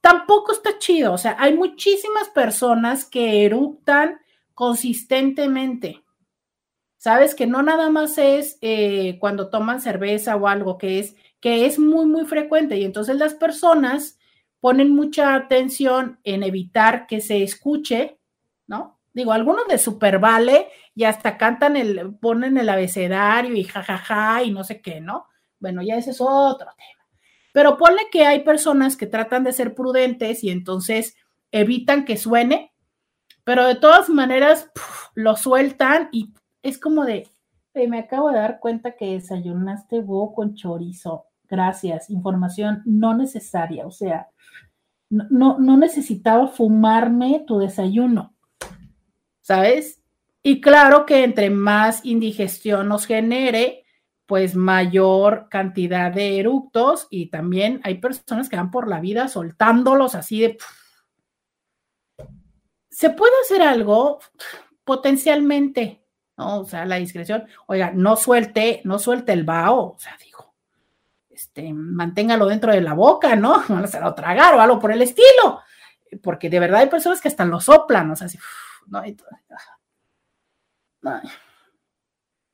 Tampoco 0.00 0.50
está 0.50 0.78
chido. 0.78 1.12
O 1.12 1.18
sea, 1.18 1.36
hay 1.38 1.56
muchísimas 1.56 2.28
personas 2.30 3.04
que 3.04 3.44
eructan 3.44 4.20
consistentemente. 4.52 6.02
Sabes 6.98 7.36
que 7.36 7.46
no 7.46 7.62
nada 7.62 7.90
más 7.90 8.18
es 8.18 8.58
eh, 8.60 9.18
cuando 9.20 9.50
toman 9.50 9.80
cerveza 9.80 10.36
o 10.36 10.48
algo, 10.48 10.78
que 10.78 10.98
es 10.98 11.14
que 11.40 11.64
es 11.64 11.78
muy, 11.78 12.06
muy 12.06 12.26
frecuente 12.26 12.76
y 12.76 12.84
entonces 12.84 13.16
las 13.16 13.34
personas 13.34 14.18
ponen 14.60 14.90
mucha 14.94 15.34
atención 15.36 16.18
en 16.24 16.42
evitar 16.42 17.06
que 17.06 17.20
se 17.20 17.44
escuche, 17.44 18.18
¿no? 18.66 18.98
Digo, 19.12 19.32
algunos 19.32 19.66
de 19.68 19.78
super 19.78 20.18
vale 20.18 20.68
y 20.94 21.04
hasta 21.04 21.38
cantan 21.38 21.76
el, 21.76 22.16
ponen 22.16 22.58
el 22.58 22.68
abecedario 22.68 23.54
y 23.54 23.62
jajaja 23.62 24.42
y 24.42 24.50
no 24.50 24.64
sé 24.64 24.80
qué, 24.80 25.00
¿no? 25.00 25.26
Bueno, 25.60 25.82
ya 25.82 25.96
ese 25.96 26.10
es 26.10 26.20
otro 26.20 26.68
tema. 26.76 27.06
Pero 27.52 27.76
ponle 27.76 28.02
que 28.10 28.26
hay 28.26 28.40
personas 28.40 28.96
que 28.96 29.06
tratan 29.06 29.44
de 29.44 29.52
ser 29.52 29.74
prudentes 29.74 30.42
y 30.42 30.50
entonces 30.50 31.16
evitan 31.52 32.04
que 32.04 32.16
suene, 32.16 32.72
Pero 33.44 33.66
de 33.66 33.76
todas 33.76 34.10
maneras, 34.10 34.70
lo 35.14 35.34
sueltan 35.36 36.10
y 36.12 36.34
es 36.68 36.78
como 36.78 37.04
de, 37.04 37.28
me 37.74 38.00
acabo 38.00 38.30
de 38.30 38.38
dar 38.38 38.58
cuenta 38.60 38.96
que 38.96 39.12
desayunaste 39.12 40.00
huevo 40.00 40.34
con 40.34 40.54
chorizo. 40.54 41.26
Gracias, 41.48 42.10
información 42.10 42.82
no 42.84 43.14
necesaria. 43.14 43.86
O 43.86 43.90
sea, 43.90 44.28
no, 45.08 45.58
no 45.58 45.76
necesitaba 45.76 46.48
fumarme 46.48 47.44
tu 47.46 47.58
desayuno, 47.58 48.34
¿sabes? 49.40 50.02
Y 50.42 50.60
claro 50.60 51.06
que 51.06 51.24
entre 51.24 51.50
más 51.50 52.04
indigestión 52.04 52.88
nos 52.88 53.06
genere, 53.06 53.84
pues 54.26 54.54
mayor 54.54 55.48
cantidad 55.48 56.12
de 56.12 56.38
eructos 56.38 57.06
y 57.10 57.30
también 57.30 57.80
hay 57.82 57.94
personas 57.94 58.48
que 58.48 58.56
van 58.56 58.70
por 58.70 58.86
la 58.86 59.00
vida 59.00 59.28
soltándolos 59.28 60.14
así 60.14 60.40
de... 60.40 60.58
¿Se 62.90 63.10
puede 63.10 63.32
hacer 63.42 63.62
algo? 63.62 64.18
Potencialmente, 64.84 66.02
¿no? 66.38 66.60
O 66.60 66.64
sea, 66.64 66.86
la 66.86 66.96
discreción, 66.96 67.46
oiga, 67.66 67.90
no 67.92 68.16
suelte, 68.16 68.80
no 68.84 68.98
suelte 68.98 69.32
el 69.32 69.44
vaho, 69.44 69.94
o 69.94 69.98
sea, 69.98 70.16
digo, 70.24 70.54
este, 71.28 71.72
manténgalo 71.72 72.46
dentro 72.46 72.72
de 72.72 72.80
la 72.80 72.94
boca, 72.94 73.36
¿no? 73.36 73.64
No 73.68 73.86
se 73.86 74.00
lo 74.00 74.14
tragar 74.14 74.54
o 74.54 74.60
algo 74.60 74.78
por 74.78 74.92
el 74.92 75.02
estilo, 75.02 75.60
porque 76.22 76.48
de 76.48 76.60
verdad 76.60 76.80
hay 76.80 76.88
personas 76.88 77.20
que 77.20 77.28
hasta 77.28 77.44
lo 77.44 77.60
soplan, 77.60 78.10
o 78.10 78.16
sea, 78.16 78.26
así, 78.26 78.38
no, 78.86 79.02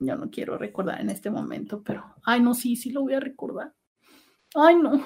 yo 0.01 0.17
no 0.17 0.31
quiero 0.31 0.59
recordar 0.59 1.01
en 1.01 1.11
este 1.11 1.31
momento, 1.31 1.83
pero, 1.83 2.15
ay, 2.25 2.41
no, 2.41 2.55
sí, 2.55 2.77
sí 2.77 2.91
lo 2.91 3.03
voy 3.03 3.15
a 3.15 3.21
recordar. 3.21 3.75
Ay, 4.55 4.77
no. 4.77 5.05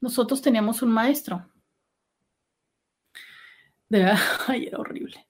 Nosotros 0.00 0.42
teníamos 0.42 0.82
un 0.82 0.90
maestro. 0.90 1.48
De 3.88 4.04
ay, 4.48 4.66
era 4.66 4.78
horrible. 4.78 5.26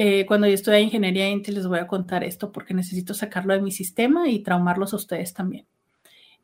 Eh, 0.00 0.26
cuando 0.26 0.46
yo 0.46 0.54
estudié 0.54 0.80
ingeniería 0.80 1.26
les 1.28 1.66
voy 1.66 1.80
a 1.80 1.88
contar 1.88 2.22
esto 2.22 2.52
porque 2.52 2.72
necesito 2.72 3.14
sacarlo 3.14 3.52
de 3.52 3.60
mi 3.60 3.72
sistema 3.72 4.28
y 4.28 4.44
traumarlos 4.44 4.92
a 4.92 4.96
ustedes 4.96 5.34
también. 5.34 5.66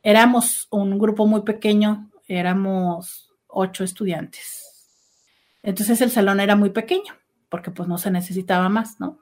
Éramos 0.03 0.67
un 0.71 0.99
grupo 0.99 1.25
muy 1.25 1.43
pequeño, 1.43 2.11
éramos 2.27 3.33
ocho 3.47 3.85
estudiantes. 3.85 5.23
Entonces 5.63 6.01
el 6.01 6.11
salón 6.11 6.41
era 6.41 6.57
muy 6.57 6.71
pequeño 6.71 7.13
porque 7.47 7.71
pues 7.71 7.87
no 7.87 7.97
se 7.97 8.11
necesitaba 8.11 8.67
más, 8.67 8.99
¿no? 8.99 9.19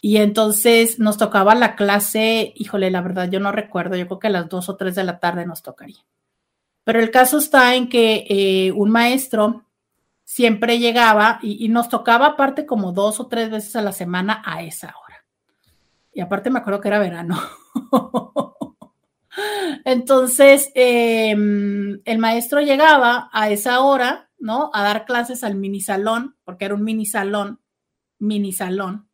Y 0.00 0.16
entonces 0.16 0.98
nos 0.98 1.16
tocaba 1.16 1.54
la 1.54 1.76
clase, 1.76 2.52
híjole, 2.56 2.90
la 2.90 3.00
verdad 3.00 3.30
yo 3.30 3.38
no 3.38 3.52
recuerdo, 3.52 3.94
yo 3.94 4.08
creo 4.08 4.18
que 4.18 4.26
a 4.26 4.30
las 4.30 4.48
dos 4.48 4.68
o 4.70 4.74
tres 4.74 4.96
de 4.96 5.04
la 5.04 5.20
tarde 5.20 5.46
nos 5.46 5.62
tocaría. 5.62 6.04
Pero 6.82 6.98
el 6.98 7.12
caso 7.12 7.38
está 7.38 7.76
en 7.76 7.88
que 7.88 8.26
eh, 8.28 8.72
un 8.72 8.90
maestro 8.90 9.66
siempre 10.24 10.78
llegaba 10.78 11.38
y, 11.42 11.68
nos 11.68 11.88
tocaba 11.88 12.26
aparte 12.28 12.66
como 12.66 12.92
dos 12.92 13.20
o 13.20 13.28
tres 13.28 13.50
veces 13.50 13.76
a 13.76 13.82
la 13.82 13.92
semana 13.92 14.42
a 14.44 14.62
esa 14.62 14.94
hora. 15.02 15.24
Y 16.12 16.20
aparte 16.20 16.50
me 16.50 16.58
acuerdo 16.58 16.80
que 16.80 16.88
era 16.88 16.98
verano. 16.98 17.40
Entonces, 19.84 20.70
em, 20.74 22.00
el 22.04 22.18
maestro 22.18 22.60
llegaba 22.60 23.30
a 23.32 23.50
esa 23.50 23.80
hora, 23.80 24.30
¿no? 24.38 24.70
A 24.74 24.82
dar 24.82 25.04
clases 25.06 25.42
al 25.42 25.56
mini 25.56 25.80
salón, 25.80 26.36
porque 26.44 26.66
era 26.66 26.74
un 26.74 26.84
mini 26.84 27.06
salón, 27.06 27.60
mini 28.18 28.52
salón 28.52 29.08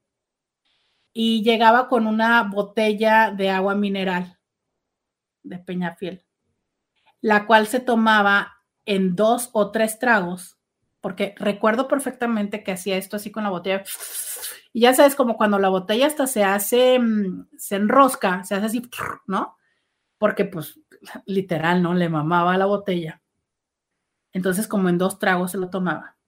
y 1.21 1.43
llegaba 1.43 1.89
con 1.89 2.07
una 2.07 2.45
botella 2.45 3.33
de 3.33 3.51
agua 3.51 3.75
mineral 3.75 4.39
de 5.43 5.59
Peñafiel, 5.59 6.25
la 7.21 7.45
cual 7.45 7.67
se 7.67 7.81
tomaba 7.81 8.63
en 8.85 9.17
dos 9.17 9.51
o 9.53 9.73
tres 9.73 9.99
tragos, 9.99 10.58
porque 11.09 11.35
recuerdo 11.39 11.89
perfectamente 11.89 12.63
que 12.63 12.73
hacía 12.73 12.99
esto 12.99 13.17
así 13.17 13.31
con 13.33 13.43
la 13.43 13.49
botella. 13.49 13.83
Y 14.75 14.81
ya 14.81 14.93
sabes, 14.93 15.15
como 15.15 15.39
cuando 15.39 15.59
la 15.59 15.71
botella 15.71 16.07
hasta 16.07 16.27
se 16.27 16.45
hace, 16.45 16.99
mm, 16.99 17.49
se 17.57 17.77
enrosca, 17.77 18.45
se 18.45 18.55
hace 18.55 18.67
así, 18.67 18.91
¿no? 19.27 19.57
Porque 20.19 20.45
pues 20.45 20.79
literal, 21.25 21.83
¿no? 21.83 21.95
Le 21.95 22.11
mamaba 22.11 22.59
la 22.59 22.67
botella. 22.67 23.23
Entonces, 24.35 24.69
como 24.69 24.91
en 24.91 24.99
dos 24.99 25.19
tragos 25.19 25.53
se 25.53 25.57
lo 25.57 25.71
tomaba. 25.71 26.19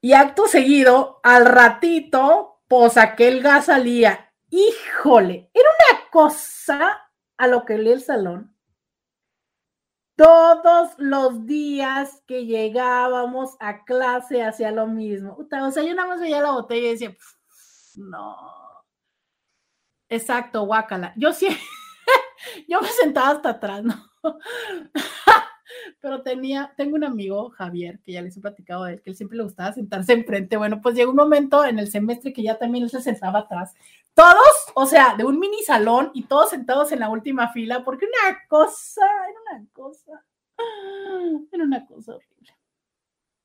Y 0.00 0.14
acto 0.14 0.48
seguido, 0.48 1.20
al 1.22 1.46
ratito, 1.46 2.64
pues 2.66 2.96
aquel 2.96 3.42
gas 3.42 3.66
salía. 3.66 4.32
Híjole, 4.48 5.52
era 5.54 5.68
una 5.68 6.10
cosa 6.10 7.12
a 7.36 7.46
lo 7.46 7.64
que 7.64 7.78
leí 7.78 7.92
el 7.92 8.02
salón. 8.02 8.56
Todos 10.20 10.90
los 10.98 11.46
días 11.46 12.22
que 12.26 12.44
llegábamos 12.44 13.56
a 13.58 13.86
clase 13.86 14.42
hacía 14.42 14.70
lo 14.70 14.86
mismo. 14.86 15.38
O 15.38 15.70
sea, 15.70 15.82
yo 15.82 15.94
nada 15.94 16.08
más 16.08 16.20
veía 16.20 16.42
la 16.42 16.50
botella 16.50 16.88
y 16.88 16.90
decía, 16.90 17.16
no. 17.96 18.36
Exacto, 20.10 20.66
guácala. 20.66 21.14
Yo 21.16 21.32
sí, 21.32 21.48
yo 22.68 22.82
me 22.82 22.88
sentaba 22.88 23.30
hasta 23.30 23.48
atrás, 23.48 23.82
¿no? 23.82 24.10
pero 26.00 26.22
tenía, 26.22 26.72
tengo 26.76 26.96
un 26.96 27.04
amigo, 27.04 27.50
Javier, 27.50 28.00
que 28.00 28.12
ya 28.12 28.22
les 28.22 28.36
he 28.36 28.40
platicado 28.40 28.84
de 28.84 28.94
él, 28.94 29.02
que 29.02 29.10
él 29.10 29.16
siempre 29.16 29.36
le 29.36 29.44
gustaba 29.44 29.72
sentarse 29.72 30.12
enfrente. 30.14 30.56
Bueno, 30.56 30.80
pues 30.80 30.94
llegó 30.94 31.10
un 31.10 31.16
momento 31.16 31.64
en 31.64 31.78
el 31.78 31.90
semestre 31.90 32.32
que 32.32 32.42
ya 32.42 32.58
también 32.58 32.84
él 32.84 32.90
se 32.90 33.00
sentaba 33.00 33.40
atrás. 33.40 33.74
Todos, 34.14 34.52
o 34.74 34.86
sea, 34.86 35.14
de 35.16 35.24
un 35.24 35.38
mini 35.38 35.62
salón 35.62 36.10
y 36.14 36.24
todos 36.24 36.50
sentados 36.50 36.92
en 36.92 37.00
la 37.00 37.08
última 37.08 37.52
fila, 37.52 37.84
porque 37.84 38.06
una 38.06 38.38
cosa, 38.48 39.06
era 39.28 39.56
una 39.56 39.66
cosa, 39.72 40.24
era 41.52 41.64
una 41.64 41.86
cosa 41.86 42.16
horrible. 42.16 42.56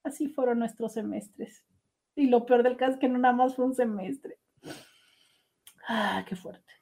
Así 0.03 0.27
fueron 0.27 0.59
nuestros 0.59 0.93
semestres. 0.93 1.63
Y 2.15 2.27
lo 2.29 2.45
peor 2.45 2.63
del 2.63 2.77
caso 2.77 2.93
es 2.93 2.99
que 2.99 3.09
no 3.09 3.17
nada 3.17 3.33
más 3.33 3.55
fue 3.55 3.65
un 3.65 3.75
semestre. 3.75 4.37
Ah, 5.87 6.23
qué 6.27 6.35
fuerte. 6.35 6.73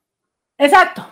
Exacto. 0.58 1.06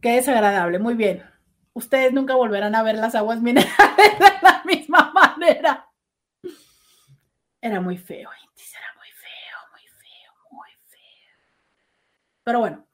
Qué 0.00 0.16
desagradable. 0.16 0.78
Muy 0.78 0.94
bien 0.94 1.31
ustedes 1.74 2.12
nunca 2.12 2.34
volverán 2.34 2.74
a 2.74 2.82
ver 2.82 2.96
las 2.96 3.14
aguas 3.14 3.40
minerales 3.40 4.18
de 4.18 4.42
la 4.42 4.62
misma 4.64 5.12
manera. 5.12 5.88
Era 7.60 7.80
muy 7.80 7.96
feo, 7.96 8.30
era 8.30 8.94
muy 8.96 9.08
feo, 9.10 9.58
muy 9.70 9.86
feo, 10.00 10.32
muy 10.50 10.70
feo. 10.88 11.36
Pero 12.42 12.58
bueno, 12.60 12.86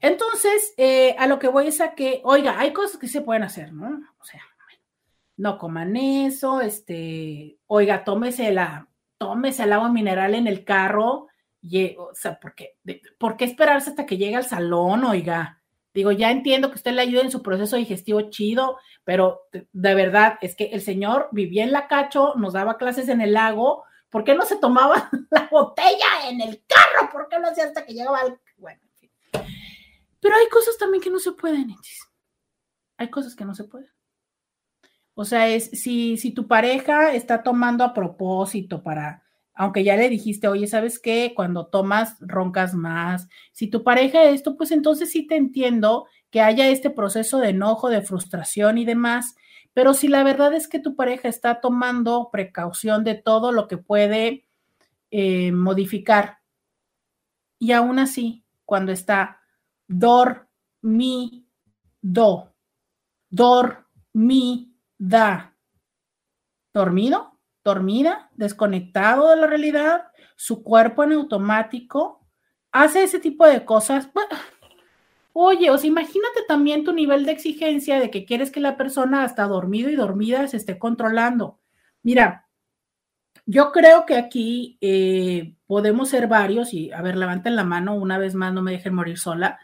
entonces, 0.00 0.74
eh, 0.76 1.14
a 1.18 1.26
lo 1.26 1.38
que 1.38 1.48
voy 1.48 1.68
es 1.68 1.80
a 1.80 1.94
que, 1.94 2.20
oiga, 2.24 2.58
hay 2.58 2.72
cosas 2.72 2.98
que 2.98 3.08
se 3.08 3.20
pueden 3.20 3.42
hacer, 3.42 3.72
¿no? 3.72 4.00
O 4.18 4.24
sea, 4.24 4.42
no 5.36 5.56
coman 5.56 5.96
eso, 5.96 6.60
este, 6.60 7.58
oiga, 7.66 8.04
tómese 8.04 8.52
la, 8.52 8.88
tómese 9.18 9.62
el 9.62 9.72
agua 9.72 9.88
mineral 9.88 10.34
en 10.34 10.48
el 10.48 10.64
carro, 10.64 11.28
y, 11.62 11.96
o 11.96 12.14
sea, 12.14 12.38
¿por 12.38 12.54
¿por 13.18 13.36
qué 13.36 13.44
esperarse 13.44 13.90
hasta 13.90 14.06
que 14.06 14.16
llegue 14.16 14.36
al 14.36 14.44
salón, 14.44 15.04
oiga? 15.04 15.57
Digo, 15.98 16.12
ya 16.12 16.30
entiendo 16.30 16.68
que 16.70 16.76
usted 16.76 16.92
le 16.92 17.02
ayude 17.02 17.22
en 17.22 17.32
su 17.32 17.42
proceso 17.42 17.74
digestivo 17.74 18.30
chido, 18.30 18.78
pero 19.02 19.48
de, 19.50 19.94
verdad 19.96 20.38
es 20.42 20.54
que 20.54 20.66
el 20.66 20.80
señor 20.80 21.28
vivía 21.32 21.64
en 21.64 21.72
la 21.72 21.88
cacho, 21.88 22.34
nos 22.36 22.52
daba 22.52 22.76
clases 22.76 23.08
en 23.08 23.20
el 23.20 23.32
lago. 23.32 23.82
¿Por 24.08 24.22
qué 24.22 24.36
no 24.36 24.44
se 24.44 24.54
tomaba 24.58 25.10
la 25.32 25.48
botella 25.50 26.28
en 26.30 26.40
el 26.40 26.62
carro? 26.68 27.10
¿Por 27.10 27.28
qué 27.28 27.40
no 27.40 27.48
hacía 27.48 27.64
hasta 27.64 27.84
que 27.84 27.94
llegaba 27.94 28.20
al... 28.20 28.38
Bueno, 28.58 28.80
en 28.80 28.94
fin. 28.96 29.10
Pero 30.20 30.36
hay 30.36 30.48
cosas 30.48 30.78
también 30.78 31.02
que 31.02 31.10
no 31.10 31.18
se 31.18 31.32
pueden, 31.32 31.74
Hay 32.96 33.10
cosas 33.10 33.34
que 33.34 33.44
no 33.44 33.56
se 33.56 33.64
pueden. 33.64 33.90
O 35.14 35.24
sea, 35.24 35.48
es 35.48 35.68
si, 35.72 36.16
si 36.16 36.30
tu 36.30 36.46
pareja 36.46 37.12
está 37.12 37.42
tomando 37.42 37.82
a 37.82 37.92
propósito 37.92 38.84
para 38.84 39.24
aunque 39.58 39.82
ya 39.82 39.96
le 39.96 40.08
dijiste, 40.08 40.46
oye, 40.46 40.68
¿sabes 40.68 41.00
qué? 41.00 41.32
Cuando 41.34 41.66
tomas, 41.66 42.16
roncas 42.20 42.74
más. 42.74 43.28
Si 43.50 43.66
tu 43.66 43.82
pareja 43.82 44.22
esto, 44.22 44.56
pues 44.56 44.70
entonces 44.70 45.10
sí 45.10 45.26
te 45.26 45.34
entiendo 45.34 46.06
que 46.30 46.40
haya 46.40 46.68
este 46.68 46.90
proceso 46.90 47.40
de 47.40 47.48
enojo, 47.48 47.90
de 47.90 48.02
frustración 48.02 48.78
y 48.78 48.84
demás. 48.84 49.34
Pero 49.74 49.94
si 49.94 50.06
la 50.06 50.22
verdad 50.22 50.54
es 50.54 50.68
que 50.68 50.78
tu 50.78 50.94
pareja 50.94 51.28
está 51.28 51.60
tomando 51.60 52.28
precaución 52.30 53.02
de 53.02 53.16
todo 53.16 53.50
lo 53.50 53.66
que 53.66 53.78
puede 53.78 54.46
eh, 55.10 55.50
modificar, 55.50 56.38
y 57.58 57.72
aún 57.72 57.98
así, 57.98 58.44
cuando 58.64 58.92
está 58.92 59.40
dormido, 59.88 60.44
dormida, 63.28 63.84
dormido, 66.72 67.37
dormida, 67.68 68.30
desconectado 68.34 69.30
de 69.30 69.36
la 69.36 69.46
realidad, 69.46 70.08
su 70.36 70.62
cuerpo 70.62 71.04
en 71.04 71.12
automático, 71.12 72.26
hace 72.72 73.02
ese 73.02 73.18
tipo 73.18 73.46
de 73.46 73.64
cosas. 73.64 74.08
oye, 75.32 75.70
o 75.70 75.78
sea, 75.78 75.88
imagínate 75.88 76.42
también 76.48 76.84
tu 76.84 76.92
nivel 76.92 77.26
de 77.26 77.32
exigencia 77.32 78.00
de 78.00 78.10
que 78.10 78.24
quieres 78.24 78.50
que 78.50 78.60
la 78.60 78.76
persona 78.76 79.24
hasta 79.24 79.44
dormido 79.44 79.90
y 79.90 79.96
dormida 79.96 80.46
se 80.48 80.56
esté 80.56 80.78
controlando. 80.78 81.60
Mira, 82.02 82.48
yo 83.46 83.72
creo 83.72 84.06
que 84.06 84.16
aquí 84.16 84.78
eh, 84.80 85.54
podemos 85.66 86.08
ser 86.10 86.28
varios, 86.28 86.74
y 86.74 86.92
a 86.92 87.02
ver, 87.02 87.16
levanten 87.16 87.56
la 87.56 87.64
mano 87.64 87.94
una 87.94 88.18
vez 88.18 88.34
más, 88.34 88.52
no 88.52 88.62
me 88.62 88.72
dejen 88.72 88.94
morir 88.94 89.18
sola, 89.18 89.58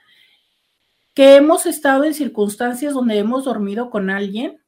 que 1.14 1.36
hemos 1.36 1.66
estado 1.66 2.04
en 2.04 2.14
circunstancias 2.14 2.94
donde 2.94 3.18
hemos 3.18 3.44
dormido 3.44 3.90
con 3.90 4.10
alguien 4.10 4.63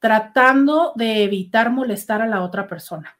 tratando 0.00 0.92
de 0.96 1.22
evitar 1.22 1.70
molestar 1.70 2.22
a 2.22 2.26
la 2.26 2.42
otra 2.42 2.66
persona. 2.66 3.18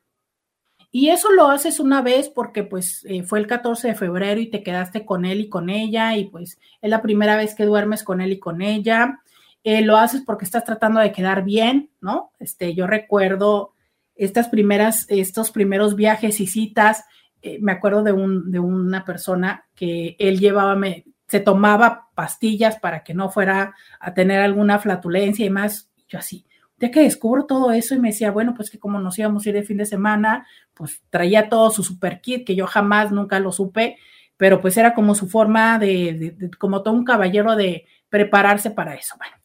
Y 0.93 1.11
eso 1.11 1.31
lo 1.31 1.49
haces 1.49 1.78
una 1.78 2.03
vez 2.03 2.28
porque 2.28 2.64
pues 2.64 3.05
eh, 3.09 3.22
fue 3.22 3.39
el 3.39 3.47
14 3.47 3.89
de 3.89 3.95
febrero 3.95 4.41
y 4.41 4.51
te 4.51 4.64
quedaste 4.64 5.05
con 5.05 5.24
él 5.24 5.41
y 5.43 5.49
con 5.49 5.70
ella 5.70 6.16
y 6.16 6.24
pues 6.24 6.59
es 6.81 6.91
la 6.91 7.01
primera 7.01 7.37
vez 7.37 7.55
que 7.55 7.64
duermes 7.64 8.03
con 8.03 8.20
él 8.20 8.33
y 8.33 8.41
con 8.41 8.61
ella. 8.61 9.20
Eh, 9.62 9.83
lo 9.83 9.99
haces 9.99 10.22
porque 10.26 10.45
estás 10.45 10.64
tratando 10.64 10.99
de 10.99 11.12
quedar 11.12 11.45
bien, 11.45 11.91
¿no? 12.01 12.33
Este, 12.41 12.74
yo 12.74 12.89
recuerdo 12.89 13.74
estas 14.16 14.49
primeras, 14.49 15.07
estos 15.09 15.53
primeros 15.53 15.95
viajes 15.95 16.41
y 16.41 16.47
citas, 16.47 17.05
eh, 17.43 17.59
me 17.61 17.72
acuerdo 17.72 18.03
de, 18.03 18.12
un, 18.12 18.51
de 18.51 18.59
una 18.59 19.05
persona 19.05 19.66
que 19.76 20.16
él 20.18 20.41
llevaba, 20.41 20.78
se 21.28 21.41
tomaba 21.41 22.09
pastillas 22.14 22.81
para 22.81 23.05
que 23.05 23.14
no 23.14 23.31
fuera 23.31 23.76
a 24.01 24.12
tener 24.12 24.41
alguna 24.41 24.78
flatulencia 24.78 25.47
y 25.47 25.51
más, 25.51 25.89
yo 26.09 26.18
así, 26.18 26.45
ya 26.81 26.91
que 26.91 27.03
descubro 27.03 27.45
todo 27.45 27.70
eso 27.72 27.95
y 27.95 27.99
me 27.99 28.09
decía, 28.09 28.31
bueno, 28.31 28.55
pues 28.55 28.70
que 28.70 28.78
como 28.78 28.99
nos 28.99 29.18
íbamos 29.18 29.45
a 29.45 29.49
ir 29.51 29.55
de 29.55 29.62
fin 29.62 29.76
de 29.76 29.85
semana, 29.85 30.47
pues 30.72 31.03
traía 31.11 31.51
todo 31.51 31.70
su 31.70 31.85
super 31.85 32.22
kit, 32.22 32.47
que 32.47 32.57
yo 32.57 32.66
jamás 32.66 33.12
nunca 33.12 33.39
lo 33.39 33.53
supe, 33.53 33.99
pero 34.39 34.62
pues 34.62 34.78
era 34.78 34.95
como 34.95 35.14
su 35.14 35.28
forma 35.28 35.78
de, 35.78 36.51
como 36.59 36.83
todo 36.83 36.95
un 36.95 37.05
caballero 37.05 37.55
de 37.55 37.87
prepararse 38.09 38.70
para 38.70 38.95
eso. 38.95 39.14
Bueno, 39.18 39.37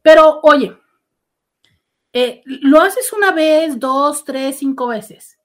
pero 0.00 0.40
oye, 0.42 0.74
eh, 2.14 2.40
lo 2.46 2.80
haces 2.80 3.12
una 3.12 3.30
vez, 3.30 3.78
dos, 3.78 4.24
tres, 4.24 4.56
cinco 4.58 4.86
veces. 4.86 5.38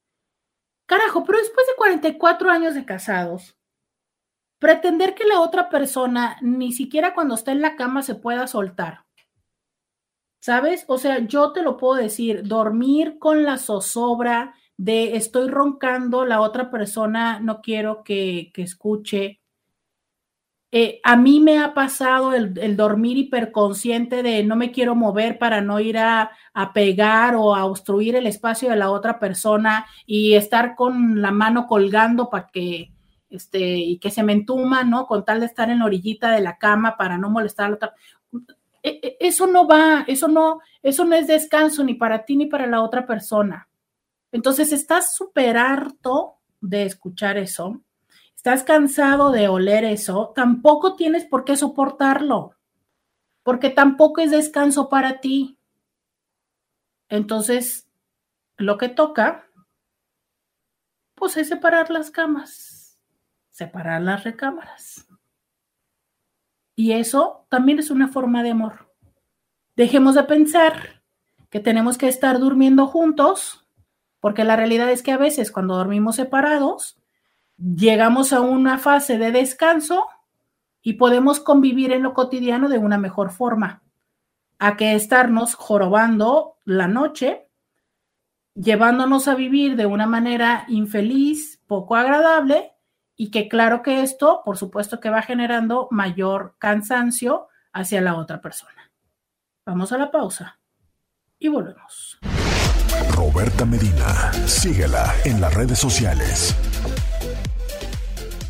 Carajo, 0.86 1.26
pero 1.26 1.40
después 1.40 1.68
de 1.68 1.76
44 1.76 2.50
años 2.50 2.76
de 2.76 2.86
casados, 2.86 3.58
pretender 4.60 5.16
que 5.16 5.26
la 5.26 5.42
otra 5.42 5.70
persona 5.70 6.38
ni 6.42 6.72
siquiera 6.72 7.14
cuando 7.14 7.36
está 7.36 7.52
en 7.52 7.62
la 7.62 7.76
cama 7.76 8.04
se 8.04 8.16
pueda 8.16 8.48
soltar 8.48 9.05
¿Sabes? 10.46 10.86
O 10.88 11.00
sea, 11.00 11.26
yo 11.26 11.54
te 11.54 11.64
lo 11.64 11.76
puedo 11.76 11.96
decir, 11.96 12.44
dormir 12.44 13.18
con 13.18 13.46
la 13.46 13.58
zozobra 13.58 14.54
de 14.78 15.16
estoy 15.16 15.50
roncando, 15.50 16.24
la 16.24 16.40
otra 16.40 16.70
persona 16.70 17.40
no 17.40 17.62
quiero 17.62 18.04
que, 18.04 18.52
escuche. 18.58 19.42
Eh, 20.72 21.00
a 21.04 21.16
mí 21.16 21.40
me 21.40 21.58
ha 21.58 21.74
pasado 21.74 22.32
el, 22.36 22.78
dormir 22.78 23.18
hiperconsciente 23.18 24.22
de 24.22 24.44
no 24.44 24.56
me 24.56 24.72
quiero 24.72 24.94
mover 24.94 25.40
para 25.40 25.62
no 25.62 25.80
ir 25.80 25.98
a, 25.98 26.30
a, 26.54 26.74
pegar 26.74 27.34
o 27.36 27.56
a 27.56 27.66
obstruir 27.66 28.16
el 28.16 28.28
espacio 28.28 28.70
de 28.70 28.76
la 28.76 28.92
otra 28.92 29.18
persona 29.18 29.88
y 30.06 30.36
estar 30.36 30.76
con 30.76 31.24
la 31.24 31.32
mano 31.32 31.66
colgando 31.66 32.30
para 32.30 32.50
que, 32.50 32.92
este, 33.36 33.78
y 33.78 33.98
que 33.98 34.12
se 34.12 34.24
me 34.24 34.34
entuma, 34.34 34.84
¿no? 34.84 35.08
Con 35.08 35.26
tal 35.26 35.40
de 35.40 35.48
estar 35.48 35.70
en 35.70 35.80
la 35.80 35.86
orillita 35.86 36.32
de 36.32 36.42
la 36.42 36.58
cama 36.58 36.96
para 36.98 37.18
no 37.18 37.30
molestar 37.30 37.66
a 37.66 37.70
la 37.70 37.76
otra. 37.76 37.94
E, 38.86 39.00
e, 39.02 39.18
eso 39.20 39.48
no 39.48 39.68
va, 39.68 40.06
eso 40.08 40.28
no, 40.28 40.60
eso 40.84 41.06
no 41.06 41.16
es 41.16 41.26
descanso 41.26 41.84
ni 41.84 41.96
para 41.96 42.24
ti 42.24 42.38
ni 42.38 42.46
para 42.46 42.68
la 42.68 42.84
otra 42.84 43.08
persona. 43.08 43.68
Entonces, 44.32 44.72
estás 44.72 45.16
súper 45.16 45.58
harto 45.58 46.36
de 46.62 46.84
escuchar 46.84 47.38
eso, 47.40 47.82
estás 48.36 48.64
cansado 48.64 49.32
de 49.32 49.48
oler 49.48 49.86
eso, 49.86 50.34
tampoco 50.36 50.96
tienes 50.96 51.26
por 51.26 51.46
qué 51.46 51.58
soportarlo, 51.58 52.52
porque 53.42 53.72
tampoco 53.72 54.22
es 54.22 54.30
descanso 54.30 54.88
para 54.88 55.20
ti. 55.20 55.58
Entonces, 57.10 57.88
lo 58.58 58.78
que 58.78 58.90
toca, 58.90 59.48
pues 61.16 61.38
es 61.38 61.48
separar 61.48 61.90
las 61.90 62.12
camas, 62.12 63.00
separar 63.50 64.04
las 64.04 64.24
recámaras. 64.24 65.08
Y 66.76 66.92
eso 66.92 67.46
también 67.50 67.80
es 67.80 67.90
una 67.90 68.10
forma 68.10 68.44
de 68.44 68.52
amor. 68.52 68.92
Dejemos 69.76 70.16
de 70.16 70.24
pensar 70.24 71.02
que 71.50 71.60
tenemos 71.60 71.98
que 71.98 72.08
estar 72.08 72.40
durmiendo 72.40 72.88
juntos, 72.88 73.66
porque 74.20 74.44
la 74.44 74.56
realidad 74.56 74.92
es 74.92 75.04
que 75.04 75.12
a 75.12 75.18
veces 75.18 75.52
cuando 75.52 75.76
dormimos 75.76 76.18
separados, 76.18 76.98
llegamos 77.58 78.34
a 78.34 78.42
una 78.42 78.78
fase 78.78 79.18
de 79.18 79.32
descanso 79.32 80.08
y 80.82 80.94
podemos 80.94 81.40
convivir 81.40 81.92
en 81.92 82.04
lo 82.04 82.14
cotidiano 82.14 82.70
de 82.70 82.78
una 82.78 82.98
mejor 82.98 83.32
forma, 83.32 83.84
a 84.60 84.78
que 84.78 84.94
estarnos 84.94 85.56
jorobando 85.56 86.58
la 86.64 86.88
noche, 86.88 87.50
llevándonos 88.54 89.28
a 89.28 89.36
vivir 89.36 89.76
de 89.76 89.86
una 89.86 90.08
manera 90.08 90.66
infeliz, 90.68 91.62
poco 91.68 91.96
agradable, 91.96 92.75
y 93.18 93.32
que 93.32 93.48
claro 93.48 93.82
que 93.82 94.02
esto, 94.02 94.42
por 94.44 94.58
supuesto 94.58 95.00
que 95.00 95.10
va 95.10 95.22
generando 95.22 95.88
mayor 95.92 96.56
cansancio 96.60 97.48
hacia 97.72 98.02
la 98.02 98.16
otra 98.16 98.42
persona. 98.42 98.92
Vamos 99.66 99.92
a 99.92 99.98
la 99.98 100.12
pausa 100.12 100.60
y 101.40 101.48
volvemos. 101.48 102.20
Roberta 103.12 103.66
Medina, 103.66 104.32
síguela 104.46 105.14
en 105.24 105.40
las 105.42 105.54
redes 105.54 105.80
sociales. 105.80 106.56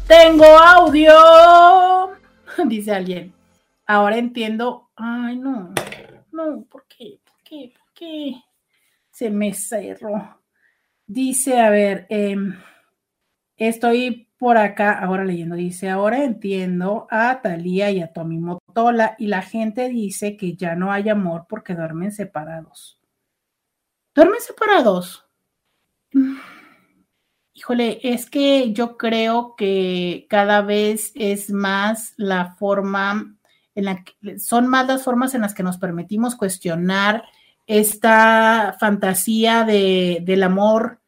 Tengo 0.08 0.46
audio, 0.46 1.14
dice 2.66 2.92
alguien. 2.92 3.34
Ahora 3.88 4.18
entiendo. 4.18 4.90
Ay, 4.96 5.38
no, 5.38 5.74
no, 6.32 6.64
¿por 6.70 6.86
qué? 6.88 7.20
¿Por 7.24 7.44
qué? 7.44 7.74
¿Por 7.78 7.94
qué? 7.94 8.36
Se 9.12 9.30
me 9.30 9.54
cerró. 9.54 10.42
Dice, 11.08 11.60
a 11.60 11.70
ver, 11.70 12.08
em, 12.10 12.58
estoy 13.58 14.30
por 14.38 14.58
acá, 14.58 15.00
ahora 15.00 15.24
leyendo, 15.24 15.56
dice, 15.56 15.90
ahora 15.90 16.24
entiendo 16.24 17.08
a 17.10 17.42
Talía 17.42 17.92
y 17.92 18.02
a 18.02 18.12
Tommy 18.12 18.40
Motola 18.40 19.16
y 19.18 19.28
la 19.28 19.42
gente 19.42 19.90
dice 19.90 20.36
que 20.36 20.56
ya 20.56 20.76
no 20.76 20.92
hay 20.92 21.10
amor 21.10 21.46
porque 21.48 21.74
duermen 21.74 22.12
separados. 22.12 23.00
¿Duermen 24.14 24.42
separados? 24.42 25.26
Híjole, 27.54 28.00
es 28.04 28.30
que 28.30 28.74
yo 28.74 28.98
creo 28.98 29.56
que 29.56 30.28
cada 30.30 30.62
vez 30.62 31.14
es 31.16 31.50
más 31.52 32.14
la 32.18 32.56
forma 32.56 33.38
en 33.76 33.86
la 33.86 34.04
que 34.04 34.40
son 34.40 34.68
más 34.68 34.88
las 34.88 35.04
formas 35.04 35.34
en 35.36 35.42
las 35.42 35.54
que 35.54 35.64
nos 35.64 35.78
permitimos 35.78 36.36
cuestionar 36.36 37.24
esta 37.66 38.76
fantasía 38.80 39.64
de, 39.64 40.20
del 40.24 40.44
amor 40.44 41.02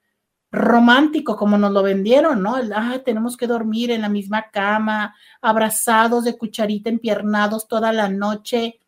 romántico 0.57 1.35
como 1.35 1.57
nos 1.57 1.71
lo 1.71 1.83
vendieron, 1.83 2.41
¿no? 2.41 2.55
tenemos 3.03 3.37
que 3.37 3.47
dormir 3.47 3.91
en 3.91 4.01
la 4.01 4.09
misma 4.09 4.49
cama, 4.51 5.15
abrazados 5.41 6.23
de 6.23 6.37
cucharita, 6.37 6.89
empiernados 6.89 7.67
toda 7.67 7.91
la 7.91 8.09
noche. 8.09 8.79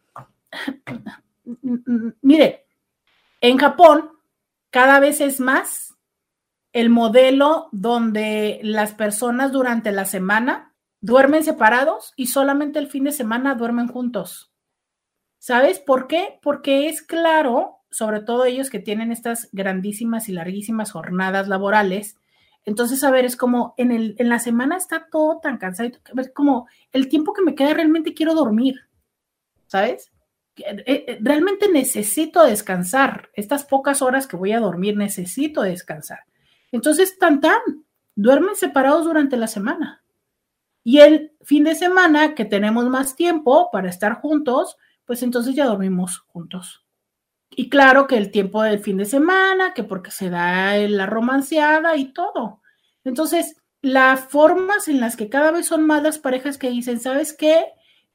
Mire, 2.22 2.66
en 3.42 3.58
Japón 3.58 4.12
cada 4.70 5.00
vez 5.00 5.22
es 5.22 5.40
más 5.40 5.96
el 6.74 6.90
modelo 6.90 7.70
donde 7.72 8.60
las 8.64 8.94
personas 8.94 9.52
durante 9.52 9.92
la 9.92 10.06
semana 10.06 10.74
duermen 11.02 11.44
separados 11.44 12.14
y 12.16 12.28
solamente 12.28 12.80
el 12.80 12.88
fin 12.88 13.06
de 13.06 13.12
semana 13.12 13.56
duermen 13.56 13.88
juntos. 13.88 14.52
¿Sabes 15.40 15.80
por 15.80 16.08
qué? 16.08 16.38
Porque 16.42 16.90
es 16.90 17.02
claro 17.02 17.79
sobre 17.92 18.22
todo 18.22 18.46
ellos 18.46 18.70
que 18.70 18.80
tienen 18.80 19.12
estas 19.12 19.50
grandísimas 19.52 20.30
y 20.30 20.34
larguísimas 20.34 20.92
jornadas 20.92 21.48
laborales. 21.48 22.18
Entonces, 22.66 23.04
a 23.04 23.12
ver, 23.12 23.26
es 23.26 23.36
como 23.36 23.74
en, 23.78 23.92
el, 23.92 24.16
en 24.20 24.30
la 24.30 24.40
semana 24.40 24.78
está 24.78 25.08
todo 25.12 25.40
tan 25.40 25.58
cansado, 25.58 25.90
es 26.18 26.32
como 26.32 26.68
el 26.92 27.10
tiempo 27.10 27.34
que 27.34 27.42
me 27.42 27.56
queda 27.56 27.74
realmente 27.74 28.14
quiero 28.14 28.36
dormir, 28.36 28.76
¿sabes? 29.68 30.12
Eh, 30.58 30.84
eh, 30.86 31.18
realmente 31.22 31.70
necesito 31.72 32.44
descansar. 32.44 33.30
Estas 33.34 33.64
pocas 33.64 34.02
horas 34.02 34.28
que 34.28 34.36
voy 34.36 34.52
a 34.52 34.60
dormir, 34.60 34.98
necesito 34.98 35.62
descansar. 35.62 36.20
Entonces, 36.72 37.18
tan 37.18 37.40
tan, 37.42 37.60
duermen 38.16 38.56
separados 38.56 39.06
durante 39.06 39.38
la 39.38 39.48
semana. 39.48 40.04
Y 40.84 41.00
el 41.00 41.34
fin 41.42 41.64
de 41.64 41.76
semana, 41.76 42.36
que 42.36 42.46
tenemos 42.46 42.86
más 42.90 43.16
tiempo 43.16 43.70
para 43.72 43.90
estar 43.90 44.16
juntos, 44.16 44.78
pues 45.06 45.24
entonces 45.24 45.56
ya 45.56 45.66
dormimos 45.66 46.20
juntos. 46.28 46.86
Y 47.60 47.68
claro 47.68 48.08
que 48.08 48.16
el 48.16 48.32
tiempo 48.32 48.64
del 48.64 48.80
fin 48.80 48.96
de 48.96 49.04
semana, 49.04 49.74
que 49.74 49.84
porque 49.84 50.12
se 50.12 50.30
da 50.30 50.78
la 50.78 51.06
romanceada 51.06 51.98
y 51.98 52.14
todo. 52.14 52.62
Entonces, 53.04 53.58
las 53.82 54.30
formas 54.30 54.88
en 54.88 55.02
las 55.02 55.18
que 55.18 55.28
cada 55.28 55.52
vez 55.52 55.66
son 55.66 55.86
más 55.86 56.02
las 56.02 56.20
parejas 56.20 56.58
que 56.58 56.70
dicen, 56.70 57.02
¿sabes 57.02 57.34
qué? 57.34 57.66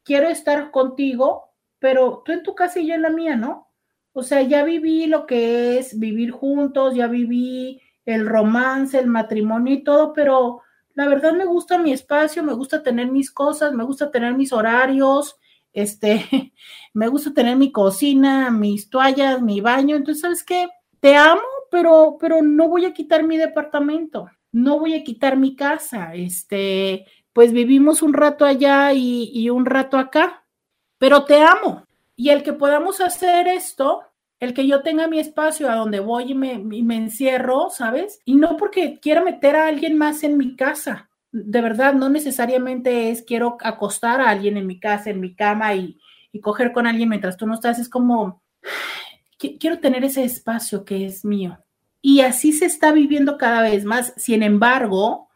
Quiero 0.03 0.29
estar 0.29 0.71
contigo, 0.71 1.53
pero 1.79 2.23
tú 2.25 2.33
en 2.33 2.43
tu 2.43 2.55
casa 2.55 2.81
y 2.81 2.87
yo 2.87 2.95
en 2.95 3.03
la 3.03 3.11
mía, 3.11 3.37
¿no? 3.37 3.69
O 4.15 4.23
sea, 4.23 4.41
ya 4.41 4.65
viví 4.65 5.09
lo 5.09 5.27
que 5.27 5.79
es 5.79 5.99
vivir 5.99 6.31
juntos, 6.31 6.95
ya 6.95 7.07
viví 7.07 7.83
el 8.07 8.25
romance, 8.25 8.99
el 8.99 9.09
matrimonio 9.09 9.75
y 9.75 9.85
todo, 9.85 10.15
pero 10.15 10.63
la 10.95 11.07
verdad 11.07 11.35
me 11.35 11.45
gusta 11.45 11.77
mi 11.77 11.93
espacio, 11.93 12.43
me 12.43 12.55
gusta 12.55 12.83
tener 12.83 13.09
mis 13.13 13.31
cosas, 13.31 13.75
me 13.75 13.85
gusta 13.85 14.11
tener 14.11 14.33
mis 14.33 14.55
horarios, 14.55 15.37
este, 15.75 16.53
me 16.95 17.09
gusta 17.09 17.35
tener 17.35 17.57
mi 17.57 17.71
cocina, 17.71 18.51
mis 18.51 18.89
toallas, 18.89 19.43
mi 19.43 19.61
baño, 19.61 19.97
entonces, 19.97 20.23
¿sabes 20.23 20.45
qué? 20.45 20.69
Te 21.01 21.17
amo, 21.17 21.43
pero, 21.71 22.17
pero 22.19 22.41
no 22.41 22.69
voy 22.69 22.87
a 22.87 22.95
quitar 22.95 23.25
mi 23.25 23.37
departamento, 23.37 24.31
no 24.53 24.79
voy 24.79 24.95
a 24.95 25.05
quitar 25.05 25.37
mi 25.37 25.55
casa, 25.55 26.15
este, 26.15 27.05
pues 27.35 27.53
vivimos 27.53 28.01
un 28.01 28.15
rato 28.15 28.47
allá 28.47 28.93
y, 28.95 29.51
un 29.51 29.67
rato 29.67 29.99
acá, 29.99 30.47
pero 30.97 31.25
te 31.25 31.43
amo. 31.43 31.85
Y 32.17 32.31
el 32.31 32.45
que 32.45 32.53
podamos 32.53 33.01
hacer 33.01 33.49
esto 33.49 34.03
el 34.39 34.55
que 34.55 34.67
yo 34.67 34.83
tenga 34.83 35.09
mi 35.09 35.19
espacio 35.19 35.71
a 35.71 35.75
donde 35.75 36.01
voy 36.01 36.33
y 36.33 36.35
me, 36.35 36.53
y 36.53 36.83
me 36.83 36.97
encierro, 36.97 37.71
¿sabes? 37.71 38.21
Y 38.25 38.35
no 38.35 38.57
porque 38.57 39.01
quiera 39.01 39.23
meter 39.23 39.57
a 39.57 39.67
alguien 39.67 39.97
más 39.97 40.23
en 40.23 40.37
mi 40.37 40.55
casa. 40.55 41.09
De 41.37 41.61
verdad, 41.61 41.95
no 41.95 42.09
necesariamente 42.09 43.11
es 43.11 43.23
quiero 43.23 43.57
acostar 43.61 44.21
a 44.21 44.31
alguien 44.31 44.57
en 44.57 44.69
mi 44.69 44.79
casa, 44.79 45.11
en 45.11 45.19
mi 45.19 45.35
cama 45.35 45.75
y, 45.75 45.99
y 46.31 46.41
coger 46.41 46.71
con 46.73 46.87
alguien 46.87 47.09
mientras 47.09 47.37
tú 47.37 47.45
no 47.45 47.55
estás. 47.55 47.81
Es 47.81 47.89
como, 47.89 48.41
quiero 49.37 49.81
tener 49.81 50.05
ese 50.05 50.23
espacio 50.23 50.85
que 50.85 51.07
es 51.07 51.25
mío. 51.25 51.59
Y 52.01 52.21
así 52.21 52.53
se 52.53 52.67
está 52.67 52.93
viviendo 52.93 53.37
cada 53.37 53.63
vez 53.63 53.85
más. 53.85 54.13
Sin 54.17 54.45
embargo, 54.45 55.29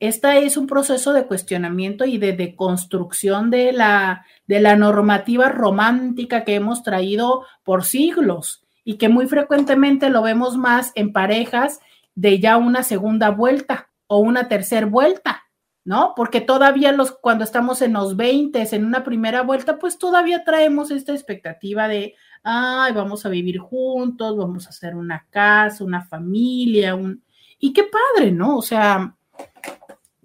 este 0.00 0.44
es 0.44 0.58
un 0.58 0.66
proceso 0.66 1.14
de 1.14 1.26
cuestionamiento 1.26 2.04
y 2.04 2.18
de 2.18 2.34
deconstrucción 2.34 3.50
de 3.50 3.72
la, 3.72 4.26
de 4.46 4.60
la 4.60 4.76
normativa 4.76 5.48
romántica 5.48 6.44
que 6.44 6.56
hemos 6.56 6.82
traído 6.82 7.46
por 7.64 7.84
siglos 7.84 8.64
y 8.84 8.94
que 8.98 9.08
muy 9.08 9.26
frecuentemente 9.26 10.10
lo 10.10 10.20
vemos 10.20 10.58
más 10.58 10.92
en 10.94 11.12
parejas 11.12 11.80
de 12.14 12.38
ya 12.38 12.58
una 12.58 12.82
segunda 12.82 13.30
vuelta 13.30 13.88
o 14.08 14.18
una 14.18 14.48
tercera 14.48 14.86
vuelta, 14.86 15.44
¿no? 15.84 16.12
Porque 16.16 16.40
todavía 16.40 16.90
los, 16.92 17.12
cuando 17.12 17.44
estamos 17.44 17.80
en 17.80 17.92
los 17.92 18.16
20, 18.16 18.66
en 18.72 18.84
una 18.84 19.04
primera 19.04 19.42
vuelta, 19.42 19.78
pues 19.78 19.98
todavía 19.98 20.44
traemos 20.44 20.90
esta 20.90 21.12
expectativa 21.12 21.86
de, 21.86 22.14
ay, 22.42 22.92
vamos 22.92 23.24
a 23.24 23.28
vivir 23.28 23.58
juntos, 23.58 24.36
vamos 24.36 24.66
a 24.66 24.70
hacer 24.70 24.96
una 24.96 25.26
casa, 25.30 25.84
una 25.84 26.04
familia, 26.04 26.94
un... 26.94 27.22
Y 27.60 27.72
qué 27.72 27.84
padre, 27.84 28.32
¿no? 28.32 28.56
O 28.56 28.62
sea, 28.62 29.16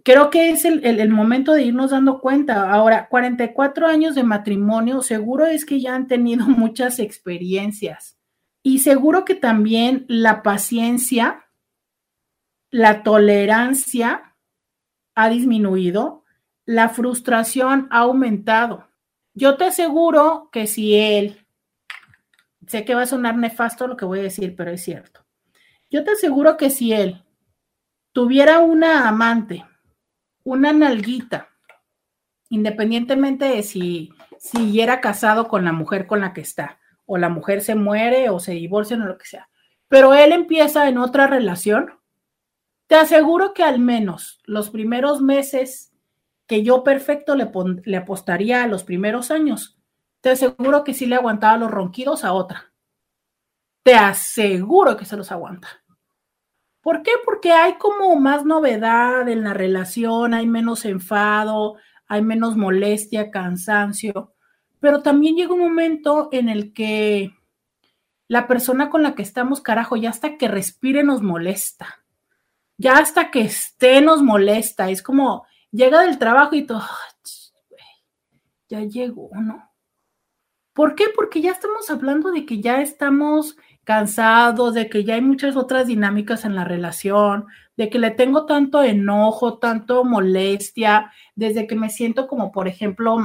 creo 0.04 0.30
que 0.30 0.50
es 0.50 0.66
el, 0.66 1.10
momento 1.10 1.54
de 1.54 1.64
irnos 1.64 1.92
dando 1.92 2.20
cuenta. 2.20 2.72
Ahora, 2.72 3.08
44 3.08 3.88
años 3.88 4.16
de 4.16 4.24
matrimonio, 4.24 5.02
seguro 5.02 5.46
es 5.46 5.66
que 5.66 5.80
ya 5.80 5.96
han 5.96 6.08
tenido 6.08 6.46
muchas 6.48 7.00
experiencias 7.00 8.18
y 8.62 8.80
seguro 8.80 9.26
que 9.26 9.36
también 9.36 10.06
la 10.08 10.42
paciencia, 10.42 11.43
la 12.74 13.04
tolerancia 13.04 14.36
ha 15.14 15.30
disminuido, 15.30 16.24
la 16.66 16.90
frustración 16.90 17.88
ha 17.92 18.00
aumentado. 18.00 18.88
Yo 19.36 19.58
te 19.58 19.66
aseguro 19.66 20.50
que 20.52 20.66
si 20.66 20.96
él, 20.96 21.46
sé 22.66 22.84
que 22.84 22.96
va 22.96 23.04
a 23.04 23.06
sonar 23.06 23.38
nefasto 23.38 23.86
lo 23.86 23.96
que 23.96 24.06
voy 24.06 24.22
a 24.22 24.24
decir, 24.24 24.56
pero 24.56 24.72
es 24.72 24.84
cierto. 24.84 25.24
Yo 25.92 26.04
te 26.04 26.14
aseguro 26.14 26.58
que 26.58 26.72
si 26.72 26.94
él 26.94 27.24
tuviera 28.12 28.58
una 28.58 29.08
amante, 29.08 29.64
una 30.44 30.74
nalguita, 30.74 31.50
independientemente 32.50 33.46
de 33.46 33.62
si 33.62 34.14
siguiera 34.40 35.00
casado 35.00 35.48
con 35.48 35.64
la 35.64 35.74
mujer 35.74 36.08
con 36.08 36.22
la 36.22 36.34
que 36.34 36.42
está, 36.42 36.80
o 37.06 37.20
la 37.20 37.30
mujer 37.30 37.62
se 37.62 37.76
muere 37.76 38.30
o 38.30 38.40
se 38.40 38.54
divorcia 38.54 38.98
o 38.98 39.02
lo 39.02 39.20
que 39.20 39.28
sea, 39.28 39.48
pero 39.90 40.16
él 40.16 40.32
empieza 40.32 40.90
en 40.90 40.98
otra 40.98 41.28
relación, 41.28 42.00
te 42.88 42.96
aseguro 42.96 43.54
que 43.54 43.64
al 43.64 43.80
menos 43.80 44.40
los 44.46 44.70
primeros 44.70 45.22
meses 45.22 45.92
que 46.48 46.64
yo 46.64 46.84
perfecto 46.84 47.36
le, 47.36 47.50
le 47.86 47.98
apostaría 47.98 48.64
a 48.64 48.68
los 48.68 48.84
primeros 48.84 49.32
años, 49.32 49.80
te 50.22 50.32
aseguro 50.32 50.84
que 50.84 50.94
sí 50.94 51.06
le 51.06 51.16
aguantaba 51.16 51.58
los 51.58 51.72
ronquidos 51.72 52.24
a 52.24 52.34
otra. 52.34 52.72
Te 53.84 53.96
aseguro 53.96 54.96
que 54.96 55.06
se 55.06 55.18
los 55.18 55.32
aguanta. 55.32 55.84
¿Por 56.82 57.02
qué? 57.02 57.12
Porque 57.24 57.52
hay 57.52 57.78
como 57.78 58.16
más 58.18 58.46
novedad 58.46 59.28
en 59.30 59.44
la 59.44 59.54
relación, 59.54 60.34
hay 60.34 60.48
menos 60.48 60.86
enfado, 60.86 61.76
hay 62.08 62.22
menos 62.22 62.58
molestia, 62.58 63.32
cansancio, 63.32 64.34
pero 64.80 65.02
también 65.02 65.36
llega 65.36 65.54
un 65.54 65.62
momento 65.62 66.28
en 66.34 66.50
el 66.50 66.74
que 66.74 67.34
la 68.28 68.48
persona 68.48 68.90
con 68.90 69.02
la 69.02 69.16
que 69.16 69.22
estamos, 69.22 69.62
carajo, 69.62 69.96
ya 69.96 70.10
hasta 70.10 70.38
que 70.38 70.50
respire 70.50 71.04
nos 71.04 71.22
molesta, 71.22 72.03
ya 72.84 72.98
hasta 72.98 73.32
que 73.32 73.42
esté 73.42 74.02
nos 74.02 74.22
molesta, 74.22 74.90
es 74.90 75.02
como 75.02 75.46
llega 75.72 76.02
del 76.02 76.20
trabajo 76.20 76.54
y 76.54 76.68
todo, 76.68 76.84
ya 78.68 78.82
llegó, 78.82 79.30
¿no? 79.34 79.72
¿Por 80.74 80.96
qué? 80.96 81.06
Porque 81.16 81.42
ya 81.42 81.52
estamos 81.52 81.90
hablando 81.90 82.32
de 82.32 82.46
que 82.46 82.60
ya 82.60 82.82
estamos 82.82 83.56
cansados, 83.84 84.74
de 84.74 84.90
que 84.90 85.04
ya 85.04 85.16
hay 85.16 85.22
muchas 85.22 85.56
otras 85.56 85.88
dinámicas 85.88 86.46
en 86.46 86.56
la 86.56 86.66
relación, 86.66 87.46
de 87.78 87.90
que 87.90 88.00
le 88.00 88.12
tengo 88.12 88.46
tanto 88.46 88.84
enojo, 88.84 89.60
tanto 89.60 90.04
molestia, 90.04 91.12
desde 91.36 91.68
que 91.68 91.76
me 91.76 91.90
siento 91.90 92.28
como, 92.28 92.52
por 92.52 92.68
ejemplo, 92.68 93.18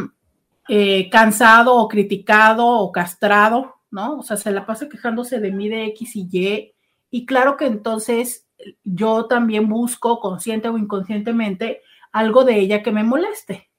eh, 0.68 1.08
cansado 1.10 1.74
o 1.76 1.88
criticado 1.88 2.66
o 2.66 2.92
castrado, 2.92 3.76
¿no? 3.90 4.18
O 4.18 4.22
sea, 4.22 4.36
se 4.36 4.50
la 4.50 4.66
pasa 4.66 4.88
quejándose 4.88 5.40
de 5.40 5.50
mí 5.50 5.68
de 5.68 5.86
X 5.86 6.16
y 6.16 6.28
Y. 6.30 6.74
Y 7.10 7.26
claro 7.26 7.56
que 7.56 7.66
entonces 7.66 8.47
yo 8.84 9.26
también 9.26 9.68
busco, 9.68 10.20
consciente 10.20 10.68
o 10.68 10.78
inconscientemente, 10.78 11.82
algo 12.12 12.44
de 12.44 12.58
ella 12.58 12.82
que 12.82 12.92
me 12.92 13.04
moleste, 13.04 13.70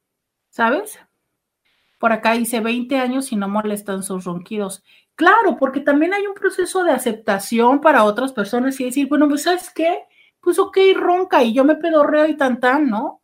¿sabes? 0.49 0.99
Por 1.97 2.13
acá 2.13 2.34
dice 2.34 2.61
20 2.61 2.97
años 2.97 3.32
y 3.32 3.36
no 3.36 3.49
molestan 3.49 4.03
sus 4.03 4.23
ronquidos. 4.23 4.84
Claro, 5.15 5.57
porque 5.57 5.82
también 5.82 6.13
hay 6.13 6.25
un 6.27 6.34
proceso 6.34 6.84
de 6.84 6.91
aceptación 6.91 7.82
para 7.82 8.05
otras 8.05 8.32
personas 8.32 8.80
y 8.80 8.86
decir, 8.86 9.09
bueno, 9.09 9.27
pues 9.27 9.43
sabes 9.43 9.69
qué, 9.69 10.05
pues 10.39 10.57
ok, 10.59 10.77
ronca 10.95 11.43
y 11.43 11.53
yo 11.53 11.65
me 11.65 11.75
pedorreo 11.75 12.25
y 12.27 12.38
tan 12.38 12.61
tan, 12.61 12.89
¿no? 12.89 13.21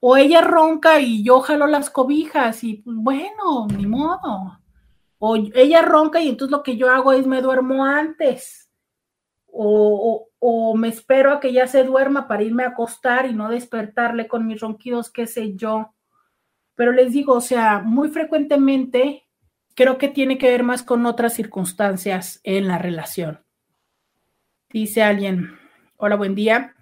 O 0.00 0.16
ella 0.16 0.40
ronca 0.40 1.00
y 1.00 1.22
yo 1.22 1.40
jalo 1.40 1.66
las 1.66 1.90
cobijas 1.90 2.64
y 2.64 2.74
pues 2.76 2.96
bueno, 2.96 3.66
ni 3.76 3.86
modo. 3.86 4.58
O 5.18 5.36
ella 5.36 5.82
ronca 5.82 6.20
y 6.20 6.28
entonces 6.28 6.52
lo 6.52 6.62
que 6.62 6.76
yo 6.76 6.90
hago 6.90 7.12
es 7.12 7.26
me 7.26 7.42
duermo 7.42 7.84
antes. 7.84 8.70
O, 9.52 10.28
o, 10.48 10.76
me 10.76 10.86
espero 10.86 11.32
a 11.32 11.40
que 11.40 11.52
ya 11.52 11.66
se 11.66 11.82
duerma 11.82 12.28
para 12.28 12.44
irme 12.44 12.62
a 12.62 12.68
acostar 12.68 13.26
y 13.26 13.34
no 13.34 13.48
despertarle 13.48 14.28
con 14.28 14.46
mis 14.46 14.60
ronquidos, 14.60 15.10
qué 15.10 15.26
sé 15.26 15.56
yo. 15.56 15.92
Pero 16.76 16.92
les 16.92 17.12
digo, 17.12 17.32
o 17.32 17.40
sea, 17.40 17.80
muy 17.80 18.10
frecuentemente 18.10 19.24
creo 19.74 19.98
que 19.98 20.06
tiene 20.06 20.38
que 20.38 20.48
ver 20.48 20.62
más 20.62 20.84
con 20.84 21.04
otras 21.04 21.34
circunstancias 21.34 22.38
en 22.44 22.68
la 22.68 22.78
relación. 22.78 23.40
Dice 24.70 25.02
alguien, 25.02 25.58
hola, 25.96 26.14
buen 26.14 26.36
día. 26.36 26.76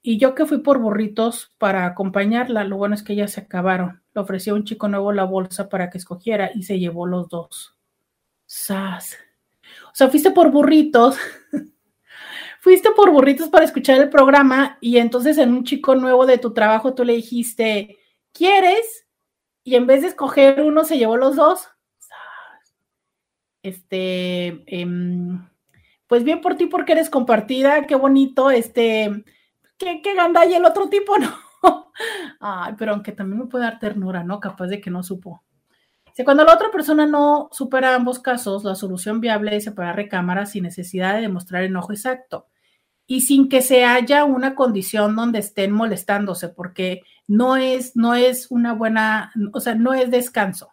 Y 0.00 0.16
yo 0.16 0.34
que 0.34 0.46
fui 0.46 0.60
por 0.60 0.78
burritos 0.78 1.52
para 1.58 1.84
acompañarla, 1.84 2.64
lo 2.64 2.78
bueno 2.78 2.94
es 2.94 3.02
que 3.02 3.16
ya 3.16 3.28
se 3.28 3.42
acabaron. 3.42 4.02
Le 4.14 4.22
ofreció 4.22 4.54
a 4.54 4.56
un 4.56 4.64
chico 4.64 4.88
nuevo 4.88 5.12
la 5.12 5.24
bolsa 5.24 5.68
para 5.68 5.90
que 5.90 5.98
escogiera 5.98 6.52
y 6.54 6.62
se 6.62 6.78
llevó 6.78 7.04
los 7.04 7.28
dos. 7.28 7.76
¡Sas! 8.46 9.18
O 9.88 9.94
sea, 9.94 10.08
fuiste 10.08 10.30
por 10.30 10.50
burritos, 10.50 11.18
fuiste 12.60 12.90
por 12.94 13.10
burritos 13.10 13.48
para 13.48 13.64
escuchar 13.64 14.00
el 14.00 14.10
programa 14.10 14.78
y 14.80 14.98
entonces 14.98 15.38
en 15.38 15.52
un 15.52 15.64
chico 15.64 15.94
nuevo 15.94 16.26
de 16.26 16.38
tu 16.38 16.52
trabajo 16.52 16.94
tú 16.94 17.04
le 17.04 17.14
dijiste, 17.14 17.98
¿quieres? 18.32 19.06
Y 19.64 19.74
en 19.74 19.86
vez 19.86 20.02
de 20.02 20.08
escoger 20.08 20.60
uno, 20.60 20.84
se 20.84 20.98
llevó 20.98 21.16
los 21.16 21.36
dos. 21.36 21.68
Este, 23.62 24.62
em, 24.66 25.48
pues 26.06 26.24
bien 26.24 26.40
por 26.40 26.56
ti 26.56 26.66
porque 26.66 26.92
eres 26.92 27.10
compartida, 27.10 27.86
qué 27.86 27.94
bonito, 27.94 28.50
este, 28.50 29.24
qué, 29.78 30.00
qué 30.02 30.14
ganda 30.14 30.46
y 30.46 30.54
el 30.54 30.64
otro 30.64 30.88
tipo, 30.88 31.18
¿no? 31.18 31.92
Ay, 32.40 32.74
pero 32.78 32.92
aunque 32.92 33.12
también 33.12 33.40
me 33.40 33.46
puede 33.46 33.64
dar 33.64 33.78
ternura, 33.78 34.22
¿no? 34.22 34.40
Capaz 34.40 34.66
de 34.68 34.80
que 34.80 34.90
no 34.90 35.02
supo. 35.02 35.42
Cuando 36.24 36.44
la 36.44 36.52
otra 36.52 36.70
persona 36.70 37.06
no 37.06 37.48
supera 37.50 37.94
ambos 37.94 38.18
casos, 38.18 38.62
la 38.62 38.74
solución 38.74 39.20
viable 39.22 39.56
es 39.56 39.64
separar 39.64 39.96
recámaras 39.96 40.50
sin 40.50 40.64
necesidad 40.64 41.14
de 41.14 41.22
demostrar 41.22 41.62
enojo 41.62 41.92
exacto 41.92 42.49
y 43.10 43.22
sin 43.22 43.48
que 43.48 43.60
se 43.60 43.84
haya 43.84 44.24
una 44.24 44.54
condición 44.54 45.16
donde 45.16 45.40
estén 45.40 45.72
molestándose, 45.72 46.48
porque 46.48 47.02
no 47.26 47.56
es, 47.56 47.96
no 47.96 48.14
es 48.14 48.50
una 48.50 48.72
buena, 48.72 49.32
o 49.52 49.60
sea, 49.60 49.74
no 49.74 49.94
es 49.94 50.10
descanso. 50.10 50.72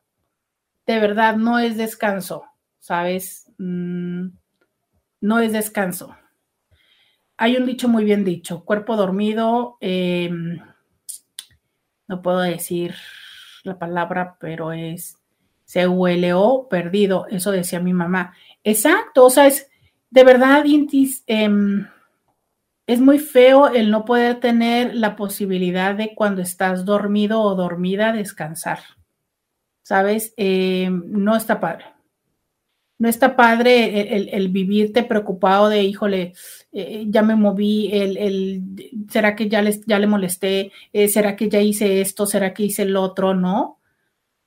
De 0.85 0.99
verdad, 0.99 1.35
no 1.35 1.59
es 1.59 1.77
descanso. 1.77 2.43
¿sabes? 2.87 3.51
Mm, 3.57 4.27
no 5.19 5.39
es 5.39 5.51
descanso. 5.51 6.15
Hay 7.35 7.57
un 7.57 7.65
dicho 7.65 7.89
muy 7.89 8.05
bien 8.05 8.23
dicho, 8.23 8.63
cuerpo 8.63 8.95
dormido, 8.95 9.77
em, 9.81 10.57
no 12.07 12.21
puedo 12.21 12.39
decir 12.39 12.95
la 13.63 13.77
palabra, 13.77 14.37
pero 14.39 14.71
es 14.71 15.17
se 15.65 15.85
hueleó 15.85 16.67
perdido, 16.69 17.27
eso 17.29 17.51
decía 17.51 17.81
mi 17.81 17.91
mamá. 17.91 18.33
Exacto, 18.63 19.25
o 19.25 19.29
sea, 19.29 19.47
es 19.47 19.69
de 20.09 20.23
verdad, 20.23 20.63
Intis, 20.63 21.23
em, 21.27 21.85
es 22.87 22.99
muy 22.99 23.19
feo 23.19 23.67
el 23.67 23.91
no 23.91 24.05
poder 24.05 24.39
tener 24.39 24.95
la 24.95 25.15
posibilidad 25.15 25.93
de 25.95 26.15
cuando 26.15 26.41
estás 26.41 26.85
dormido 26.85 27.41
o 27.41 27.55
dormida 27.55 28.13
descansar. 28.13 28.79
¿Sabes? 29.83 30.33
Em, 30.37 31.03
no 31.07 31.35
está 31.35 31.59
padre 31.59 31.85
no 32.99 33.07
está 33.09 33.35
padre 33.35 34.15
el, 34.35 34.49
vivirte 34.49 35.03
preocupado 35.03 35.69
de, 35.69 35.83
híjole, 35.83 36.33
eh, 36.71 37.05
ya 37.07 37.21
me 37.21 37.35
moví, 37.35 37.89
el, 37.93 38.63
¿será 39.09 39.35
que 39.35 39.47
ya, 39.47 39.61
les, 39.61 39.85
ya 39.85 39.99
le 39.99 40.07
molesté? 40.07 40.71
Eh, 40.93 41.07
¿Será 41.07 41.35
que 41.35 41.49
ya 41.49 41.61
hice 41.61 42.01
esto? 42.01 42.25
¿Será 42.25 42.53
que 42.53 42.63
hice 42.63 42.83
el 42.83 42.95
otro? 42.97 43.35
¿No? 43.35 43.76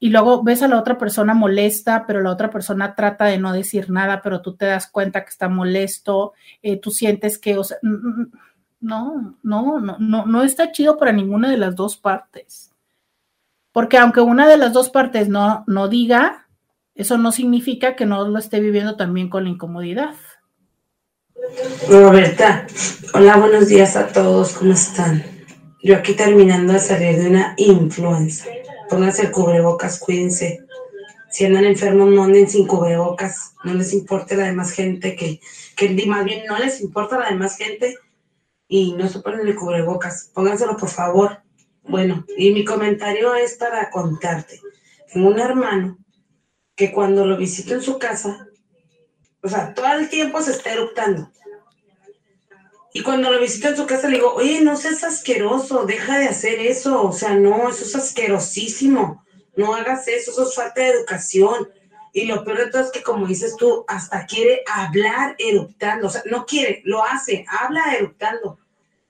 Y 0.03 0.09
luego 0.09 0.43
ves 0.43 0.63
a 0.63 0.69
la 0.69 0.79
otra 0.79 0.97
persona 0.97 1.35
molesta, 1.35 2.07
pero 2.07 2.23
la 2.23 2.33
otra 2.33 2.49
persona 2.51 2.95
trata 2.95 3.27
de 3.27 3.39
no 3.39 3.53
decir 3.53 3.91
nada, 3.91 4.23
pero 4.23 4.41
tú 4.41 4.57
te 4.57 4.65
das 4.65 4.87
cuenta 4.87 5.23
que 5.23 5.29
está 5.29 5.51
molesto, 5.51 6.33
eh, 6.63 6.81
tú 6.81 6.91
sientes 6.91 7.39
que, 7.39 7.59
o 7.59 7.65
sea, 7.65 7.77
no, 7.83 9.37
no, 9.43 9.79
no, 9.79 9.99
no, 9.99 10.25
no 10.25 10.43
está 10.43 10.73
chido 10.73 10.97
para 10.97 11.13
ninguna 11.13 11.51
de 11.51 11.59
las 11.59 11.77
dos 11.77 11.99
partes. 11.99 12.73
Porque 13.73 13.99
aunque 13.99 14.23
una 14.23 14.49
de 14.49 14.57
las 14.57 14.73
dos 14.73 14.89
partes 14.89 15.29
no, 15.29 15.65
no 15.67 15.87
diga, 15.87 16.49
eso 16.95 17.19
no 17.19 17.31
significa 17.31 17.95
que 17.95 18.07
no 18.07 18.27
lo 18.27 18.39
esté 18.39 18.59
viviendo 18.59 18.97
también 18.97 19.29
con 19.29 19.45
la 19.45 19.51
incomodidad. 19.51 20.15
Roberta, 21.91 22.67
hola, 23.13 23.37
buenos 23.37 23.69
días 23.69 23.97
a 23.97 24.09
todos, 24.09 24.55
¿cómo 24.55 24.73
están? 24.73 25.23
Yo 25.83 25.97
aquí 25.97 26.15
terminando 26.15 26.73
de 26.73 26.79
salir 26.79 27.19
de 27.19 27.29
una 27.29 27.55
influenza 27.59 28.47
pónganse 28.91 29.23
el 29.23 29.31
cubrebocas, 29.31 29.99
cuídense. 30.01 30.67
Si 31.31 31.47
andan 31.47 31.65
enfermos, 31.65 32.11
no 32.11 32.25
anden 32.25 32.49
sin 32.49 32.67
cubrebocas, 32.67 33.55
no 33.65 33.73
les 33.75 33.95
importa 33.95 34.35
la 34.35 34.47
demás 34.47 34.73
gente, 34.73 35.15
que, 35.15 35.41
que 35.77 36.07
más 36.07 36.25
bien 36.25 36.45
no 36.47 36.59
les 36.59 36.81
importa 36.81 37.19
la 37.19 37.31
demás 37.31 37.57
gente 37.57 37.97
y 38.67 38.93
no 38.95 39.09
se 39.09 39.21
ponen 39.21 39.47
el 39.47 39.55
cubrebocas. 39.55 40.31
Pónganselo, 40.35 40.77
por 40.77 40.89
favor. 40.89 41.39
Bueno, 41.85 42.27
y 42.37 42.53
mi 42.53 42.65
comentario 42.65 43.35
es 43.35 43.55
para 43.55 43.91
contarte. 43.91 44.61
Tengo 45.13 45.29
un 45.29 45.39
hermano 45.39 45.99
que 46.75 46.93
cuando 46.93 47.25
lo 47.25 47.37
visito 47.37 47.75
en 47.75 47.83
su 47.83 47.99
casa, 47.99 48.49
o 49.43 49.49
sea, 49.49 49.73
todo 49.73 49.87
el 49.99 50.09
tiempo 50.09 50.43
se 50.43 50.51
está 50.51 50.73
eructando. 50.73 51.31
Y 52.93 53.03
cuando 53.03 53.31
lo 53.31 53.41
visito 53.41 53.69
en 53.69 53.77
su 53.77 53.87
casa 53.87 54.09
le 54.09 54.17
digo, 54.17 54.35
oye, 54.35 54.61
no 54.61 54.77
seas 54.77 55.05
asqueroso, 55.05 55.87
deja 55.87 56.19
de 56.19 56.27
hacer 56.27 56.59
eso, 56.59 57.03
o 57.03 57.13
sea, 57.13 57.35
no, 57.35 57.69
eso 57.69 57.85
es 57.85 57.95
asquerosísimo, 57.95 59.25
no 59.57 59.75
hagas 59.75 60.09
eso, 60.09 60.33
eso 60.33 60.49
es 60.49 60.55
falta 60.55 60.81
de 60.81 60.91
educación. 60.91 61.69
Y 62.13 62.25
lo 62.25 62.43
peor 62.43 62.59
de 62.59 62.71
todo 62.71 62.83
es 62.83 62.91
que, 62.91 63.03
como 63.03 63.29
dices 63.29 63.55
tú, 63.57 63.85
hasta 63.87 64.27
quiere 64.27 64.65
hablar 64.67 65.37
eructando, 65.39 66.09
o 66.09 66.11
sea, 66.11 66.23
no 66.27 66.45
quiere, 66.45 66.83
lo 66.85 67.05
hace, 67.05 67.45
habla 67.49 67.95
eructando. 67.95 68.59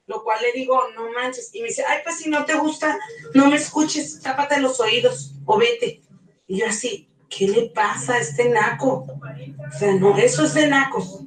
Lo 0.06 0.22
cual 0.24 0.42
le 0.42 0.52
digo, 0.52 0.78
no 0.96 1.10
manches. 1.12 1.50
Y 1.54 1.62
me 1.62 1.68
dice, 1.68 1.84
ay, 1.88 2.00
pues 2.04 2.18
si 2.18 2.28
no 2.28 2.44
te 2.44 2.56
gusta, 2.56 2.98
no 3.32 3.46
me 3.46 3.56
escuches, 3.56 4.20
tápate 4.20 4.60
los 4.60 4.80
oídos 4.80 5.34
o 5.46 5.56
vete. 5.56 6.02
Y 6.46 6.58
yo 6.58 6.66
así, 6.66 7.08
¿qué 7.30 7.46
le 7.46 7.70
pasa 7.70 8.14
a 8.14 8.18
este 8.18 8.50
naco? 8.50 9.06
O 9.06 9.78
sea, 9.78 9.94
no, 9.94 10.18
eso 10.18 10.44
es 10.44 10.52
de 10.52 10.66
nacos. 10.66 11.20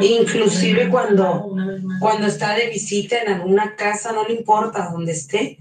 Inclusive 0.00 0.88
cuando, 0.88 1.54
cuando 2.00 2.26
está 2.26 2.54
de 2.54 2.68
visita 2.68 3.20
en 3.20 3.28
alguna 3.28 3.76
casa, 3.76 4.12
no 4.12 4.24
le 4.24 4.34
importa 4.34 4.90
dónde 4.90 5.12
esté, 5.12 5.58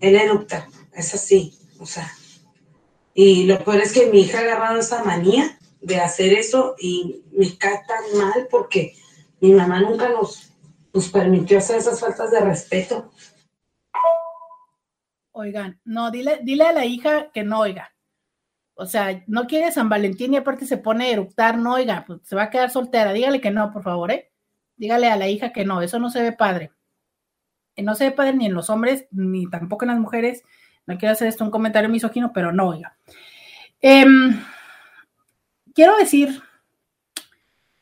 él 0.00 0.16
eructa, 0.16 0.68
es 0.94 1.14
así, 1.14 1.58
o 1.78 1.86
sea. 1.86 2.10
Y 3.14 3.44
lo 3.44 3.58
peor 3.64 3.80
es 3.80 3.92
que 3.92 4.06
mi 4.06 4.20
hija 4.20 4.38
ha 4.38 4.42
agarrado 4.42 4.78
esa 4.78 5.02
manía 5.04 5.58
de 5.80 5.96
hacer 5.96 6.32
eso 6.32 6.74
y 6.78 7.22
me 7.32 7.56
cae 7.56 7.80
tan 7.86 8.18
mal 8.18 8.48
porque 8.50 8.94
mi 9.40 9.52
mamá 9.52 9.80
nunca 9.80 10.08
nos, 10.08 10.52
nos 10.92 11.08
permitió 11.08 11.58
hacer 11.58 11.76
esas 11.76 12.00
faltas 12.00 12.30
de 12.30 12.40
respeto. 12.40 13.10
Oigan, 15.32 15.80
no, 15.84 16.10
dile, 16.10 16.40
dile 16.42 16.64
a 16.64 16.72
la 16.72 16.86
hija 16.86 17.30
que 17.32 17.44
no 17.44 17.60
oiga 17.60 17.95
o 18.78 18.84
sea, 18.84 19.24
no 19.26 19.46
quiere 19.46 19.72
San 19.72 19.88
Valentín 19.88 20.34
y 20.34 20.36
aparte 20.36 20.66
se 20.66 20.76
pone 20.76 21.06
a 21.06 21.12
eructar, 21.12 21.56
no, 21.56 21.74
oiga, 21.74 22.04
pues 22.06 22.20
se 22.24 22.36
va 22.36 22.44
a 22.44 22.50
quedar 22.50 22.70
soltera, 22.70 23.14
dígale 23.14 23.40
que 23.40 23.50
no, 23.50 23.72
por 23.72 23.82
favor, 23.82 24.10
¿eh? 24.12 24.30
Dígale 24.76 25.10
a 25.10 25.16
la 25.16 25.28
hija 25.28 25.50
que 25.50 25.64
no, 25.64 25.80
eso 25.80 25.98
no 25.98 26.10
se 26.10 26.20
ve 26.20 26.32
padre. 26.32 26.72
Y 27.74 27.82
no 27.82 27.94
se 27.94 28.04
ve 28.04 28.10
padre 28.10 28.34
ni 28.34 28.46
en 28.46 28.52
los 28.54 28.68
hombres, 28.68 29.06
ni 29.10 29.48
tampoco 29.48 29.86
en 29.86 29.92
las 29.92 29.98
mujeres. 29.98 30.42
No 30.86 30.98
quiero 30.98 31.14
hacer 31.14 31.26
esto 31.26 31.42
un 31.42 31.50
comentario 31.50 31.88
misógino, 31.88 32.32
pero 32.34 32.52
no, 32.52 32.68
oiga. 32.68 32.98
Em, 33.80 34.44
quiero 35.74 35.96
decir, 35.96 36.42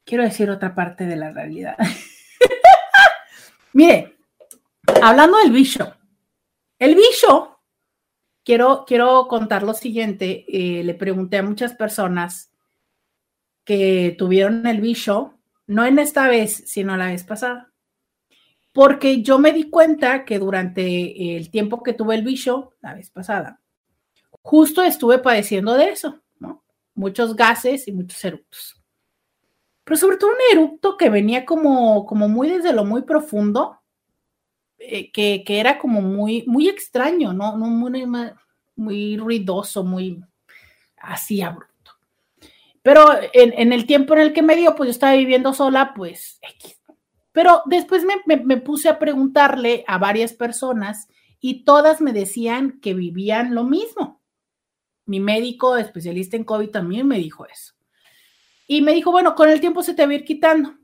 quiero 0.04 0.22
decir 0.22 0.48
otra 0.48 0.76
parte 0.76 1.06
de 1.06 1.16
la 1.16 1.32
realidad. 1.32 1.76
Mire, 3.72 4.16
hablando 5.02 5.38
del 5.38 5.50
bicho, 5.50 5.92
el 6.78 6.94
bicho 6.94 7.53
Quiero, 8.44 8.84
quiero 8.86 9.26
contar 9.26 9.62
lo 9.62 9.74
siguiente. 9.74 10.44
Eh, 10.48 10.84
le 10.84 10.94
pregunté 10.94 11.38
a 11.38 11.42
muchas 11.42 11.74
personas 11.74 12.52
que 13.64 14.14
tuvieron 14.18 14.66
el 14.66 14.80
bicho, 14.80 15.38
no 15.66 15.86
en 15.86 15.98
esta 15.98 16.28
vez, 16.28 16.64
sino 16.66 16.96
la 16.96 17.06
vez 17.06 17.24
pasada. 17.24 17.72
Porque 18.72 19.22
yo 19.22 19.38
me 19.38 19.52
di 19.52 19.70
cuenta 19.70 20.24
que 20.24 20.38
durante 20.38 21.36
el 21.36 21.50
tiempo 21.50 21.82
que 21.82 21.94
tuve 21.94 22.16
el 22.16 22.22
bicho, 22.22 22.74
la 22.82 22.94
vez 22.94 23.10
pasada, 23.10 23.60
justo 24.42 24.82
estuve 24.82 25.18
padeciendo 25.18 25.74
de 25.74 25.90
eso, 25.90 26.20
¿no? 26.38 26.64
Muchos 26.94 27.34
gases 27.34 27.88
y 27.88 27.92
muchos 27.92 28.22
eructos. 28.24 28.82
Pero 29.84 29.96
sobre 29.96 30.16
todo 30.16 30.30
un 30.30 30.58
eructo 30.58 30.96
que 30.96 31.08
venía 31.08 31.44
como, 31.44 32.04
como 32.04 32.28
muy 32.28 32.48
desde 32.48 32.72
lo 32.72 32.84
muy 32.84 33.02
profundo, 33.02 33.80
eh, 34.88 35.12
que, 35.12 35.42
era 35.46 35.78
como 35.78 36.00
muy, 36.00 36.44
muy 36.46 36.68
extraño, 36.68 37.32
¿no? 37.32 37.56
no 37.56 37.66
muy, 37.66 38.06
muy 38.76 39.16
ruidoso, 39.16 39.84
muy 39.84 40.20
así 40.96 41.42
abrupto. 41.42 41.92
Pero 42.82 43.06
en, 43.32 43.72
el 43.72 43.86
tiempo 43.86 44.14
en 44.14 44.20
el 44.20 44.32
que 44.32 44.42
me 44.42 44.56
dio, 44.56 44.74
pues 44.74 44.88
yo 44.88 44.90
estaba 44.90 45.14
viviendo 45.14 45.54
sola, 45.54 45.94
pues 45.94 46.38
Pero 47.32 47.62
después 47.66 48.04
me, 48.04 48.36
me 48.44 48.58
puse 48.58 48.88
a 48.88 48.98
preguntarle 48.98 49.84
a 49.86 49.96
varias 49.96 50.34
personas 50.34 51.08
y 51.40 51.64
todas 51.64 52.00
me 52.00 52.12
decían 52.12 52.80
que 52.80 52.94
vivían 52.94 53.54
lo 53.54 53.64
mismo. 53.64 54.22
Mi 55.06 55.20
médico 55.20 55.76
especialista 55.76 56.36
en 56.36 56.44
COVID 56.44 56.70
también 56.70 57.06
me 57.06 57.18
dijo 57.18 57.46
eso. 57.46 57.74
Y 58.66 58.82
me 58.82 58.92
dijo, 58.92 59.10
bueno, 59.10 59.34
con 59.34 59.50
el 59.50 59.60
tiempo 59.60 59.82
se 59.82 59.94
te 59.94 60.06
va 60.06 60.12
a 60.12 60.14
ir 60.14 60.24
quitando. 60.24 60.74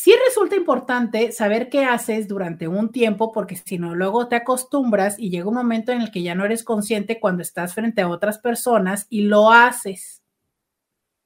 Sí 0.00 0.14
resulta 0.28 0.54
importante 0.54 1.32
saber 1.32 1.68
qué 1.68 1.84
haces 1.84 2.28
durante 2.28 2.68
un 2.68 2.92
tiempo, 2.92 3.32
porque 3.32 3.56
si 3.56 3.78
no, 3.78 3.96
luego 3.96 4.28
te 4.28 4.36
acostumbras 4.36 5.18
y 5.18 5.28
llega 5.28 5.48
un 5.48 5.56
momento 5.56 5.90
en 5.90 6.00
el 6.00 6.12
que 6.12 6.22
ya 6.22 6.36
no 6.36 6.44
eres 6.44 6.62
consciente 6.62 7.18
cuando 7.18 7.42
estás 7.42 7.74
frente 7.74 8.00
a 8.00 8.08
otras 8.08 8.38
personas 8.38 9.08
y 9.10 9.22
lo 9.22 9.50
haces. 9.50 10.22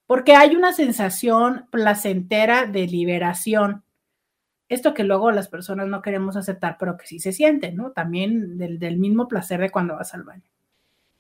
Porque 0.06 0.34
hay 0.36 0.56
una 0.56 0.72
sensación 0.72 1.66
placentera 1.70 2.64
de 2.64 2.86
liberación. 2.86 3.84
Esto 4.70 4.94
que 4.94 5.04
luego 5.04 5.30
las 5.32 5.48
personas 5.48 5.86
no 5.88 6.00
queremos 6.00 6.36
aceptar, 6.36 6.78
pero 6.78 6.96
que 6.96 7.06
sí 7.06 7.18
se 7.18 7.32
siente, 7.32 7.72
¿no? 7.72 7.90
También 7.90 8.56
del, 8.56 8.78
del 8.78 8.96
mismo 8.96 9.28
placer 9.28 9.60
de 9.60 9.68
cuando 9.68 9.96
vas 9.96 10.14
al 10.14 10.22
baño. 10.22 10.48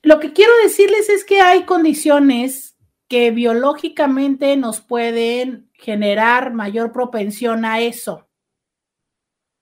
Lo 0.00 0.20
que 0.20 0.32
quiero 0.32 0.52
decirles 0.62 1.10
es 1.10 1.22
que 1.22 1.42
hay 1.42 1.64
condiciones 1.64 2.71
que 3.12 3.30
biológicamente 3.30 4.56
nos 4.56 4.80
pueden 4.80 5.68
generar 5.74 6.54
mayor 6.54 6.92
propensión 6.92 7.66
a 7.66 7.78
eso. 7.80 8.26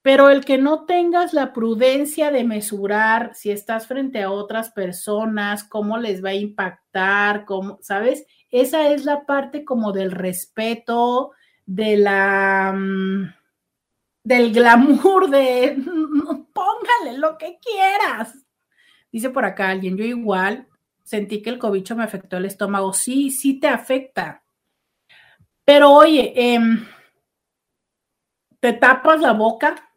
Pero 0.02 0.30
el 0.30 0.44
que 0.44 0.56
no 0.56 0.84
tengas 0.84 1.32
la 1.32 1.52
prudencia 1.52 2.30
de 2.30 2.44
mesurar 2.44 3.34
si 3.34 3.50
estás 3.50 3.88
frente 3.88 4.22
a 4.22 4.30
otras 4.30 4.70
personas, 4.70 5.64
cómo 5.64 5.98
les 5.98 6.24
va 6.24 6.28
a 6.28 6.34
impactar, 6.34 7.44
¿sabes? 7.80 8.24
Esa 8.52 8.90
es 8.90 9.04
la 9.04 9.26
parte 9.26 9.64
como 9.64 9.90
del 9.90 10.12
respeto, 10.12 11.32
de 11.66 11.96
la 11.96 12.72
mm, 12.72 13.34
del 14.22 14.52
glamour 14.52 15.28
de 15.28 15.76
póngale 16.54 17.18
lo 17.18 17.36
que 17.36 17.58
quieras. 17.60 18.46
Dice 19.10 19.30
por 19.30 19.44
acá 19.44 19.70
alguien, 19.70 19.96
yo 19.96 20.04
igual 20.04 20.68
sentí 21.10 21.42
que 21.42 21.50
el 21.50 21.58
cobicho 21.58 21.96
me 21.96 22.04
afectó 22.04 22.36
el 22.36 22.44
estómago. 22.44 22.92
Sí, 22.92 23.32
sí 23.32 23.58
te 23.58 23.66
afecta. 23.66 24.44
Pero 25.64 25.90
oye, 25.90 26.32
em, 26.36 26.86
te 28.60 28.74
tapas 28.74 29.20
la 29.20 29.32
boca, 29.32 29.90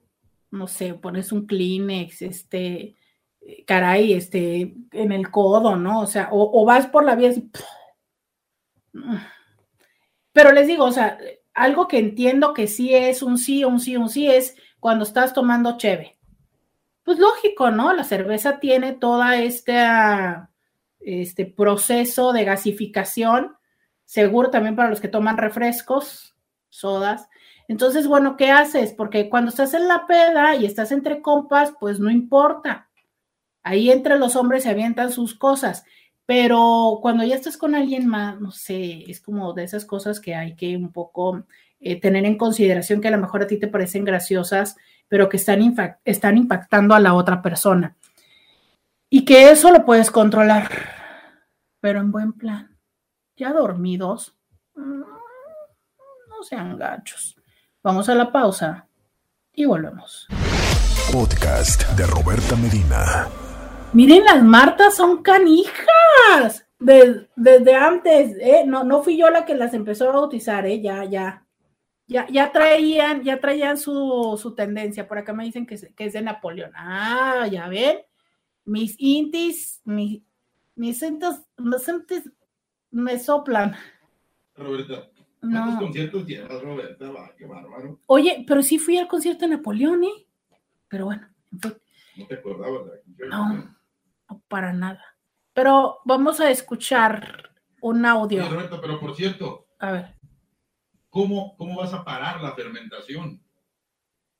no 0.50 0.66
sé, 0.66 0.96
pones 0.96 1.32
un 1.32 1.46
Kleenex, 1.46 2.24
este, 2.24 2.96
caray, 3.68 4.14
este, 4.14 4.74
en 4.92 5.12
el 5.12 5.30
codo, 5.30 5.76
¿no? 5.76 6.00
O 6.02 6.08
sea, 6.08 6.30
o, 6.32 6.66
vas 6.66 6.88
por 6.88 7.06
la 7.06 7.16
vía 7.16 7.30
así. 7.30 7.48
Pero 10.32 10.52
les 10.52 10.66
digo, 10.66 10.86
o 10.86 10.92
sea, 10.92 11.20
algo 11.54 11.88
que 11.88 12.00
entiendo 12.00 12.56
que 12.56 12.66
sí 12.66 12.96
es 12.96 13.22
un 13.22 13.38
sí, 13.38 13.64
un 13.64 13.80
sí, 13.80 13.98
un 13.98 14.10
sí 14.10 14.32
es 14.32 14.58
cuando 14.80 15.04
estás 15.04 15.32
tomando 15.32 15.78
cheve. 15.78 16.18
Pues 17.04 17.20
lógico, 17.20 17.70
¿no? 17.70 17.94
La 17.94 18.04
cerveza 18.04 18.60
tiene 18.60 18.94
toda 18.94 19.38
esta 19.38 20.50
este 21.06 21.46
proceso 21.46 22.34
de 22.34 22.46
gasificación, 22.46 23.56
seguro 24.06 24.50
también 24.50 24.76
para 24.76 24.90
los 24.90 25.02
que 25.02 25.08
toman 25.08 25.38
refrescos, 25.38 26.36
sodas. 26.70 27.30
Entonces, 27.68 28.08
bueno, 28.08 28.36
¿qué 28.36 28.52
haces? 28.52 28.94
Porque 28.94 29.30
cuando 29.30 29.50
estás 29.50 29.74
en 29.74 29.88
la 29.88 30.06
peda 30.08 30.56
y 30.56 30.66
estás 30.66 30.92
entre 30.92 31.22
compas, 31.22 31.74
pues 31.80 32.00
no 32.00 32.10
importa. 32.10 32.90
Ahí 33.64 33.90
entre 33.90 34.20
los 34.20 34.36
hombres 34.36 34.64
se 34.64 34.70
avientan 34.70 35.12
sus 35.12 35.36
cosas. 35.36 35.86
Pero 36.26 37.00
cuando 37.02 37.24
ya 37.24 37.36
estás 37.36 37.58
con 37.58 37.76
alguien 37.76 38.08
más, 38.08 38.40
no 38.40 38.52
sé, 38.52 39.04
es 39.10 39.20
como 39.20 39.54
de 39.54 39.64
esas 39.64 39.86
cosas 39.86 40.20
que 40.20 40.36
hay 40.36 40.56
que 40.56 40.78
un 40.78 40.92
poco 40.92 41.46
eh, 41.80 42.00
tener 42.00 42.26
en 42.26 42.38
consideración 42.38 43.02
que 43.02 43.10
a 43.10 43.12
lo 43.12 43.18
mejor 43.18 43.44
a 43.44 43.48
ti 43.48 43.58
te 43.58 43.68
parecen 43.68 44.06
graciosas, 44.06 44.78
pero 45.10 45.28
que 45.28 45.38
están, 45.38 46.00
están 46.06 46.38
impactando 46.38 46.96
a 46.96 47.00
la 47.00 47.14
otra 47.14 47.42
persona. 47.42 47.98
Y 49.16 49.26
que 49.26 49.52
eso 49.52 49.70
lo 49.70 49.86
puedes 49.86 50.10
controlar, 50.10 50.72
pero 51.80 52.00
en 52.00 52.12
buen 52.12 52.34
plan. 52.34 52.76
Ya 53.36 53.54
dormidos, 53.54 54.36
mm, 54.74 55.02
no 55.02 56.42
sean 56.42 56.80
gachos. 56.80 57.40
Vamos 57.84 58.10
a 58.10 58.16
la 58.16 58.32
pausa 58.32 58.88
y 59.54 59.66
volvemos. 59.66 60.28
Podcast 61.12 61.88
de 61.92 62.08
Roberta 62.08 62.56
Medina. 62.56 63.28
Miren, 63.94 64.26
las 64.26 64.42
Martas 64.42 64.96
son 64.96 65.22
canijas. 65.22 66.66
desde 66.80 67.76
antes, 67.76 68.36
¿eh? 68.40 68.64
No, 68.66 68.84
no 68.84 69.04
fui 69.04 69.16
yo 69.16 69.30
la 69.30 69.46
que 69.46 69.54
las 69.54 69.76
empezó 69.76 70.10
a 70.10 70.14
bautizar, 70.14 70.66
¿eh? 70.66 70.82
Ya, 70.82 71.06
ya. 71.06 71.46
Ya, 72.08 72.26
ya 72.32 72.52
traían, 72.52 73.22
ya 73.22 73.40
traían 73.40 73.78
su, 73.78 74.56
tendencia. 74.58 75.08
Por 75.08 75.20
acá 75.20 75.34
me 75.34 75.44
dicen 75.44 75.68
que, 75.68 75.78
que, 75.96 76.06
es 76.06 76.14
de 76.14 76.24
Napoleón. 76.24 76.72
Ah, 76.76 77.46
ya 77.52 77.68
ven. 77.68 78.00
Mis 78.66 78.96
intis, 78.98 79.82
mis, 79.84 80.22
mis 80.76 81.02
intis, 81.02 82.32
me 82.92 83.20
soplan. 83.20 83.76
Roberta, 84.56 85.10
¿cuántos 85.42 85.80
conciertos 85.80 86.26
llevas, 86.26 86.62
Roberta? 86.62 87.12
qué 87.38 87.46
bárbaro. 87.46 88.00
Oye, 88.06 88.46
pero 88.48 88.62
sí 88.62 88.80
fui 88.80 88.98
al 88.98 89.08
concierto 89.08 89.46
de 89.46 89.58
Napoleón, 89.58 90.04
¿eh? 90.04 90.28
Pero 90.88 91.06
bueno, 91.06 91.28
¿No 91.52 92.28
te 92.28 92.36
acordabas 92.36 92.86
de 92.86 93.28
No, 93.28 93.54
no, 93.54 94.44
para 94.48 94.74
nada. 94.74 95.04
Pero 95.54 96.00
vamos 96.06 96.40
a 96.40 96.50
escuchar 96.50 97.52
un 97.82 98.06
audio. 98.06 98.48
Roberta, 98.48 98.80
pero 98.80 99.00
por 99.00 99.16
cierto. 99.16 99.68
A 99.80 99.92
ver. 99.92 100.16
¿cómo, 101.14 101.56
¿cómo 101.58 101.78
vas 101.78 101.94
a 101.94 102.04
parar 102.04 102.42
la 102.42 102.54
fermentación? 102.56 103.40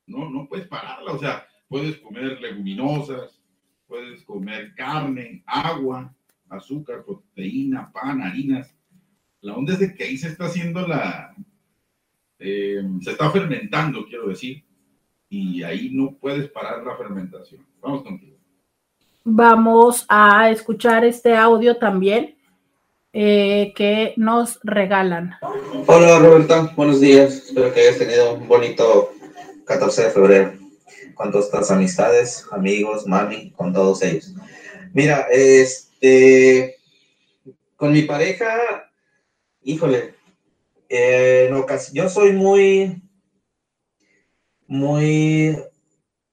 No, 0.08 0.30
no 0.30 0.48
puedes 0.50 0.68
pararla. 0.68 1.12
O 1.12 1.20
sea, 1.20 1.48
puedes 1.68 1.98
comer 2.00 2.42
leguminosas, 2.42 3.43
puedes 3.88 4.24
comer 4.24 4.74
carne, 4.76 5.44
agua, 5.46 6.14
azúcar, 6.50 7.04
proteína, 7.04 7.92
pan, 7.92 8.22
harinas. 8.22 8.74
La 9.42 9.56
onda 9.56 9.74
es 9.74 9.80
de 9.80 9.94
que 9.94 10.04
ahí 10.04 10.18
se 10.18 10.30
está 10.30 10.46
haciendo 10.46 10.88
la... 10.88 11.36
Eh, 12.40 12.84
se 13.02 13.12
está 13.12 13.30
fermentando, 13.32 14.06
quiero 14.06 14.28
decir, 14.28 14.64
y 15.30 15.64
ahí 15.64 15.90
no 15.92 16.16
puedes 16.16 16.50
parar 16.50 16.84
la 16.84 16.98
fermentación. 16.98 17.66
Vamos 17.82 18.04
contigo. 18.04 18.38
Vamos 19.24 20.06
a 20.10 20.50
escuchar 20.50 21.06
este 21.06 21.36
audio 21.36 21.78
también 21.78 22.36
eh, 23.14 23.74
que 23.76 24.14
nos 24.18 24.60
regalan. 24.64 25.36
Hola 25.88 26.20
Roberta, 26.20 26.74
buenos 26.76 27.00
días. 27.00 27.46
Espero 27.48 27.74
que 27.74 27.80
hayas 27.80 28.00
tenido 28.00 28.34
un 28.34 28.48
bonito 28.48 29.12
14 29.66 30.04
de 30.04 30.10
febrero 30.10 30.63
con 31.16 31.32
todas 31.32 31.50
tus 31.50 31.72
amistades, 31.72 32.46
amigos, 32.52 33.08
mami, 33.08 33.52
con 33.52 33.74
todos 33.74 34.02
ellos. 34.04 34.34
Mira, 34.94 35.28
este, 35.32 36.78
con 37.76 37.92
mi 37.92 38.04
pareja, 38.04 38.92
híjole, 39.62 40.16
eh, 40.90 41.52
yo 41.94 42.10
soy 42.10 42.34
muy, 42.34 43.02
muy, 44.68 45.58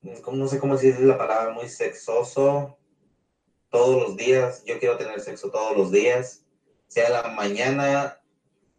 no 0.02 0.48
sé 0.48 0.58
cómo 0.58 0.76
decir 0.76 1.00
la 1.00 1.16
palabra, 1.16 1.52
muy 1.52 1.68
sexoso 1.68 2.76
todos 3.70 4.02
los 4.02 4.16
días. 4.16 4.62
Yo 4.64 4.78
quiero 4.78 4.98
tener 4.98 5.20
sexo 5.20 5.50
todos 5.50 5.76
los 5.76 5.90
días, 5.90 6.44
sea 6.88 7.06
en 7.06 7.12
la 7.12 7.22
mañana, 7.28 8.20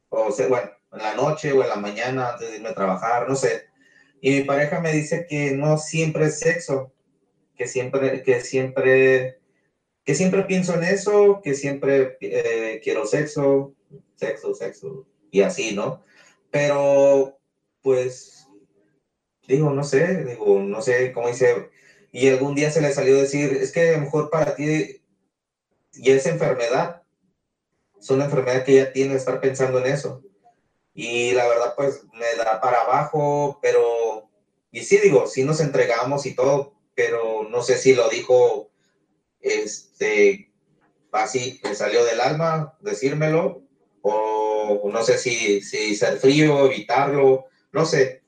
o 0.09 0.31
sea, 0.31 0.47
bueno, 0.47 0.69
en 0.91 0.99
la 0.99 1.15
noche 1.15 1.51
o 1.53 1.63
en 1.63 1.69
la 1.69 1.77
mañana 1.77 2.33
antes 2.33 2.49
de 2.49 2.57
irme 2.57 2.69
a 2.69 2.75
trabajar, 2.75 3.27
no 3.27 3.35
sé. 3.35 3.70
Y 4.21 4.31
mi 4.31 4.41
pareja 4.43 4.79
me 4.79 4.93
dice 4.93 5.25
que 5.27 5.51
no 5.51 5.77
siempre 5.77 6.27
es 6.27 6.39
sexo, 6.39 6.93
que 7.55 7.67
siempre, 7.67 8.21
que 8.23 8.41
siempre, 8.41 9.39
que 10.05 10.15
siempre 10.15 10.43
pienso 10.43 10.75
en 10.75 10.83
eso, 10.83 11.41
que 11.43 11.55
siempre 11.55 12.17
eh, 12.21 12.79
quiero 12.83 13.05
sexo, 13.05 13.73
sexo, 14.15 14.53
sexo, 14.53 15.07
y 15.31 15.41
así, 15.41 15.75
¿no? 15.75 16.03
Pero, 16.51 17.39
pues, 17.81 18.47
digo, 19.47 19.71
no 19.71 19.83
sé, 19.83 20.23
digo, 20.23 20.59
no 20.59 20.81
sé 20.81 21.11
cómo 21.13 21.27
dice, 21.27 21.69
y 22.11 22.27
algún 22.29 22.55
día 22.55 22.71
se 22.71 22.81
le 22.81 22.93
salió 22.93 23.15
decir, 23.15 23.57
es 23.59 23.71
que 23.71 23.89
a 23.89 23.93
lo 23.93 24.01
mejor 24.01 24.29
para 24.29 24.55
ti, 24.55 25.01
y 25.93 26.11
esa 26.11 26.29
enfermedad, 26.29 27.01
es 27.99 28.09
una 28.09 28.25
enfermedad 28.25 28.65
que 28.65 28.73
ella 28.73 28.93
tiene, 28.93 29.15
estar 29.15 29.39
pensando 29.39 29.79
en 29.79 29.93
eso. 29.93 30.23
Y 30.93 31.31
la 31.33 31.47
verdad, 31.47 31.73
pues 31.75 32.03
me 32.13 32.43
da 32.43 32.59
para 32.59 32.81
abajo, 32.81 33.59
pero, 33.61 33.81
y 34.71 34.81
sí 34.81 34.97
digo, 34.97 35.27
sí 35.27 35.43
nos 35.43 35.59
entregamos 35.59 36.25
y 36.25 36.33
todo, 36.33 36.73
pero 36.95 37.47
no 37.49 37.61
sé 37.61 37.77
si 37.77 37.93
lo 37.93 38.09
dijo, 38.09 38.69
este, 39.41 40.51
así, 41.11 41.59
me 41.63 41.75
salió 41.75 42.05
del 42.05 42.21
alma 42.21 42.77
decírmelo, 42.79 43.63
o 44.01 44.89
no 44.91 45.03
sé 45.03 45.17
si, 45.17 45.61
si 45.61 45.95
ser 45.95 46.17
frío, 46.17 46.65
evitarlo, 46.65 47.45
no 47.71 47.85
sé. 47.85 48.21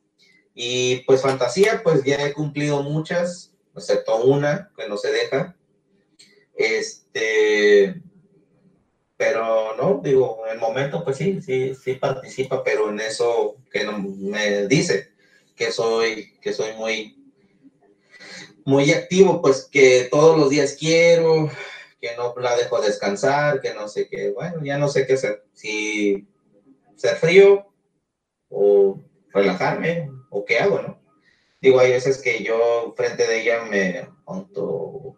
Y 0.54 0.98
pues 1.06 1.22
fantasía, 1.22 1.82
pues 1.84 2.04
ya 2.04 2.24
he 2.26 2.34
cumplido 2.34 2.84
muchas, 2.84 3.54
excepto 3.76 4.24
una 4.24 4.72
que 4.78 4.88
no 4.88 4.98
se 4.98 5.12
deja. 5.12 5.56
Este, 6.56 8.02
pero 9.18 9.76
no, 9.78 10.02
digo, 10.04 10.44
en 10.46 10.54
el 10.54 10.60
momento 10.60 11.04
pues 11.04 11.18
sí, 11.18 11.42
sí, 11.42 11.74
sí 11.74 11.94
participa, 11.94 12.64
pero 12.64 12.90
en 12.90 13.00
eso 13.00 13.56
que 13.72 13.86
no, 13.86 13.98
me 13.98 14.68
dice 14.68 15.13
que 15.56 15.72
soy, 15.72 16.34
que 16.42 16.54
soy 16.54 16.74
muy, 16.74 17.18
muy 18.66 18.92
activo, 18.92 19.42
pues 19.42 19.68
que 19.72 20.08
todos 20.12 20.38
los 20.38 20.50
días 20.50 20.76
quiero, 20.80 21.50
que 22.00 22.16
no 22.18 22.34
la 22.38 22.56
dejo 22.56 22.82
descansar, 22.82 23.62
que 23.62 23.74
no 23.74 23.88
sé 23.88 24.08
qué, 24.10 24.32
bueno, 24.32 24.64
ya 24.64 24.78
no 24.78 24.88
sé 24.88 25.06
qué 25.06 25.14
hacer, 25.14 25.44
si 25.54 26.28
ser 26.96 27.16
frío 27.16 27.66
o 28.50 29.00
relajarme 29.30 30.10
o 30.30 30.46
qué 30.46 30.60
hago, 30.60 30.82
¿no? 30.82 31.02
Digo, 31.62 31.80
hay 31.80 31.92
veces 31.92 32.22
que 32.22 32.44
yo 32.44 32.94
frente 32.98 33.26
de 33.26 33.42
ella 33.42 33.64
me 33.64 34.10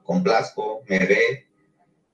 complazco, 0.03 0.83
me 0.88 0.99
ve, 0.99 1.47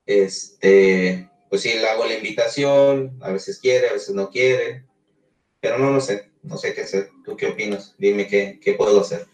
este, 0.06 1.30
pues 1.50 1.62
sí, 1.62 1.74
le 1.74 1.88
hago 1.88 2.06
la 2.06 2.16
invitación, 2.16 3.20
a 3.22 3.32
veces 3.32 3.60
quiere, 3.60 3.90
a 3.90 3.94
veces 3.94 4.16
no 4.16 4.30
quiere, 4.30 4.86
pero 5.60 5.78
no, 5.78 5.92
no 5.92 6.00
sé, 6.00 6.32
no 6.44 6.58
sé 6.58 6.74
qué 6.74 6.84
hacer. 6.84 7.11
¿Tú 7.24 7.36
qué 7.36 7.48
opinas? 7.48 7.96
Dime 7.98 8.28
qué, 8.28 8.60
qué 8.62 8.74
puedo 8.74 9.02
hacer. 9.02 9.26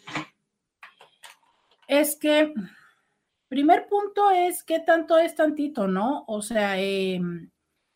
Es 1.87 2.17
que, 2.17 2.53
primer 3.47 3.87
punto 3.87 4.29
es 4.31 4.63
qué 4.63 4.79
tanto 4.79 5.17
es 5.17 5.35
tantito, 5.35 5.87
¿no? 5.87 6.25
O 6.27 6.41
sea, 6.41 6.79
em, 6.79 7.49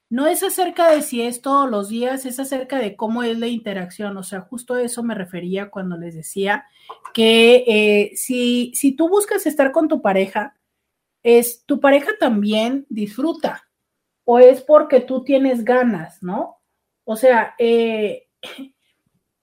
no 0.10 0.28
es 0.28 0.44
acerca 0.44 0.92
de 0.92 1.02
si 1.02 1.22
es 1.22 1.42
todos 1.42 1.70
los 1.70 1.90
días, 1.90 2.26
es 2.26 2.40
acerca 2.40 2.80
de 2.80 2.96
cómo 2.96 3.24
es 3.24 3.38
la 3.38 3.48
interacción. 3.48 4.18
O 4.18 4.24
sea, 4.24 4.42
justo 4.42 4.78
eso 4.78 5.04
me 5.04 5.16
refería 5.16 5.70
cuando 5.70 5.98
les 5.98 6.16
decía 6.16 6.66
que 7.14 7.64
eh, 7.68 8.12
si, 8.16 8.72
si 8.76 8.94
tú 8.94 9.10
buscas 9.10 9.46
estar 9.46 9.72
con 9.72 9.88
tu 9.88 10.02
pareja, 10.02 10.58
es 11.24 11.66
tu 11.66 11.80
pareja 11.80 12.12
también 12.20 12.86
disfruta 12.90 13.68
o 14.24 14.40
es 14.40 14.62
porque 14.62 15.02
tú 15.02 15.24
tienes 15.24 15.64
ganas, 15.64 16.22
¿no? 16.24 16.62
O 17.04 17.16
sea, 17.16 17.56
eh, 17.58 18.28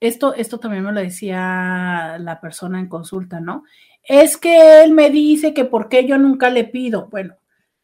esto, 0.00 0.34
esto 0.34 0.58
también 0.58 0.84
me 0.84 0.92
lo 0.92 1.00
decía 1.00 2.16
la 2.20 2.40
persona 2.40 2.80
en 2.80 2.88
consulta, 2.88 3.40
¿no? 3.40 3.64
Es 4.02 4.36
que 4.36 4.82
él 4.82 4.92
me 4.92 5.10
dice 5.10 5.54
que 5.54 5.64
por 5.64 5.88
qué 5.88 6.06
yo 6.06 6.18
nunca 6.18 6.50
le 6.50 6.64
pido. 6.64 7.08
Bueno, 7.08 7.36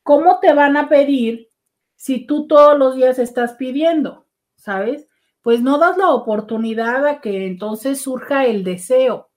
¿cómo 0.03 0.39
te 0.41 0.53
van 0.53 0.77
a 0.77 0.89
pedir 0.89 1.51
si 1.97 2.27
tú 2.27 2.47
todos 2.47 2.79
los 2.79 2.97
días 2.97 3.19
estás 3.19 3.55
pidiendo? 3.55 4.27
¿Sabes? 4.57 5.09
Pues 5.43 5.61
no 5.61 5.79
das 5.79 5.99
la 5.99 6.11
oportunidad 6.11 7.07
a 7.07 7.21
que 7.21 7.47
entonces 7.47 8.01
surja 8.01 8.47
el 8.47 8.65
deseo. 8.65 9.31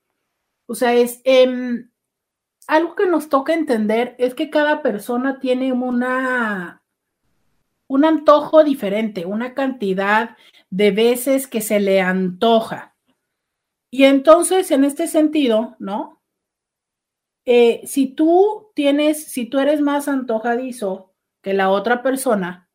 O 0.67 0.75
sea, 0.75 0.93
es 0.93 1.21
em, 1.25 1.89
algo 2.67 2.95
que 2.95 3.07
nos 3.07 3.29
toca 3.29 3.53
entender 3.53 4.15
es 4.19 4.35
que 4.35 4.49
cada 4.49 4.81
persona 4.81 5.39
tiene 5.39 5.73
una 5.73 6.76
un 7.87 8.05
antojo 8.05 8.63
diferente, 8.63 9.25
una 9.25 9.53
cantidad 9.53 10.37
de 10.69 10.91
veces 10.91 11.47
que 11.47 11.61
se 11.61 11.79
le 11.79 12.01
antoja. 12.01 12.95
Y 13.89 14.03
entonces, 14.03 14.71
en 14.71 14.83
este 14.83 15.07
sentido, 15.07 15.75
¿no? 15.79 16.21
Eh, 17.45 17.81
si 17.85 18.07
tú 18.07 18.71
tienes, 18.75 19.23
si 19.31 19.45
tú 19.45 19.59
eres 19.59 19.79
más 19.79 20.07
antojadizo 20.09 21.13
que 21.41 21.53
la 21.53 21.69
otra 21.69 22.03
persona, 22.03 22.69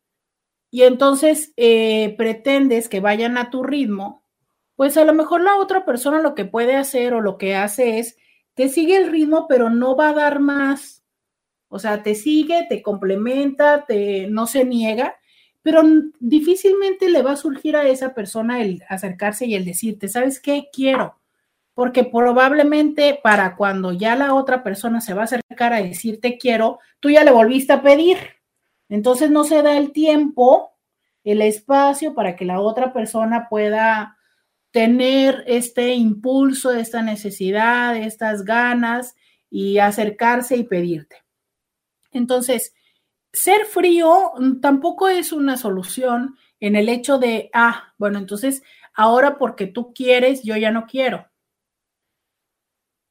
y 0.71 0.81
entonces 0.81 1.53
eh, 1.55 2.15
pretendes 2.17 2.89
que 2.89 2.99
vayan 2.99 3.37
a 3.37 3.51
tu 3.51 3.61
ritmo, 3.61 4.23
pues 4.75 4.97
a 4.97 5.05
lo 5.05 5.13
mejor 5.13 5.41
la 5.41 5.57
otra 5.57 5.85
persona 5.85 6.19
lo 6.19 6.33
que 6.33 6.45
puede 6.45 6.75
hacer 6.75 7.13
o 7.13 7.21
lo 7.21 7.37
que 7.37 7.55
hace 7.55 7.99
es, 7.99 8.17
te 8.55 8.69
sigue 8.69 8.97
el 8.97 9.11
ritmo, 9.11 9.45
pero 9.47 9.69
no 9.69 9.95
va 9.95 10.09
a 10.09 10.13
dar 10.13 10.39
más. 10.39 11.02
O 11.73 11.79
sea, 11.79 12.03
te 12.03 12.13
sigue, 12.13 12.67
te 12.69 12.83
complementa, 12.83 13.85
te, 13.87 14.27
no 14.27 14.45
se 14.45 14.63
niega, 14.63 15.15
pero 15.63 15.81
difícilmente 16.19 17.09
le 17.09 17.23
va 17.23 17.31
a 17.31 17.35
surgir 17.35 17.75
a 17.75 17.87
esa 17.87 18.13
persona 18.13 18.61
el 18.61 18.83
acercarse 18.89 19.47
y 19.47 19.55
el 19.55 19.65
decirte, 19.65 20.07
¿sabes 20.07 20.39
qué? 20.39 20.69
Quiero. 20.71 21.15
porque 21.73 22.03
probablemente 22.03 23.19
para 23.23 23.55
cuando 23.55 23.91
ya 23.91 24.15
la 24.15 24.35
otra 24.35 24.63
persona 24.63 25.01
se 25.01 25.15
va 25.15 25.21
a 25.21 25.25
acercar 25.25 25.73
a 25.73 25.81
decir 25.81 26.21
te 26.21 26.37
quiero, 26.37 26.79
tú 26.99 27.09
ya 27.09 27.23
le 27.23 27.31
volviste 27.31 27.73
a 27.73 27.81
pedir. 27.81 28.17
Entonces 28.89 29.31
no 29.31 29.43
se 29.43 29.63
da 29.63 29.75
el 29.77 29.91
tiempo, 29.93 30.73
el 31.23 31.41
espacio 31.41 32.13
para 32.13 32.35
que 32.35 32.45
la 32.45 32.59
otra 32.59 32.93
persona 32.93 33.47
pueda 33.49 34.17
tener 34.71 35.43
este 35.47 35.95
impulso, 35.95 36.71
esta 36.71 37.01
necesidad, 37.01 37.95
estas 37.97 38.43
ganas 38.45 39.15
y 39.49 39.79
acercarse 39.79 40.55
y 40.57 40.63
pedirte. 40.63 41.22
Entonces, 42.13 42.73
ser 43.31 43.65
frío 43.65 44.33
tampoco 44.61 45.09
es 45.09 45.31
una 45.33 45.57
solución 45.57 46.37
en 46.59 46.75
el 46.75 46.87
hecho 46.89 47.17
de, 47.17 47.49
ah, 47.53 47.93
bueno, 47.97 48.19
entonces 48.19 48.63
ahora 48.93 49.37
porque 49.37 49.67
tú 49.67 49.93
quieres, 49.93 50.43
yo 50.43 50.55
ya 50.55 50.71
no 50.71 50.85
quiero. 50.85 51.27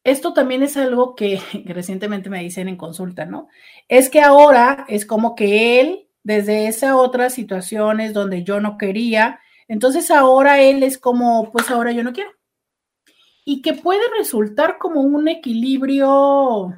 Esto 0.04 0.32
también 0.32 0.62
es 0.62 0.76
algo 0.76 1.14
que, 1.14 1.40
recientemente 1.66 2.30
me 2.30 2.42
dicen 2.42 2.68
en 2.68 2.76
consulta, 2.76 3.24
¿no? 3.24 3.48
Es 3.88 4.08
que 4.08 4.20
ahora 4.20 4.84
es 4.88 5.06
como 5.06 5.34
que 5.34 5.80
él, 5.80 6.08
desde 6.24 6.66
esas 6.66 6.94
otras 6.94 7.34
situaciones 7.34 8.12
donde 8.12 8.44
yo 8.44 8.60
no 8.60 8.78
quería, 8.78 9.40
entonces 9.68 10.10
ahora 10.10 10.60
él 10.60 10.82
es 10.82 10.98
como, 10.98 11.50
pues 11.52 11.70
ahora 11.70 11.92
yo 11.92 12.02
no 12.04 12.12
quiero. 12.12 12.30
Y 13.44 13.62
que 13.62 13.74
puede 13.74 14.02
resultar 14.16 14.78
como 14.78 15.00
un 15.00 15.28
equilibrio, 15.28 16.74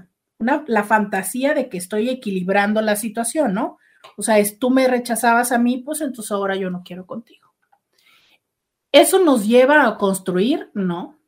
la 0.66 0.84
fantasía 0.84 1.54
de 1.54 1.68
que 1.68 1.78
estoy 1.78 2.10
equilibrando 2.10 2.80
la 2.80 2.96
situación, 2.96 3.54
¿no? 3.54 3.78
O 4.16 4.22
sea, 4.22 4.38
es 4.38 4.58
tú 4.58 4.70
me 4.70 4.86
rechazabas 4.86 5.52
a 5.52 5.58
mí, 5.58 5.78
pues 5.78 6.00
entonces 6.00 6.32
ahora 6.32 6.56
yo 6.56 6.70
no 6.70 6.82
quiero 6.84 7.06
contigo. 7.06 7.54
¿Eso 8.92 9.18
nos 9.18 9.46
lleva 9.46 9.86
a 9.86 9.98
construir? 9.98 10.70
No. 10.74 11.18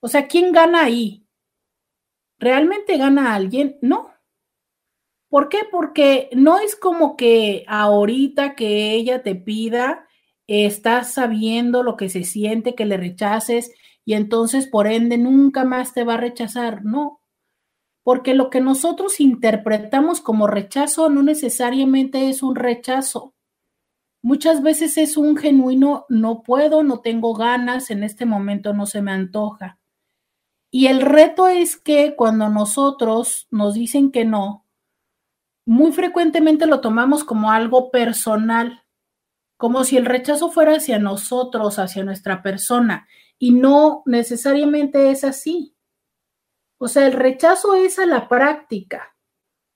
O 0.00 0.08
sea, 0.08 0.26
¿quién 0.26 0.52
gana 0.52 0.82
ahí? 0.84 1.24
¿Realmente 2.38 2.98
gana 2.98 3.34
alguien? 3.34 3.78
No. 3.80 4.10
¿Por 5.28 5.48
qué? 5.48 5.60
Porque 5.70 6.30
no 6.32 6.58
es 6.58 6.76
como 6.76 7.16
que 7.16 7.64
ahorita 7.68 8.54
que 8.54 8.92
ella 8.92 9.22
te 9.22 9.34
pida 9.34 10.06
estás 10.46 11.14
sabiendo 11.14 11.82
lo 11.82 11.96
que 11.96 12.08
se 12.08 12.24
siente 12.24 12.74
que 12.74 12.84
le 12.84 12.96
rechaces 12.96 13.72
y 14.04 14.14
entonces 14.14 14.66
por 14.66 14.86
ende 14.86 15.16
nunca 15.16 15.64
más 15.64 15.94
te 15.94 16.04
va 16.04 16.14
a 16.14 16.18
rechazar. 16.18 16.84
No, 16.84 17.20
porque 18.04 18.34
lo 18.34 18.50
que 18.50 18.60
nosotros 18.60 19.18
interpretamos 19.18 20.20
como 20.20 20.46
rechazo 20.46 21.10
no 21.10 21.24
necesariamente 21.24 22.28
es 22.28 22.42
un 22.42 22.54
rechazo. 22.54 23.34
Muchas 24.22 24.62
veces 24.62 24.96
es 24.96 25.16
un 25.16 25.36
genuino 25.36 26.06
no 26.08 26.42
puedo, 26.42 26.84
no 26.84 27.00
tengo 27.00 27.34
ganas, 27.34 27.90
en 27.90 28.04
este 28.04 28.26
momento 28.26 28.72
no 28.72 28.86
se 28.86 29.02
me 29.02 29.10
antoja. 29.10 29.80
Y 30.70 30.86
el 30.86 31.00
reto 31.00 31.48
es 31.48 31.76
que 31.76 32.14
cuando 32.14 32.48
nosotros 32.48 33.48
nos 33.50 33.74
dicen 33.74 34.12
que 34.12 34.24
no, 34.24 34.66
muy 35.66 35.90
frecuentemente 35.92 36.66
lo 36.66 36.80
tomamos 36.80 37.24
como 37.24 37.50
algo 37.50 37.90
personal 37.90 38.84
como 39.56 39.84
si 39.84 39.96
el 39.96 40.04
rechazo 40.04 40.50
fuera 40.50 40.76
hacia 40.76 40.98
nosotros, 40.98 41.78
hacia 41.78 42.04
nuestra 42.04 42.42
persona, 42.42 43.06
y 43.38 43.52
no 43.52 44.02
necesariamente 44.04 45.10
es 45.10 45.24
así. 45.24 45.73
O 46.78 46.88
sea, 46.88 47.06
el 47.06 47.12
rechazo 47.12 47.74
es 47.74 47.98
a 47.98 48.06
la 48.06 48.28
práctica, 48.28 49.16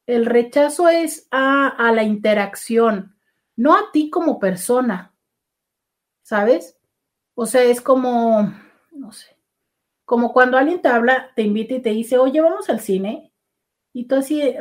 el 0.07 0.27
rechazo 0.27 0.89
es 0.89 1.29
a, 1.31 1.69
a 1.69 1.93
la 1.93 2.03
interacción, 2.03 3.17
no 3.57 3.75
a 3.75 3.91
ti 3.93 4.11
como 4.11 4.39
persona, 4.39 5.15
¿sabes? 6.23 6.77
O 7.35 7.47
sea, 7.47 7.63
es 7.63 7.81
como, 7.81 8.53
no 8.91 9.13
sé, 9.13 9.37
como 10.05 10.33
cuando 10.33 10.57
alguien 10.57 10.81
te 10.81 10.89
habla, 10.89 11.31
te 11.37 11.43
invita 11.43 11.75
y 11.75 11.83
te 11.83 11.91
dice, 11.91 12.19
oye, 12.19 12.41
vamos 12.41 12.69
al 12.71 12.81
cine, 12.81 13.33
y 13.93 14.07
tú 14.07 14.17
así, 14.17 14.55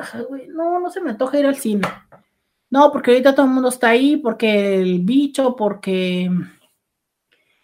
no, 0.49 0.79
no 0.79 0.89
se 0.89 1.01
me 1.01 1.11
antoja 1.11 1.39
ir 1.39 1.45
al 1.45 1.55
cine. 1.55 1.87
No, 2.69 2.91
porque 2.91 3.11
ahorita 3.11 3.33
todo 3.33 3.45
el 3.45 3.51
mundo 3.51 3.69
está 3.69 3.89
ahí, 3.89 4.17
porque 4.17 4.81
el 4.81 4.99
bicho, 5.01 5.55
porque, 5.55 6.29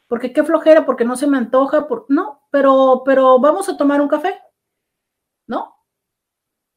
porque 0.07 0.31
qué 0.31 0.43
flojera, 0.43 0.85
porque 0.85 1.03
no 1.03 1.15
se 1.15 1.27
me 1.27 1.37
antoja, 1.37 1.87
por, 1.87 2.05
no, 2.09 2.43
pero, 2.51 3.01
pero 3.05 3.39
vamos 3.39 3.67
a 3.69 3.75
tomar 3.75 4.01
un 4.01 4.07
café, 4.07 4.39
¿no? 5.47 5.75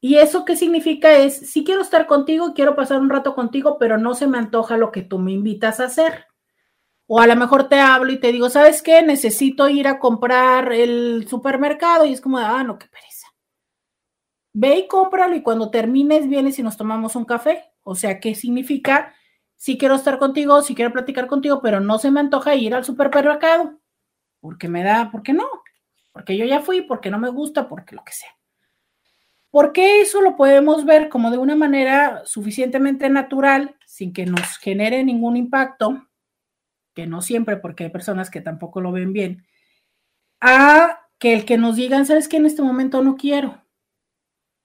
Y 0.01 0.17
eso 0.19 0.45
qué 0.45 0.57
significa 0.57 1.13
es, 1.15 1.51
sí 1.51 1.65
quiero 1.65 1.83
estar 1.83 2.07
contigo, 2.07 2.55
quiero 2.55 2.77
pasar 2.77 3.01
un 3.01 3.11
rato 3.11 3.35
contigo, 3.35 3.77
pero 3.79 3.99
no 3.99 4.15
se 4.15 4.27
me 4.27 4.39
antoja 4.39 4.77
lo 4.77 4.93
que 4.93 5.03
tú 5.03 5.19
me 5.19 5.33
invitas 5.33 5.81
a 5.81 5.85
hacer. 5.87 6.27
O 7.09 7.21
a 7.21 7.27
lo 7.27 7.37
mejor 7.37 7.69
te 7.69 7.79
hablo 7.81 8.13
y 8.13 8.21
te 8.21 8.33
digo, 8.33 8.51
¿sabes 8.51 8.83
qué? 8.83 9.03
Necesito 9.03 9.69
ir 9.69 9.89
a 9.89 9.99
comprar 9.99 10.73
el 10.73 11.27
supermercado 11.29 12.05
y 12.05 12.13
es 12.13 12.21
como, 12.21 12.39
ah, 12.39 12.63
no, 12.65 12.79
qué 12.79 12.87
pereza. 12.89 13.29
Ve 14.53 14.79
y 14.79 14.89
cómpralo 14.89 15.37
y 15.37 15.43
cuando 15.43 15.71
termines 15.71 16.29
vienes 16.29 16.59
y 16.59 16.63
nos 16.63 16.77
tomamos 16.77 17.15
un 17.17 17.25
café. 17.25 17.73
O 17.83 17.95
sea, 17.95 18.21
¿qué 18.21 18.35
significa? 18.35 19.15
Sí 19.55 19.79
quiero 19.79 19.95
estar 19.95 20.19
contigo, 20.19 20.63
sí 20.63 20.75
quiero 20.75 20.93
platicar 20.93 21.27
contigo, 21.27 21.61
pero 21.63 21.81
no 21.81 21.99
se 21.99 22.11
me 22.11 22.21
antoja 22.21 22.55
ir 22.55 22.75
al 22.75 22.85
supermercado. 22.85 23.79
Porque 24.41 24.69
me 24.69 24.83
da, 24.83 25.11
¿por 25.11 25.23
qué 25.23 25.33
no? 25.33 25.49
Porque 26.13 26.37
yo 26.37 26.45
ya 26.45 26.61
fui, 26.61 26.83
porque 26.83 27.11
no 27.11 27.19
me 27.19 27.31
gusta, 27.31 27.69
porque 27.69 27.95
lo 27.95 28.05
que 28.05 28.13
sea. 28.13 28.36
Porque 29.57 30.03
eso 30.03 30.21
lo 30.21 30.37
podemos 30.37 30.85
ver 30.85 31.09
como 31.09 31.31
de 31.31 31.39
una 31.39 31.57
manera 31.57 32.21
suficientemente 32.27 33.09
natural, 33.09 33.75
sin 33.87 34.13
que 34.13 34.27
nos 34.27 34.59
genere 34.59 35.03
ningún 35.03 35.39
impacto, 35.39 36.09
que 36.95 37.07
no 37.07 37.23
siempre, 37.23 37.57
porque 37.57 37.85
hay 37.85 37.91
personas 37.91 38.29
que 38.29 38.43
tampoco 38.43 38.83
lo 38.83 38.93
ven 38.93 39.15
bien, 39.15 39.47
a 40.43 41.09
que 41.19 41.33
el 41.33 41.47
que 41.47 41.57
nos 41.57 41.75
digan, 41.75 42.05
¿sabes 42.05 42.29
qué? 42.29 42.37
En 42.37 42.45
este 42.45 42.61
momento 42.61 43.03
no 43.03 43.17
quiero. 43.17 43.65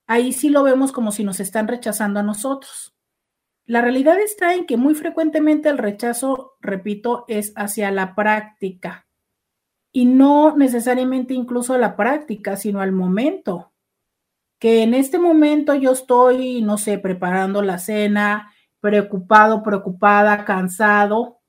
Ahí 0.06 0.34
sí 0.34 0.50
lo 0.50 0.62
vemos 0.62 0.92
como 0.92 1.10
si 1.10 1.24
nos 1.24 1.40
están 1.40 1.68
rechazando 1.68 2.20
a 2.20 2.22
nosotros. 2.22 2.94
La 3.64 3.80
realidad 3.80 4.20
está 4.20 4.52
en 4.52 4.66
que 4.66 4.76
muy 4.76 4.94
frecuentemente 4.94 5.70
el 5.70 5.78
rechazo, 5.78 6.58
repito, 6.60 7.24
es 7.28 7.54
hacia 7.56 7.90
la 7.92 8.14
práctica 8.14 9.06
y 9.90 10.04
no 10.04 10.54
necesariamente 10.54 11.32
incluso 11.32 11.72
a 11.72 11.78
la 11.78 11.96
práctica, 11.96 12.58
sino 12.58 12.82
al 12.82 12.92
momento. 12.92 13.71
Que 14.62 14.84
en 14.84 14.94
este 14.94 15.18
momento 15.18 15.74
yo 15.74 15.90
estoy, 15.90 16.62
no 16.62 16.78
sé, 16.78 16.96
preparando 16.96 17.62
la 17.62 17.78
cena, 17.78 18.52
preocupado, 18.78 19.60
preocupada, 19.60 20.44
cansado. 20.44 21.40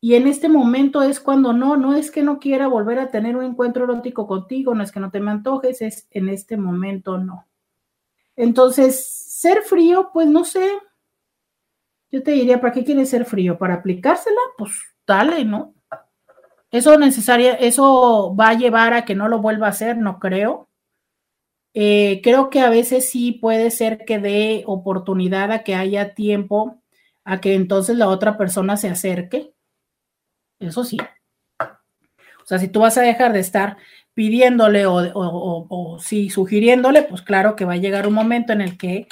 Y 0.00 0.14
en 0.14 0.28
este 0.28 0.48
momento 0.48 1.02
es 1.02 1.18
cuando 1.18 1.52
no, 1.52 1.76
no 1.76 1.96
es 1.96 2.12
que 2.12 2.22
no 2.22 2.38
quiera 2.38 2.68
volver 2.68 3.00
a 3.00 3.10
tener 3.10 3.36
un 3.36 3.42
encuentro 3.42 3.82
erótico 3.82 4.28
contigo, 4.28 4.72
no 4.72 4.84
es 4.84 4.92
que 4.92 5.00
no 5.00 5.10
te 5.10 5.18
me 5.18 5.32
antojes, 5.32 5.82
es 5.82 6.06
en 6.12 6.28
este 6.28 6.56
momento 6.56 7.18
no. 7.18 7.48
Entonces, 8.36 9.04
ser 9.04 9.62
frío, 9.62 10.10
pues 10.12 10.28
no 10.28 10.44
sé, 10.44 10.70
yo 12.12 12.22
te 12.22 12.30
diría, 12.30 12.60
¿para 12.60 12.72
qué 12.72 12.84
quieres 12.84 13.10
ser 13.10 13.24
frío? 13.24 13.58
¿Para 13.58 13.74
aplicársela? 13.74 14.40
Pues 14.56 14.70
dale, 15.04 15.44
¿no? 15.44 15.74
Eso 16.70 16.96
necesaria, 16.98 17.54
eso 17.54 18.32
va 18.36 18.50
a 18.50 18.54
llevar 18.54 18.92
a 18.92 19.04
que 19.04 19.16
no 19.16 19.26
lo 19.26 19.40
vuelva 19.40 19.66
a 19.66 19.70
hacer, 19.70 19.96
no 19.96 20.20
creo. 20.20 20.68
Eh, 21.74 22.20
creo 22.22 22.50
que 22.50 22.60
a 22.60 22.68
veces 22.68 23.10
sí 23.10 23.32
puede 23.32 23.70
ser 23.70 24.04
que 24.04 24.18
dé 24.18 24.62
oportunidad 24.66 25.52
a 25.52 25.62
que 25.64 25.74
haya 25.74 26.14
tiempo 26.14 26.82
a 27.24 27.40
que 27.40 27.54
entonces 27.54 27.96
la 27.96 28.08
otra 28.08 28.36
persona 28.36 28.76
se 28.76 28.88
acerque. 28.88 29.54
Eso 30.58 30.84
sí. 30.84 30.98
O 31.60 32.46
sea, 32.46 32.58
si 32.58 32.68
tú 32.68 32.80
vas 32.80 32.98
a 32.98 33.02
dejar 33.02 33.32
de 33.32 33.40
estar 33.40 33.76
pidiéndole 34.14 34.86
o, 34.86 34.96
o, 34.96 35.66
o, 35.68 35.98
sí 35.98 36.28
sugiriéndole, 36.28 37.02
pues 37.02 37.22
claro 37.22 37.56
que 37.56 37.64
va 37.64 37.74
a 37.74 37.78
llegar 37.78 38.06
un 38.06 38.14
momento 38.14 38.52
en 38.52 38.60
el 38.60 38.76
que 38.76 39.06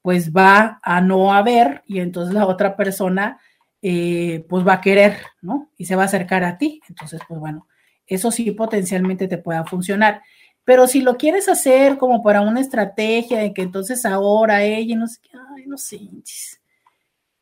pues 0.00 0.32
va 0.32 0.78
a 0.82 1.00
no 1.00 1.34
haber 1.34 1.82
y 1.86 1.98
entonces 1.98 2.32
la 2.32 2.46
otra 2.46 2.76
persona 2.76 3.40
eh, 3.82 4.44
pues 4.48 4.66
va 4.66 4.74
a 4.74 4.80
querer, 4.80 5.18
¿no? 5.42 5.70
Y 5.76 5.84
se 5.84 5.96
va 5.96 6.02
a 6.02 6.06
acercar 6.06 6.44
a 6.44 6.58
ti. 6.58 6.80
Entonces, 6.88 7.20
pues 7.26 7.40
bueno, 7.40 7.66
eso 8.06 8.30
sí 8.30 8.50
potencialmente 8.52 9.28
te 9.28 9.38
pueda 9.38 9.64
funcionar. 9.64 10.22
Pero 10.66 10.86
si 10.86 11.00
lo 11.00 11.16
quieres 11.16 11.48
hacer 11.48 11.96
como 11.96 12.22
para 12.22 12.42
una 12.42 12.60
estrategia 12.60 13.38
de 13.38 13.54
que 13.54 13.62
entonces 13.62 14.04
ahora 14.04 14.62
ella, 14.64 14.96
no 14.96 15.06
sé, 15.08 15.20
ay, 15.56 15.64
no 15.66 15.78
sé, 15.78 16.00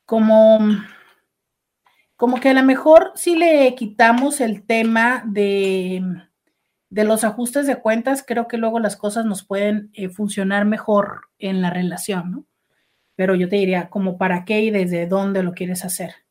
como, 0.04 0.60
que 2.40 2.50
a 2.50 2.54
lo 2.54 2.62
mejor 2.62 3.10
si 3.16 3.34
le 3.34 3.74
quitamos 3.74 4.40
el 4.40 4.64
tema 4.64 5.24
de, 5.26 6.04
de 6.88 7.04
los 7.04 7.24
ajustes 7.24 7.66
de 7.66 7.80
cuentas, 7.80 8.22
creo 8.24 8.46
que 8.46 8.58
luego 8.58 8.78
las 8.78 8.96
cosas 8.96 9.24
nos 9.24 9.42
pueden 9.44 9.90
eh, 9.94 10.08
funcionar 10.08 10.64
mejor 10.66 11.22
en 11.38 11.62
la 11.62 11.70
relación, 11.70 12.30
¿no? 12.30 12.44
pero 13.16 13.34
yo 13.34 13.48
te 13.48 13.56
diría 13.56 13.88
como 13.90 14.18
para 14.18 14.44
qué 14.44 14.60
y 14.60 14.70
desde 14.70 15.06
dónde 15.06 15.42
lo 15.42 15.52
quieres 15.52 15.84
hacer. 15.84 16.23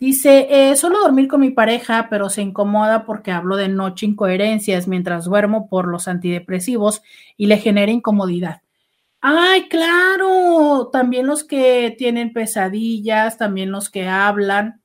Dice, 0.00 0.48
eh, 0.50 0.76
solo 0.76 1.00
dormir 1.00 1.28
con 1.28 1.40
mi 1.40 1.50
pareja, 1.50 2.08
pero 2.10 2.28
se 2.28 2.42
incomoda 2.42 3.04
porque 3.04 3.30
hablo 3.30 3.56
de 3.56 3.68
noche 3.68 4.06
incoherencias 4.06 4.88
mientras 4.88 5.24
duermo 5.24 5.68
por 5.68 5.88
los 5.88 6.08
antidepresivos 6.08 7.02
y 7.36 7.46
le 7.46 7.58
genera 7.58 7.92
incomodidad. 7.92 8.62
Ay, 9.20 9.68
claro, 9.68 10.90
también 10.92 11.26
los 11.26 11.44
que 11.44 11.94
tienen 11.96 12.34
pesadillas, 12.34 13.38
también 13.38 13.70
los 13.72 13.88
que 13.88 14.06
hablan. 14.06 14.82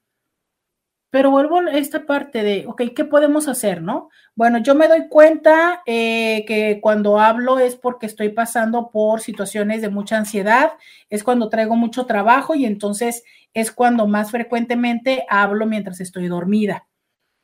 Pero 1.11 1.31
vuelvo 1.31 1.60
a 1.60 1.72
esta 1.72 2.06
parte 2.06 2.44
de, 2.44 2.65
ok, 2.68 2.84
¿qué 2.95 3.03
podemos 3.03 3.48
hacer, 3.48 3.81
no? 3.81 4.10
Bueno, 4.36 4.60
yo 4.60 4.76
me 4.76 4.88
doy 4.88 5.10
cuenta 5.10 5.81
eh, 5.88 6.45
que 6.48 6.80
cuando 6.81 7.19
hablo 7.19 7.57
es 7.60 7.76
porque 7.76 8.06
estoy 8.06 8.30
pasando 8.30 8.91
por 8.91 9.19
situaciones 9.19 9.81
de 9.81 9.90
mucha 9.90 10.18
ansiedad, 10.18 10.72
es 11.10 11.23
cuando 11.23 11.49
traigo 11.49 11.76
mucho 11.76 12.06
trabajo 12.06 12.53
y 12.53 12.65
entonces 12.65 13.23
es 13.53 13.71
cuando 13.71 14.07
más 14.07 14.31
frecuentemente 14.31 15.26
hablo 15.30 15.65
mientras 15.65 16.01
estoy 16.01 16.27
dormida. 16.27 16.88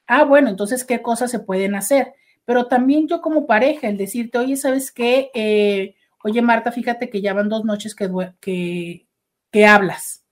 Ah, 0.08 0.24
bueno, 0.24 0.50
entonces, 0.50 0.84
¿qué 0.86 1.02
cosas 1.02 1.32
se 1.32 1.40
pueden 1.40 1.76
hacer? 1.76 2.14
Pero 2.46 2.68
también 2.68 3.08
yo 3.08 3.22
como 3.22 3.48
pareja, 3.48 3.88
el 3.88 3.98
decirte, 3.98 4.38
oye, 4.38 4.56
¿sabes 4.56 4.92
qué? 4.92 5.32
Eh, 5.34 5.96
oye, 6.24 6.42
Marta, 6.42 6.72
fíjate 6.72 7.10
que 7.10 7.22
ya 7.22 7.34
van 7.34 7.50
dos 7.50 7.66
noches 7.66 7.96
que, 7.96 8.10
que, 8.40 9.08
que 9.52 9.66
hablas 9.66 10.26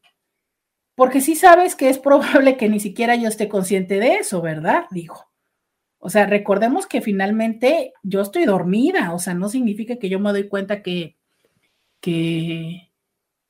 porque 0.96 1.22
sí 1.22 1.36
sabes 1.36 1.76
que 1.76 1.90
es 1.90 2.00
probable 2.00 2.58
que 2.58 2.70
ni 2.70 2.80
siquiera 2.80 3.16
yo 3.16 3.28
esté 3.28 3.48
consciente 3.50 4.00
de 4.00 4.16
eso, 4.16 4.42
¿verdad? 4.42 4.86
Dijo. 4.92 5.32
O 6.00 6.10
sea, 6.10 6.26
recordemos 6.26 6.86
que 6.86 7.02
finalmente 7.02 7.94
yo 8.04 8.22
estoy 8.22 8.46
dormida, 8.46 9.14
o 9.14 9.20
sea, 9.20 9.34
no 9.34 9.48
significa 9.50 9.98
que 9.98 10.10
yo 10.10 10.20
me 10.20 10.32
doy 10.32 10.50
cuenta 10.50 10.82
que, 10.84 11.18
que, 12.02 12.92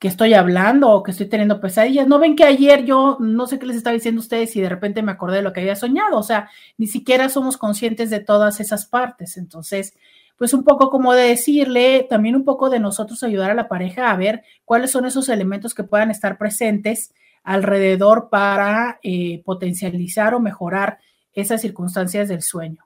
que 0.04 0.08
estoy 0.08 0.34
hablando 0.34 0.90
o 0.90 1.02
que 1.02 1.12
estoy 1.12 1.28
teniendo 1.30 1.62
pesadillas. 1.62 2.06
No 2.06 2.18
ven 2.18 2.36
que 2.36 2.44
ayer 2.44 2.84
yo 2.84 3.16
no 3.20 3.46
sé 3.46 3.58
qué 3.58 3.64
les 3.64 3.76
estaba 3.76 3.94
diciendo 3.94 4.18
a 4.18 4.24
ustedes 4.24 4.54
y 4.54 4.60
de 4.60 4.68
repente 4.68 5.00
me 5.00 5.12
acordé 5.12 5.36
de 5.38 5.42
lo 5.42 5.54
que 5.54 5.60
había 5.60 5.76
soñado, 5.76 6.18
o 6.18 6.22
sea, 6.22 6.50
ni 6.76 6.86
siquiera 6.86 7.30
somos 7.30 7.56
conscientes 7.56 8.10
de 8.10 8.20
todas 8.20 8.60
esas 8.60 8.84
partes. 8.84 9.38
Entonces, 9.38 9.96
pues 10.36 10.52
un 10.52 10.62
poco 10.62 10.90
como 10.90 11.14
de 11.14 11.28
decirle, 11.28 12.06
también 12.06 12.36
un 12.36 12.44
poco 12.44 12.68
de 12.68 12.80
nosotros 12.80 13.22
ayudar 13.22 13.50
a 13.50 13.54
la 13.54 13.66
pareja 13.66 14.10
a 14.10 14.16
ver 14.18 14.42
cuáles 14.66 14.90
son 14.90 15.06
esos 15.06 15.30
elementos 15.30 15.72
que 15.72 15.84
puedan 15.84 16.10
estar 16.10 16.36
presentes 16.36 17.14
alrededor 17.42 18.28
para 18.28 18.98
eh, 19.02 19.40
potencializar 19.42 20.34
o 20.34 20.38
mejorar 20.38 20.98
esas 21.32 21.62
circunstancias 21.62 22.28
del 22.28 22.42
sueño. 22.42 22.84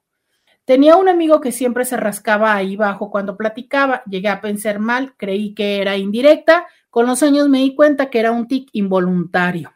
Tenía 0.64 0.96
un 0.96 1.08
amigo 1.08 1.40
que 1.40 1.50
siempre 1.50 1.84
se 1.84 1.96
rascaba 1.96 2.54
ahí 2.54 2.76
bajo 2.76 3.10
cuando 3.10 3.36
platicaba. 3.36 4.02
Llegué 4.04 4.28
a 4.28 4.40
pensar 4.40 4.78
mal, 4.78 5.14
creí 5.16 5.52
que 5.54 5.80
era 5.80 5.96
indirecta. 5.96 6.66
Con 6.90 7.06
los 7.06 7.22
años 7.22 7.48
me 7.48 7.58
di 7.58 7.74
cuenta 7.74 8.10
que 8.10 8.20
era 8.20 8.32
un 8.32 8.48
tic 8.48 8.68
involuntario. 8.72 9.72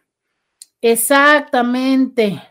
Exactamente. 0.80 2.42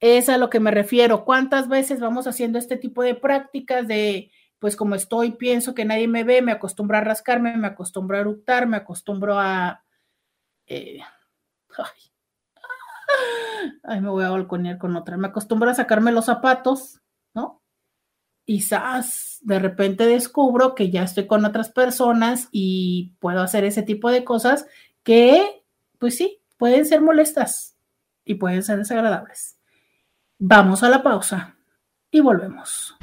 Es 0.00 0.28
a 0.28 0.38
lo 0.38 0.50
que 0.50 0.60
me 0.60 0.70
refiero. 0.70 1.24
¿Cuántas 1.24 1.68
veces 1.68 2.00
vamos 2.00 2.26
haciendo 2.26 2.58
este 2.58 2.76
tipo 2.76 3.02
de 3.02 3.14
prácticas 3.14 3.88
de, 3.88 4.30
pues 4.58 4.76
como 4.76 4.94
estoy, 4.94 5.32
pienso 5.32 5.74
que 5.74 5.84
nadie 5.84 6.08
me 6.08 6.24
ve, 6.24 6.42
me 6.42 6.52
acostumbro 6.52 6.96
a 6.98 7.00
rascarme, 7.00 7.56
me 7.56 7.68
acostumbro 7.68 8.16
a 8.16 8.20
eructar, 8.20 8.66
me 8.66 8.76
acostumbro 8.76 9.38
a 9.38 9.84
eh, 10.66 11.00
ay, 13.82 14.00
me 14.00 14.08
voy 14.08 14.24
a 14.24 14.30
balconear 14.30 14.78
con 14.78 14.96
otra. 14.96 15.16
Me 15.16 15.28
acostumbro 15.28 15.70
a 15.70 15.74
sacarme 15.74 16.12
los 16.12 16.26
zapatos. 16.26 17.00
Y 18.46 18.62
de 19.40 19.58
repente 19.58 20.06
descubro 20.06 20.74
que 20.74 20.90
ya 20.90 21.02
estoy 21.02 21.26
con 21.26 21.44
otras 21.44 21.70
personas 21.70 22.48
y 22.52 23.14
puedo 23.20 23.40
hacer 23.40 23.64
ese 23.64 23.82
tipo 23.82 24.10
de 24.10 24.24
cosas 24.24 24.66
que, 25.02 25.64
pues 25.98 26.16
sí, 26.16 26.42
pueden 26.58 26.84
ser 26.84 27.00
molestas 27.00 27.76
y 28.24 28.34
pueden 28.34 28.62
ser 28.62 28.78
desagradables. 28.78 29.56
Vamos 30.38 30.82
a 30.82 30.90
la 30.90 31.02
pausa 31.02 31.56
y 32.10 32.20
volvemos. 32.20 32.96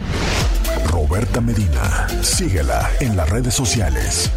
Roberta 0.85 1.41
Medina, 1.41 2.07
síguela 2.21 2.87
en 2.99 3.15
las 3.15 3.29
redes 3.29 3.53
sociales 3.53 4.31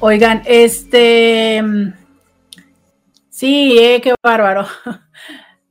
Oigan, 0.00 0.42
este. 0.44 1.60
Sí, 3.30 3.76
eh, 3.78 4.00
qué 4.00 4.14
bárbaro. 4.22 4.66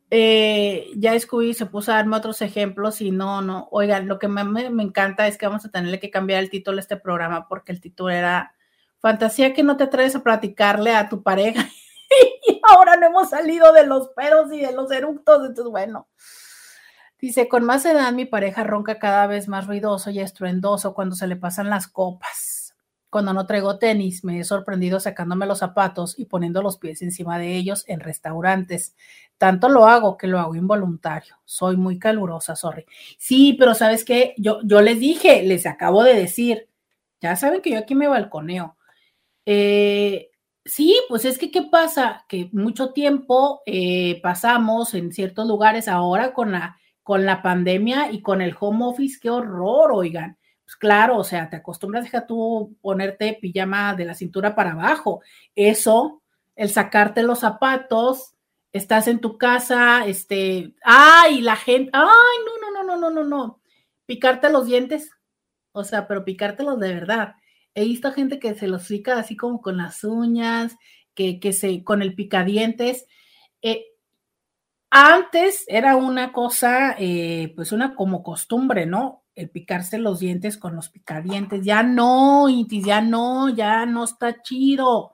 Eh, 0.10 0.92
ya 0.96 1.20
Scooby 1.20 1.54
se 1.54 1.66
puso 1.66 1.92
a 1.92 1.96
darme 1.96 2.16
otros 2.16 2.42
ejemplos 2.42 3.02
y 3.02 3.12
no, 3.12 3.42
no. 3.42 3.68
Oigan, 3.72 4.08
lo 4.08 4.20
que 4.20 4.28
me, 4.28 4.44
me, 4.44 4.84
encanta 4.84 5.28
es 5.28 5.38
que 5.38 5.48
vamos 5.48 5.66
a 5.66 5.70
tenerle 5.70 6.00
que 6.00 6.10
cambiar 6.12 6.42
el 6.42 6.50
título 6.50 6.76
de 6.76 6.82
este 6.82 6.98
programa 6.98 7.48
porque 7.48 7.74
el 7.74 7.82
título 7.82 8.10
era 8.12 8.56
Fantasía 9.00 9.54
que 9.54 9.64
no 9.64 9.76
te 9.78 9.84
atreves 9.84 10.16
a 10.16 10.24
platicarle 10.24 10.96
a 10.96 11.10
tu 11.10 11.24
pareja 11.24 11.68
y 12.48 12.62
ahora 12.64 12.96
no 12.96 13.08
hemos 13.08 13.30
salido 13.30 13.74
de 13.74 13.86
los 13.86 14.10
pedos 14.10 14.52
y 14.54 14.62
de 14.62 14.72
los 14.72 14.92
eructos. 14.92 15.42
Entonces, 15.42 15.72
bueno. 15.72 16.08
Dice, 17.20 17.50
con 17.50 17.64
más 17.66 17.84
edad 17.86 18.14
mi 18.14 18.26
pareja 18.26 18.64
ronca 18.64 19.00
cada 19.00 19.26
vez 19.26 19.48
más 19.48 19.66
ruidoso 19.66 20.12
y 20.12 20.20
estruendoso 20.20 20.94
cuando 20.94 21.16
se 21.16 21.28
le 21.28 21.36
pasan 21.36 21.70
las 21.70 21.88
copas. 21.88 22.57
Cuando 23.18 23.34
no 23.34 23.48
traigo 23.48 23.80
tenis, 23.80 24.23
me 24.23 24.39
he 24.39 24.44
sorprendido 24.44 24.99
sacándome 24.99 25.48
los 25.48 25.57
zapatos 25.57 26.19
y 26.19 26.26
poniendo 26.26 26.61
los 26.61 26.77
pies 26.77 27.02
encima 27.02 27.39
de 27.39 27.56
ellos 27.56 27.84
en 27.88 27.99
restaurantes. 27.99 28.95
Tanto 29.39 29.69
lo 29.69 29.88
hago 29.88 30.18
que 30.18 30.27
lo 30.27 30.38
hago 30.38 30.53
involuntario. 30.53 31.34
Soy 31.44 31.77
muy 31.77 31.98
calurosa, 31.98 32.56
sorry. 32.56 32.85
Sí, 33.18 33.56
pero 33.57 33.73
¿sabes 33.73 34.06
qué? 34.06 34.35
Yo, 34.38 34.60
yo 34.64 34.84
les 34.84 34.99
dije, 34.99 35.41
les 35.41 35.65
acabo 35.65 36.03
de 36.03 36.14
decir, 36.14 36.69
ya 37.19 37.35
saben 37.35 37.64
que 37.64 37.72
yo 37.72 37.80
aquí 37.80 37.95
me 37.95 38.07
balconeo. 38.07 38.77
Eh, 39.48 40.30
sí, 40.64 40.95
pues 41.10 41.26
es 41.26 41.39
que, 41.39 41.49
¿qué 41.49 41.64
pasa? 41.64 42.23
Que 42.30 42.52
mucho 42.52 42.94
tiempo 42.94 43.64
eh, 43.65 44.22
pasamos 44.22 44.94
en 44.94 45.11
ciertos 45.11 45.48
lugares 45.48 45.88
ahora 45.88 46.34
con 46.34 46.52
la, 46.52 46.77
con 47.02 47.26
la 47.26 47.41
pandemia 47.41 48.11
y 48.11 48.22
con 48.22 48.44
el 48.44 48.56
home 48.60 48.85
office, 48.85 49.18
qué 49.19 49.31
horror, 49.31 49.91
oigan 49.91 50.36
pues 50.68 50.76
claro, 50.76 51.18
o 51.18 51.23
sea, 51.23 51.49
te 51.49 51.56
acostumbras 51.56 52.14
a 52.14 52.27
tú 52.27 52.76
ponerte 52.81 53.38
pijama 53.41 53.95
de 53.95 54.03
la 54.03 54.14
cintura 54.14 54.53
para 54.53 54.73
abajo. 54.73 55.22
Eso, 55.56 56.22
el 56.57 56.69
sacarte 56.69 57.23
los 57.23 57.39
zapatos, 57.39 58.34
estás 58.73 59.07
en 59.07 59.19
tu 59.19 59.38
casa, 59.38 60.06
este, 60.06 60.76
ay, 60.84 61.39
la 61.39 61.56
gente, 61.56 61.91
ay, 61.94 62.03
no, 62.45 62.60
no, 62.60 62.84
no, 62.84 62.84
no, 62.84 62.98
no, 62.98 63.10
no, 63.10 63.23
no, 63.23 63.61
picarte 64.06 64.52
los 64.52 64.65
dientes, 64.65 65.10
o 65.72 65.85
sea, 65.85 66.06
pero 66.06 66.26
picártelos 66.26 66.77
de 66.81 66.94
verdad. 66.94 67.35
He 67.73 67.85
visto 67.85 68.11
gente 68.11 68.38
que 68.38 68.53
se 68.53 68.68
los 68.68 68.89
pica 68.89 69.18
así 69.18 69.38
como 69.38 69.61
con 69.61 69.77
las 69.77 70.03
uñas, 70.03 70.76
que, 71.14 71.39
que 71.39 71.53
se, 71.53 71.81
con 71.85 72.02
el 72.02 72.14
picadientes. 72.14 73.06
Eh, 73.61 73.85
antes 74.89 75.64
era 75.68 75.95
una 75.95 76.34
cosa, 76.34 76.98
eh, 76.99 77.53
pues 77.56 77.72
una 77.72 77.95
como 77.95 78.22
costumbre, 78.22 78.85
¿no? 78.85 79.23
El 79.38 79.51
picarse 79.51 79.99
los 79.99 80.19
dientes 80.19 80.57
con 80.57 80.76
los 80.76 80.89
picadientes. 80.89 81.64
Ya 81.64 81.84
no, 81.84 82.49
Intis, 82.49 82.84
ya 82.84 83.01
no, 83.01 83.49
ya 83.49 83.85
no 83.85 84.03
está 84.03 84.41
chido. 84.41 85.14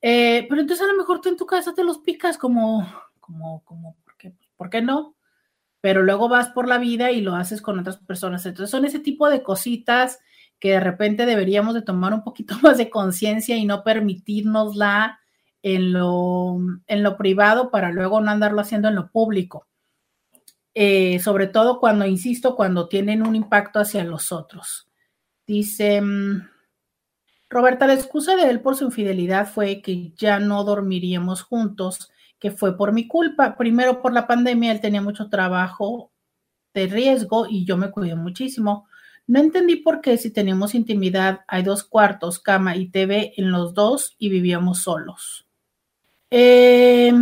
Eh, 0.00 0.46
pero 0.48 0.62
entonces 0.62 0.84
a 0.84 0.90
lo 0.90 0.96
mejor 0.96 1.20
tú 1.20 1.28
en 1.28 1.36
tu 1.36 1.44
casa 1.44 1.74
te 1.74 1.84
los 1.84 1.98
picas 1.98 2.38
como, 2.38 2.90
como, 3.20 3.62
como, 3.64 3.96
¿por 4.02 4.16
qué, 4.16 4.32
¿por 4.56 4.70
qué 4.70 4.80
no? 4.80 5.14
Pero 5.82 6.02
luego 6.02 6.30
vas 6.30 6.48
por 6.48 6.66
la 6.66 6.78
vida 6.78 7.10
y 7.12 7.20
lo 7.20 7.36
haces 7.36 7.60
con 7.60 7.78
otras 7.78 7.98
personas. 7.98 8.46
Entonces 8.46 8.70
son 8.70 8.86
ese 8.86 8.98
tipo 8.98 9.28
de 9.28 9.42
cositas 9.42 10.20
que 10.58 10.70
de 10.70 10.80
repente 10.80 11.26
deberíamos 11.26 11.74
de 11.74 11.82
tomar 11.82 12.14
un 12.14 12.24
poquito 12.24 12.56
más 12.62 12.78
de 12.78 12.88
conciencia 12.88 13.56
y 13.58 13.66
no 13.66 13.84
permitirnosla 13.84 15.20
en 15.60 15.92
lo, 15.92 16.56
en 16.86 17.02
lo 17.02 17.18
privado 17.18 17.70
para 17.70 17.90
luego 17.90 18.22
no 18.22 18.30
andarlo 18.30 18.62
haciendo 18.62 18.88
en 18.88 18.94
lo 18.94 19.10
público. 19.10 19.66
Eh, 20.74 21.20
sobre 21.20 21.46
todo 21.46 21.78
cuando, 21.78 22.04
insisto, 22.04 22.56
cuando 22.56 22.88
tienen 22.88 23.24
un 23.24 23.36
impacto 23.36 23.78
hacia 23.78 24.02
los 24.04 24.32
otros. 24.32 24.88
Dice, 25.46 26.00
mm, 26.00 26.48
Roberta, 27.48 27.86
la 27.86 27.94
excusa 27.94 28.34
de 28.34 28.50
él 28.50 28.60
por 28.60 28.74
su 28.74 28.86
infidelidad 28.86 29.46
fue 29.46 29.80
que 29.80 30.12
ya 30.16 30.40
no 30.40 30.64
dormiríamos 30.64 31.42
juntos, 31.42 32.10
que 32.40 32.50
fue 32.50 32.76
por 32.76 32.92
mi 32.92 33.06
culpa. 33.06 33.56
Primero 33.56 34.02
por 34.02 34.12
la 34.12 34.26
pandemia, 34.26 34.72
él 34.72 34.80
tenía 34.80 35.00
mucho 35.00 35.28
trabajo 35.30 36.10
de 36.74 36.88
riesgo 36.88 37.46
y 37.48 37.64
yo 37.64 37.76
me 37.76 37.92
cuidé 37.92 38.16
muchísimo. 38.16 38.88
No 39.26 39.38
entendí 39.38 39.76
por 39.76 40.00
qué 40.00 40.18
si 40.18 40.30
teníamos 40.30 40.74
intimidad, 40.74 41.40
hay 41.46 41.62
dos 41.62 41.84
cuartos, 41.84 42.40
cama 42.40 42.76
y 42.76 42.90
TV 42.90 43.32
en 43.36 43.52
los 43.52 43.72
dos 43.72 44.16
y 44.18 44.28
vivíamos 44.28 44.82
solos. 44.82 45.46
Eh, 46.30 47.12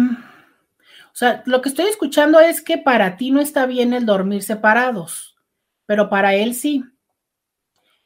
o 1.13 1.15
sea, 1.15 1.43
lo 1.45 1.61
que 1.61 1.69
estoy 1.69 1.87
escuchando 1.87 2.41
es 2.41 2.63
que 2.63 2.79
para 2.79 3.19
ti 3.19 3.31
no 3.31 3.41
está 3.41 3.67
bien 3.67 3.93
el 3.93 4.07
dormir 4.07 4.43
separados, 4.43 5.37
pero 5.85 6.09
para 6.09 6.35
él 6.35 6.55
sí. 6.55 6.85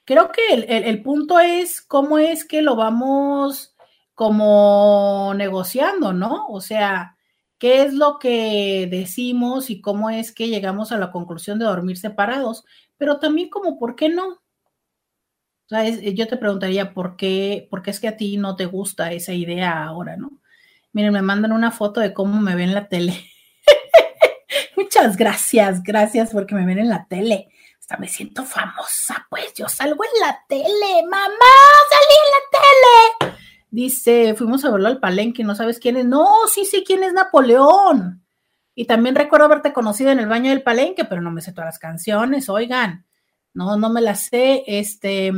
Creo 0.04 0.30
que 0.32 0.54
el, 0.54 1.02
punto 1.02 1.38
es 1.38 1.82
cómo 1.82 2.18
es 2.18 2.44
que 2.44 2.62
lo 2.62 2.74
vamos 2.76 3.76
como 4.14 5.34
negociando, 5.36 6.12
¿no? 6.12 6.48
O 6.48 6.60
sea, 6.60 7.16
qué 7.58 7.82
es 7.82 7.92
lo 7.94 8.18
que 8.18 8.88
decimos 8.90 9.70
y 9.70 9.80
cómo 9.80 10.10
es 10.10 10.32
que 10.32 10.48
llegamos 10.48 10.90
a 10.90 10.98
la 10.98 11.12
conclusión 11.12 11.58
de 11.58 11.64
dormir 11.64 11.98
separados, 11.98 12.64
pero 12.96 13.18
también 13.20 13.50
como, 13.50 13.78
¿por 13.78 13.94
qué 13.96 14.08
no? 14.08 14.26
O 14.28 15.68
sea, 15.68 15.88
yo 15.88 16.26
te 16.28 16.36
preguntaría, 16.36 16.92
¿por 16.94 17.16
qué, 17.16 17.66
¿por 17.70 17.82
qué 17.82 17.90
es 17.90 18.00
que 18.00 18.08
a 18.08 18.16
ti 18.16 18.36
no 18.36 18.56
te 18.56 18.66
gusta 18.66 19.12
esa 19.12 19.32
idea 19.32 19.84
ahora, 19.84 20.16
no? 20.16 20.40
Miren, 20.96 21.12
me 21.12 21.20
mandan 21.20 21.52
una 21.52 21.72
foto 21.72 22.00
de 22.00 22.14
cómo 22.14 22.40
me 22.40 22.54
ven 22.54 22.70
en 22.70 22.74
la 22.74 22.88
tele. 22.88 23.12
Muchas 24.78 25.18
gracias, 25.18 25.82
gracias 25.82 26.30
porque 26.32 26.54
me 26.54 26.64
ven 26.64 26.78
en 26.78 26.88
la 26.88 27.06
tele. 27.06 27.50
Hasta 27.78 27.98
me 27.98 28.08
siento 28.08 28.44
famosa, 28.44 29.26
pues 29.28 29.52
yo 29.52 29.68
salgo 29.68 30.02
en 30.02 30.20
la 30.22 30.42
tele, 30.48 31.02
mamá, 31.02 31.52
salí 31.90 32.16
en 32.24 32.32
la 32.32 33.28
tele. 33.28 33.36
Dice, 33.68 34.34
fuimos 34.36 34.64
a 34.64 34.70
verlo 34.70 34.88
al 34.88 34.98
palenque, 34.98 35.44
¿no 35.44 35.54
sabes 35.54 35.78
quién 35.80 35.98
es? 35.98 36.06
No, 36.06 36.30
sí 36.50 36.64
sé 36.64 36.82
quién 36.82 37.04
es 37.04 37.12
Napoleón. 37.12 38.24
Y 38.74 38.86
también 38.86 39.16
recuerdo 39.16 39.44
haberte 39.44 39.74
conocido 39.74 40.12
en 40.12 40.18
el 40.18 40.28
baño 40.28 40.48
del 40.48 40.62
palenque, 40.62 41.04
pero 41.04 41.20
no 41.20 41.30
me 41.30 41.42
sé 41.42 41.52
todas 41.52 41.68
las 41.68 41.78
canciones, 41.78 42.48
oigan. 42.48 43.04
No, 43.52 43.76
no 43.76 43.90
me 43.90 44.00
las 44.00 44.28
sé. 44.28 44.64
Este, 44.66 45.30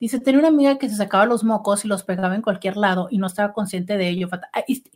dice, 0.00 0.20
tenía 0.20 0.40
una 0.40 0.48
amiga 0.48 0.78
que 0.78 0.88
se 0.88 0.96
sacaba 0.96 1.26
los 1.26 1.44
mocos 1.44 1.84
y 1.84 1.88
los 1.88 2.02
pegaba 2.02 2.34
en 2.34 2.42
cualquier 2.42 2.76
lado 2.76 3.08
y 3.10 3.18
no 3.18 3.26
estaba 3.26 3.52
consciente 3.52 3.96
de 3.96 4.08
ello. 4.08 4.28
Este, 4.68 4.90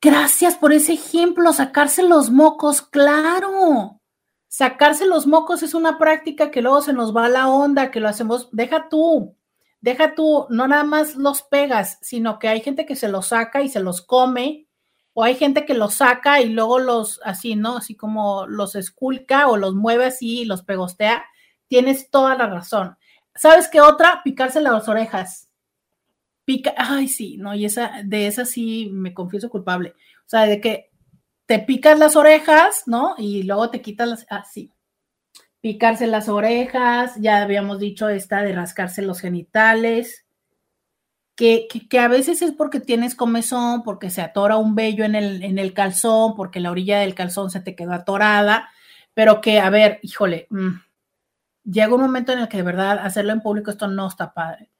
Gracias 0.00 0.54
por 0.54 0.72
ese 0.72 0.92
ejemplo, 0.92 1.52
sacarse 1.52 2.04
los 2.04 2.30
mocos, 2.30 2.82
claro. 2.82 4.00
Sacarse 4.46 5.06
los 5.06 5.26
mocos 5.26 5.62
es 5.62 5.74
una 5.74 5.98
práctica 5.98 6.50
que 6.50 6.62
luego 6.62 6.80
se 6.82 6.92
nos 6.92 7.14
va 7.14 7.26
a 7.26 7.28
la 7.28 7.48
onda, 7.48 7.90
que 7.90 8.00
lo 8.00 8.08
hacemos, 8.08 8.48
deja 8.52 8.88
tú, 8.88 9.36
deja 9.80 10.14
tú, 10.14 10.46
no 10.50 10.68
nada 10.68 10.84
más 10.84 11.16
los 11.16 11.42
pegas, 11.42 11.98
sino 12.00 12.38
que 12.38 12.46
hay 12.48 12.60
gente 12.60 12.86
que 12.86 12.94
se 12.96 13.08
los 13.08 13.26
saca 13.28 13.62
y 13.62 13.68
se 13.68 13.80
los 13.80 14.00
come, 14.00 14.68
o 15.14 15.24
hay 15.24 15.34
gente 15.34 15.66
que 15.66 15.74
los 15.74 15.94
saca 15.94 16.40
y 16.40 16.50
luego 16.50 16.78
los 16.78 17.20
así, 17.24 17.56
¿no? 17.56 17.78
Así 17.78 17.96
como 17.96 18.46
los 18.46 18.76
esculca 18.76 19.48
o 19.48 19.56
los 19.56 19.74
mueve 19.74 20.06
así 20.06 20.42
y 20.42 20.44
los 20.44 20.62
pegostea. 20.62 21.24
Tienes 21.68 22.10
toda 22.10 22.36
la 22.36 22.46
razón. 22.46 22.96
¿Sabes 23.34 23.68
qué 23.68 23.80
otra? 23.80 24.22
Picarse 24.24 24.60
las 24.60 24.88
orejas. 24.88 25.48
Pica, 26.44 26.74
ay, 26.76 27.08
sí, 27.08 27.36
no, 27.36 27.54
y 27.54 27.66
esa, 27.66 27.92
de 28.04 28.26
esa 28.26 28.44
sí 28.44 28.88
me 28.92 29.14
confieso 29.14 29.50
culpable. 29.50 29.94
O 30.26 30.28
sea, 30.28 30.46
de 30.46 30.60
que 30.60 30.90
te 31.46 31.58
picas 31.58 31.98
las 31.98 32.16
orejas, 32.16 32.84
¿no? 32.86 33.14
Y 33.18 33.42
luego 33.44 33.70
te 33.70 33.80
quitas 33.80 34.08
las, 34.08 34.26
así. 34.30 34.72
picarse 35.60 36.06
las 36.06 36.28
orejas, 36.28 37.14
ya 37.20 37.42
habíamos 37.42 37.78
dicho 37.78 38.08
esta 38.08 38.42
de 38.42 38.54
rascarse 38.54 39.02
los 39.02 39.20
genitales, 39.20 40.26
que, 41.38 41.68
que, 41.88 42.00
a 42.00 42.08
veces 42.08 42.42
es 42.42 42.52
porque 42.52 42.80
tienes 42.80 43.14
comezón, 43.14 43.84
porque 43.84 44.10
se 44.10 44.22
atora 44.22 44.56
un 44.56 44.74
vello 44.74 45.04
en 45.04 45.14
el, 45.14 45.44
en 45.44 45.58
el 45.60 45.72
calzón, 45.72 46.34
porque 46.34 46.58
la 46.58 46.72
orilla 46.72 46.98
del 46.98 47.14
calzón 47.14 47.50
se 47.50 47.60
te 47.60 47.76
quedó 47.76 47.92
atorada, 47.92 48.70
pero 49.14 49.40
que, 49.40 49.60
a 49.60 49.70
ver, 49.70 50.00
híjole, 50.02 50.48
mm, 50.50 50.70
llega 51.70 51.94
un 51.94 52.00
momento 52.00 52.32
en 52.32 52.40
el 52.40 52.48
que 52.48 52.58
de 52.58 52.62
verdad 52.62 52.98
hacerlo 52.98 53.32
en 53.32 53.40
público 53.40 53.70
esto 53.70 53.88
no 53.88 54.06
está 54.06 54.32
padre. 54.32 54.70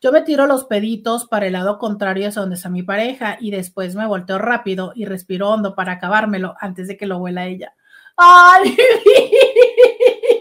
Yo 0.00 0.12
me 0.12 0.22
tiro 0.22 0.46
los 0.46 0.64
peditos 0.64 1.26
para 1.26 1.46
el 1.46 1.54
lado 1.54 1.78
contrario 1.78 2.28
hacia 2.28 2.42
donde 2.42 2.56
está 2.56 2.68
mi 2.68 2.82
pareja 2.82 3.38
y 3.40 3.50
después 3.50 3.94
me 3.94 4.06
volteo 4.06 4.38
rápido 4.38 4.92
y 4.94 5.06
respiro 5.06 5.48
hondo 5.48 5.74
para 5.74 5.92
acabármelo 5.92 6.54
antes 6.60 6.88
de 6.88 6.96
que 6.96 7.06
lo 7.06 7.18
huela 7.18 7.46
ella. 7.46 7.74
¡Ay! 8.16 8.76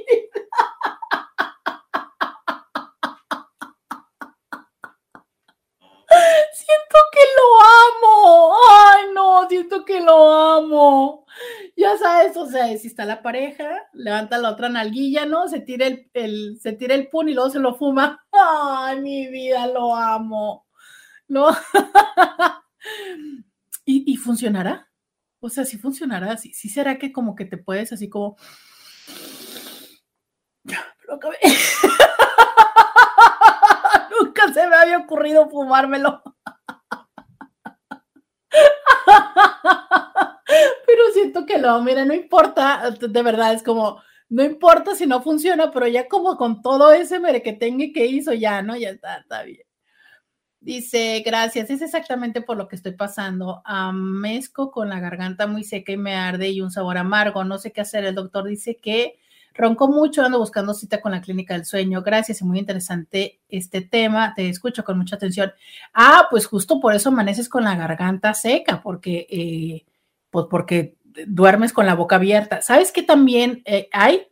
siento 6.53 6.98
que 7.11 7.19
lo 7.38 7.45
amo. 8.07 8.56
Ay, 8.69 9.03
no, 9.14 9.48
siento 9.49 9.85
que 9.85 10.02
lo 10.02 10.31
amo. 10.31 11.26
Ya 11.76 11.98
sabes, 11.98 12.38
o 12.38 12.48
sea, 12.48 12.68
si 12.77 12.88
está 12.88 13.06
la 13.06 13.22
pareja, 13.22 13.88
levanta 13.94 14.38
la 14.38 14.52
otra 14.52 14.69
nalguilla, 14.69 15.26
¿no? 15.26 15.48
Se 15.48 15.60
tira 15.60 15.88
el, 16.14 16.60
se 16.61 16.73
tira 16.73 16.95
el 16.95 17.10
pun 17.10 17.30
y 17.30 17.34
luego 17.34 17.49
se 17.49 17.60
lo 17.60 17.76
fuma. 17.76 18.23
Ay, 18.31 19.02
mi 19.02 19.27
vida, 19.27 19.68
lo 19.68 19.95
amo. 19.95 20.68
¿No? 21.27 21.49
¿Y, 23.85 24.11
¿Y, 24.11 24.18
funcionará? 24.18 24.90
O 25.40 25.49
sea, 25.49 25.65
sí 25.65 25.77
funcionará. 25.77 26.38
Sí, 26.38 26.53
sí 26.53 26.69
será 26.69 26.98
que 26.98 27.11
como 27.11 27.35
que 27.35 27.45
te 27.45 27.57
puedes 27.57 27.91
así 27.91 28.10
como. 28.10 28.38
Ya, 30.64 30.85
pero 30.99 31.15
acabé. 31.15 31.38
Nunca 34.19 34.53
se 34.53 34.68
me 34.68 34.72
había 34.84 34.99
ocurrido 34.99 35.49
fumármelo. 35.49 36.22
Pero 40.85 41.03
siento 41.14 41.45
que 41.45 41.57
lo, 41.57 41.81
mira, 41.81 42.05
no 42.05 42.14
importa, 42.14 42.91
de 42.91 43.23
verdad 43.23 43.53
es 43.53 43.64
como, 43.64 44.01
no 44.30 44.43
importa 44.43 44.95
si 44.95 45.05
no 45.05 45.22
funciona, 45.22 45.72
pero 45.72 45.88
ya 45.88 46.07
como 46.07 46.38
con 46.38 46.61
todo 46.61 46.91
ese 46.93 47.19
merequetengue 47.19 47.91
que 47.91 48.05
hizo, 48.05 48.34
ya, 48.34 48.61
¿no? 48.61 48.76
Ya 48.76 48.89
está, 48.89 49.18
está 49.18 49.43
bien. 49.43 49.65
Dice, 50.60 51.22
gracias, 51.26 51.69
es 51.69 51.81
exactamente 51.81 52.41
por 52.41 52.55
lo 52.55 52.69
que 52.69 52.77
estoy 52.77 52.93
pasando. 52.93 53.61
Amezco 53.65 54.72
con 54.72 54.88
la 54.88 55.01
garganta 55.01 55.45
muy 55.45 55.65
seca 55.65 55.91
y 55.91 55.97
me 55.97 56.15
arde 56.15 56.49
y 56.49 56.61
un 56.61 56.72
sabor 56.72 56.97
amargo. 56.97 57.43
No 57.43 57.57
sé 57.57 57.73
qué 57.73 57.81
hacer. 57.81 58.05
El 58.05 58.15
doctor 58.15 58.45
dice 58.45 58.77
que 58.77 59.19
ronco 59.53 59.88
mucho, 59.88 60.23
ando 60.23 60.39
buscando 60.39 60.73
cita 60.73 61.01
con 61.01 61.11
la 61.11 61.21
clínica 61.21 61.53
del 61.53 61.65
sueño. 61.65 62.01
Gracias, 62.01 62.38
es 62.38 62.43
muy 62.43 62.59
interesante 62.59 63.39
este 63.49 63.81
tema. 63.81 64.34
Te 64.35 64.49
escucho 64.49 64.84
con 64.84 64.97
mucha 64.97 65.15
atención. 65.15 65.51
Ah, 65.93 66.27
pues 66.30 66.45
justo 66.45 66.80
por 66.80 66.93
eso 66.93 67.09
amaneces 67.09 67.49
con 67.49 67.63
la 67.63 67.75
garganta 67.75 68.34
seca, 68.34 68.81
porque 68.81 69.27
eh, 69.30 69.85
pues 70.30 70.47
porque 70.49 70.97
duermes 71.27 71.73
con 71.73 71.85
la 71.85 71.95
boca 71.95 72.15
abierta. 72.15 72.61
¿Sabes 72.61 72.91
qué 72.91 73.03
también 73.03 73.61
eh, 73.65 73.89
hay? 73.91 74.27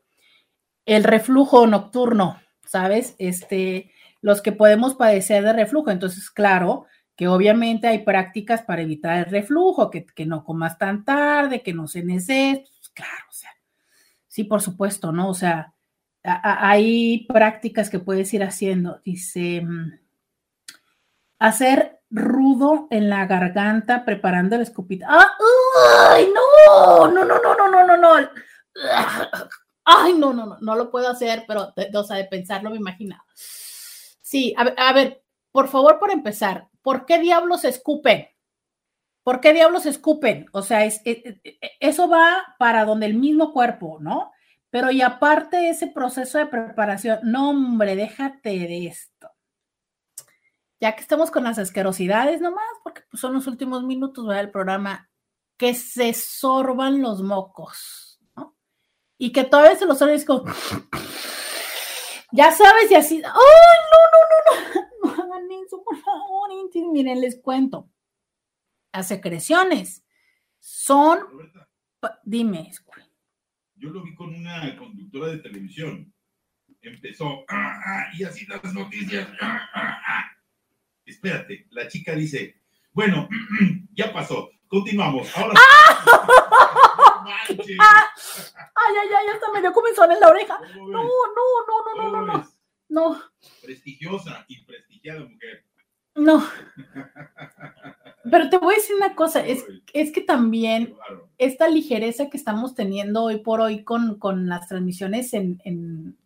El 0.85 1.03
reflujo 1.03 1.67
nocturno, 1.67 2.39
¿sabes? 2.65 3.15
Este, 3.19 3.91
los 4.21 4.41
que 4.41 4.51
podemos 4.51 4.95
padecer 4.95 5.43
de 5.43 5.53
reflujo. 5.53 5.91
Entonces, 5.91 6.29
claro, 6.29 6.85
que 7.15 7.27
obviamente 7.27 7.87
hay 7.87 7.99
prácticas 7.99 8.63
para 8.63 8.81
evitar 8.81 9.19
el 9.19 9.25
reflujo, 9.25 9.91
que, 9.91 10.25
no 10.25 10.43
comas 10.43 10.77
tan 10.77 11.05
tarde, 11.05 11.61
que 11.61 11.73
no 11.73 11.87
se 11.87 12.03
necesite, 12.03 12.65
pues, 12.77 12.89
claro, 12.89 13.25
o 13.29 13.33
sea, 13.33 13.51
sí, 14.31 14.45
por 14.45 14.61
supuesto, 14.61 15.11
¿no? 15.11 15.29
O 15.29 15.33
sea, 15.33 15.73
hay 16.23 17.25
prácticas 17.27 17.89
que 17.89 17.99
puedes 17.99 18.33
ir 18.33 18.43
haciendo. 18.43 19.01
Dice, 19.03 19.61
mm, 19.61 19.99
hacer 21.39 21.99
rudo 22.09 22.87
en 22.91 23.09
la 23.09 23.25
garganta 23.25 24.05
preparando 24.05 24.55
el 24.55 24.61
escupita. 24.61 25.05
¡Ah! 25.09 25.31
¡Ay, 26.11 26.29
no! 26.33 27.07
No, 27.09 27.25
no, 27.25 27.39
no, 27.39 27.55
no, 27.55 27.69
no, 27.69 27.85
no, 27.85 27.97
no. 27.97 28.29
Ay, 29.83 30.13
no, 30.13 30.31
no, 30.31 30.45
no, 30.45 30.57
no 30.61 30.75
lo 30.75 30.89
puedo 30.89 31.09
hacer, 31.09 31.43
pero, 31.45 31.73
o 31.93 32.03
sea, 32.03 32.15
de 32.15 32.25
pensarlo 32.25 32.69
me 32.69 32.77
imagina. 32.77 33.25
Sí, 33.35 34.55
a 34.55 34.93
ver, 34.93 35.25
por 35.51 35.67
favor, 35.67 35.99
por 35.99 36.09
empezar, 36.09 36.69
¿por 36.81 37.05
qué 37.05 37.19
diablos 37.19 37.65
escupen? 37.65 38.29
¿Por 39.23 39.39
qué 39.39 39.53
diablos 39.53 39.85
escupen? 39.85 40.45
O 40.51 40.61
sea, 40.61 40.85
es, 40.85 41.01
eso 41.79 42.09
va 42.09 42.55
para 42.57 42.85
donde 42.85 43.05
el 43.05 43.15
mismo 43.15 43.53
cuerpo, 43.53 43.97
¿no? 44.01 44.31
Pero 44.69 44.91
y 44.91 45.01
aparte 45.01 45.69
ese 45.69 45.87
proceso 45.87 46.37
de 46.37 46.47
preparación, 46.47 47.19
no, 47.23 47.49
hombre, 47.49 47.95
déjate 47.95 48.49
de 48.49 48.87
esto 48.87 49.31
ya 50.81 50.95
que 50.95 51.01
estamos 51.01 51.29
con 51.29 51.43
las 51.43 51.59
asquerosidades 51.59 52.41
nomás, 52.41 52.65
porque 52.83 53.03
pues, 53.09 53.21
son 53.21 53.33
los 53.33 53.45
últimos 53.45 53.83
minutos 53.83 54.27
del 54.27 54.49
programa, 54.49 55.09
que 55.55 55.75
se 55.75 56.11
sorban 56.13 57.03
los 57.03 57.21
mocos, 57.21 58.19
¿no? 58.35 58.57
Y 59.19 59.31
que 59.31 59.43
todavía 59.43 59.75
se 59.75 59.85
los 59.85 59.99
sorben 59.99 60.15
es 60.15 60.25
como, 60.25 60.43
ya 62.31 62.51
sabes, 62.51 62.89
y 62.89 62.95
así, 62.95 63.17
¡ay, 63.17 63.21
no, 63.23 63.99
no, 64.11 64.19
no, 64.31 64.81
no! 64.81 64.91
No 65.03 65.09
hagan 65.09 65.51
eso, 65.65 65.83
por 65.83 65.97
favor, 65.97 66.49
miren, 66.91 67.21
les 67.21 67.41
cuento. 67.41 67.89
Las 68.93 69.07
secreciones 69.07 70.03
son, 70.59 71.19
dime. 72.23 72.71
Yo 73.75 73.89
lo 73.89 74.03
vi 74.03 74.13
con 74.15 74.33
una 74.35 74.75
conductora 74.77 75.27
de 75.27 75.37
televisión. 75.37 76.13
Empezó, 76.81 77.45
ah, 77.47 77.79
ah, 77.85 78.05
y 78.13 78.23
así 78.23 78.45
las 78.47 78.73
noticias, 78.73 79.27
ah, 79.39 80.31
espérate, 81.05 81.67
la 81.69 81.87
chica 81.87 82.15
dice, 82.15 82.59
bueno, 82.91 83.29
ya 83.93 84.11
pasó, 84.11 84.49
continuamos. 84.67 85.35
Ahora. 85.37 85.53
ay, 87.47 87.57
ay, 87.57 89.09
ay, 89.17 89.27
hasta 89.33 89.51
me 89.53 89.61
dio 89.61 89.71
comenzón 89.71 90.11
en 90.11 90.19
la 90.19 90.27
oreja. 90.27 90.59
No, 90.75 90.87
no, 90.87 91.03
no, 91.03 91.95
no, 91.95 92.11
no, 92.11 92.25
no, 92.25 92.51
no. 92.89 93.21
Prestigiosa 93.61 94.43
y 94.47 94.63
prestigiada 94.65 95.21
mujer. 95.21 95.65
No. 96.15 96.45
Pero 98.29 98.49
te 98.49 98.57
voy 98.57 98.73
a 98.73 98.77
decir 98.77 98.95
una 98.95 99.15
cosa, 99.15 99.45
es, 99.45 99.65
es 99.93 100.11
que 100.11 100.21
también 100.21 100.93
esta 101.37 101.67
ligereza 101.67 102.29
que 102.29 102.37
estamos 102.37 102.75
teniendo 102.75 103.23
hoy 103.23 103.37
por 103.37 103.61
hoy 103.61 103.83
con, 103.83 104.19
con 104.19 104.47
las 104.47 104.67
transmisiones 104.67 105.33
en, 105.33 105.59
en, 105.65 106.17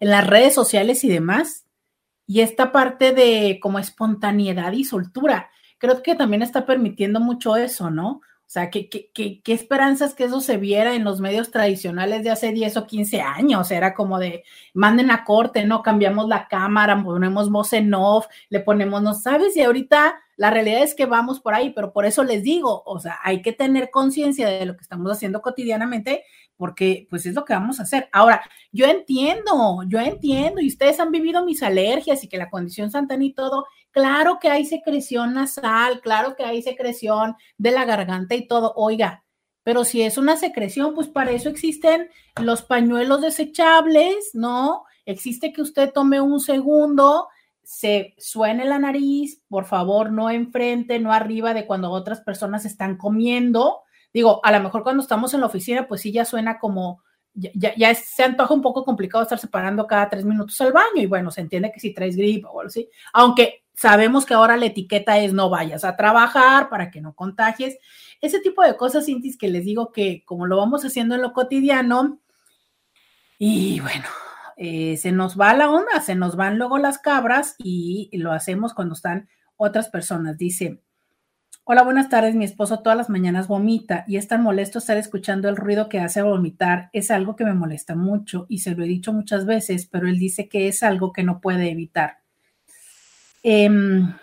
en 0.00 0.10
las 0.10 0.26
redes 0.26 0.54
sociales 0.54 1.04
y 1.04 1.08
demás, 1.08 1.66
y 2.26 2.40
esta 2.40 2.72
parte 2.72 3.12
de 3.12 3.58
como 3.60 3.78
espontaneidad 3.78 4.72
y 4.72 4.84
soltura, 4.84 5.50
creo 5.78 6.02
que 6.02 6.14
también 6.14 6.42
está 6.42 6.66
permitiendo 6.66 7.20
mucho 7.20 7.56
eso, 7.56 7.90
¿no? 7.90 8.20
O 8.52 8.54
sea, 8.54 8.68
¿qué, 8.68 8.90
qué, 8.90 9.10
qué, 9.42 9.52
esperanzas 9.54 10.12
que 10.12 10.24
eso 10.24 10.42
se 10.42 10.58
viera 10.58 10.94
en 10.94 11.04
los 11.04 11.22
medios 11.22 11.50
tradicionales 11.50 12.22
de 12.22 12.28
hace 12.28 12.52
10 12.52 12.76
o 12.76 12.86
15 12.86 13.22
años? 13.22 13.70
Era 13.70 13.94
como 13.94 14.18
de, 14.18 14.44
manden 14.74 15.10
a 15.10 15.24
corte, 15.24 15.64
¿no? 15.64 15.82
Cambiamos 15.82 16.28
la 16.28 16.48
cámara, 16.48 17.02
ponemos 17.02 17.50
voz 17.50 17.72
en 17.72 17.94
off, 17.94 18.26
le 18.50 18.60
ponemos, 18.60 19.00
¿no 19.00 19.14
sabes? 19.14 19.56
Y 19.56 19.62
ahorita 19.62 20.20
la 20.36 20.50
realidad 20.50 20.82
es 20.82 20.94
que 20.94 21.06
vamos 21.06 21.40
por 21.40 21.54
ahí, 21.54 21.70
pero 21.70 21.94
por 21.94 22.04
eso 22.04 22.24
les 22.24 22.42
digo, 22.42 22.82
o 22.84 23.00
sea, 23.00 23.20
hay 23.24 23.40
que 23.40 23.52
tener 23.52 23.90
conciencia 23.90 24.46
de 24.46 24.66
lo 24.66 24.76
que 24.76 24.82
estamos 24.82 25.10
haciendo 25.10 25.40
cotidianamente, 25.40 26.24
porque 26.58 27.06
pues 27.08 27.24
es 27.24 27.34
lo 27.34 27.46
que 27.46 27.54
vamos 27.54 27.80
a 27.80 27.84
hacer. 27.84 28.10
Ahora, 28.12 28.42
yo 28.70 28.84
entiendo, 28.84 29.82
yo 29.86 29.98
entiendo, 29.98 30.60
y 30.60 30.68
ustedes 30.68 31.00
han 31.00 31.10
vivido 31.10 31.42
mis 31.42 31.62
alergias 31.62 32.22
y 32.22 32.28
que 32.28 32.36
la 32.36 32.50
condición 32.50 32.90
Santana 32.90 33.24
y 33.24 33.32
todo, 33.32 33.64
claro 33.92 34.38
que 34.40 34.48
hay 34.48 34.64
secreción 34.64 35.34
nasal, 35.34 36.00
claro 36.00 36.34
que 36.36 36.44
hay 36.44 36.62
secreción 36.62 37.36
de 37.58 37.70
la 37.70 37.84
garganta 37.84 38.34
y 38.34 38.46
todo, 38.46 38.72
oiga, 38.76 39.24
pero 39.64 39.84
si 39.84 40.02
es 40.02 40.18
una 40.18 40.36
secreción, 40.36 40.94
pues 40.94 41.08
para 41.08 41.30
eso 41.30 41.48
existen 41.48 42.08
los 42.40 42.62
pañuelos 42.62 43.20
desechables, 43.20 44.30
¿no? 44.34 44.84
Existe 45.06 45.52
que 45.52 45.62
usted 45.62 45.92
tome 45.92 46.20
un 46.20 46.40
segundo, 46.40 47.28
se 47.62 48.14
suene 48.18 48.64
la 48.64 48.78
nariz, 48.78 49.42
por 49.48 49.64
favor, 49.66 50.10
no 50.10 50.30
enfrente, 50.30 50.98
no 50.98 51.12
arriba 51.12 51.54
de 51.54 51.66
cuando 51.66 51.90
otras 51.90 52.20
personas 52.20 52.64
están 52.64 52.96
comiendo. 52.96 53.82
Digo, 54.12 54.40
a 54.44 54.52
lo 54.52 54.60
mejor 54.60 54.82
cuando 54.82 55.02
estamos 55.02 55.32
en 55.32 55.40
la 55.40 55.46
oficina, 55.46 55.86
pues 55.86 56.00
sí 56.00 56.12
ya 56.12 56.24
suena 56.24 56.58
como, 56.58 57.02
ya, 57.34 57.74
ya, 57.76 57.94
se 57.94 58.24
antoja 58.24 58.52
un 58.52 58.62
poco 58.62 58.84
complicado 58.84 59.22
estar 59.22 59.38
separando 59.38 59.86
cada 59.86 60.08
tres 60.08 60.24
minutos 60.24 60.60
al 60.60 60.72
baño 60.72 61.00
y 61.00 61.06
bueno, 61.06 61.30
se 61.30 61.40
entiende 61.40 61.72
que 61.72 61.80
si 61.80 61.94
traes 61.94 62.16
gripe 62.16 62.46
o 62.46 62.60
algo 62.60 62.68
así, 62.68 62.88
aunque 63.12 63.61
sabemos 63.74 64.26
que 64.26 64.34
ahora 64.34 64.56
la 64.56 64.66
etiqueta 64.66 65.18
es 65.18 65.32
no 65.32 65.50
vayas 65.50 65.84
a 65.84 65.96
trabajar 65.96 66.68
para 66.68 66.90
que 66.90 67.00
no 67.00 67.14
contagies. 67.14 67.78
Ese 68.20 68.40
tipo 68.40 68.62
de 68.62 68.76
cosas, 68.76 69.06
Cintis, 69.06 69.36
que 69.36 69.48
les 69.48 69.64
digo 69.64 69.92
que 69.92 70.24
como 70.24 70.46
lo 70.46 70.56
vamos 70.56 70.84
haciendo 70.84 71.14
en 71.14 71.22
lo 71.22 71.32
cotidiano, 71.32 72.20
y 73.44 73.80
bueno, 73.80 74.06
eh, 74.56 74.96
se 74.98 75.10
nos 75.10 75.36
va 75.36 75.52
la 75.52 75.68
onda, 75.68 76.00
se 76.00 76.14
nos 76.14 76.36
van 76.36 76.58
luego 76.58 76.78
las 76.78 76.98
cabras 76.98 77.56
y, 77.58 78.08
lo 78.12 78.30
hacemos 78.30 78.72
cuando 78.72 78.94
están 78.94 79.28
otras 79.56 79.88
personas. 79.88 80.38
Dice, 80.38 80.80
hola, 81.64 81.82
buenas 81.82 82.08
tardes, 82.08 82.36
mi 82.36 82.44
esposo 82.44 82.78
todas 82.78 82.96
las 82.96 83.10
mañanas 83.10 83.48
vomita 83.48 84.04
y 84.06 84.16
es 84.16 84.28
tan 84.28 84.44
molesto 84.44 84.78
estar 84.78 84.96
escuchando 84.96 85.48
el 85.48 85.56
ruido 85.56 85.88
que 85.88 85.98
hace 85.98 86.22
vomitar. 86.22 86.88
Es 86.92 87.10
algo 87.10 87.34
que 87.34 87.44
me 87.44 87.52
molesta 87.52 87.96
mucho 87.96 88.46
y 88.48 88.58
se 88.58 88.76
lo 88.76 88.84
he 88.84 88.86
dicho 88.86 89.12
muchas 89.12 89.44
veces, 89.44 89.86
pero 89.86 90.06
él 90.06 90.20
dice 90.20 90.48
que 90.48 90.68
es 90.68 90.84
algo 90.84 91.12
que 91.12 91.24
no 91.24 91.40
puede 91.40 91.68
evitar. 91.68 92.21
Em, 93.42 94.14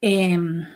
em, 0.00 0.66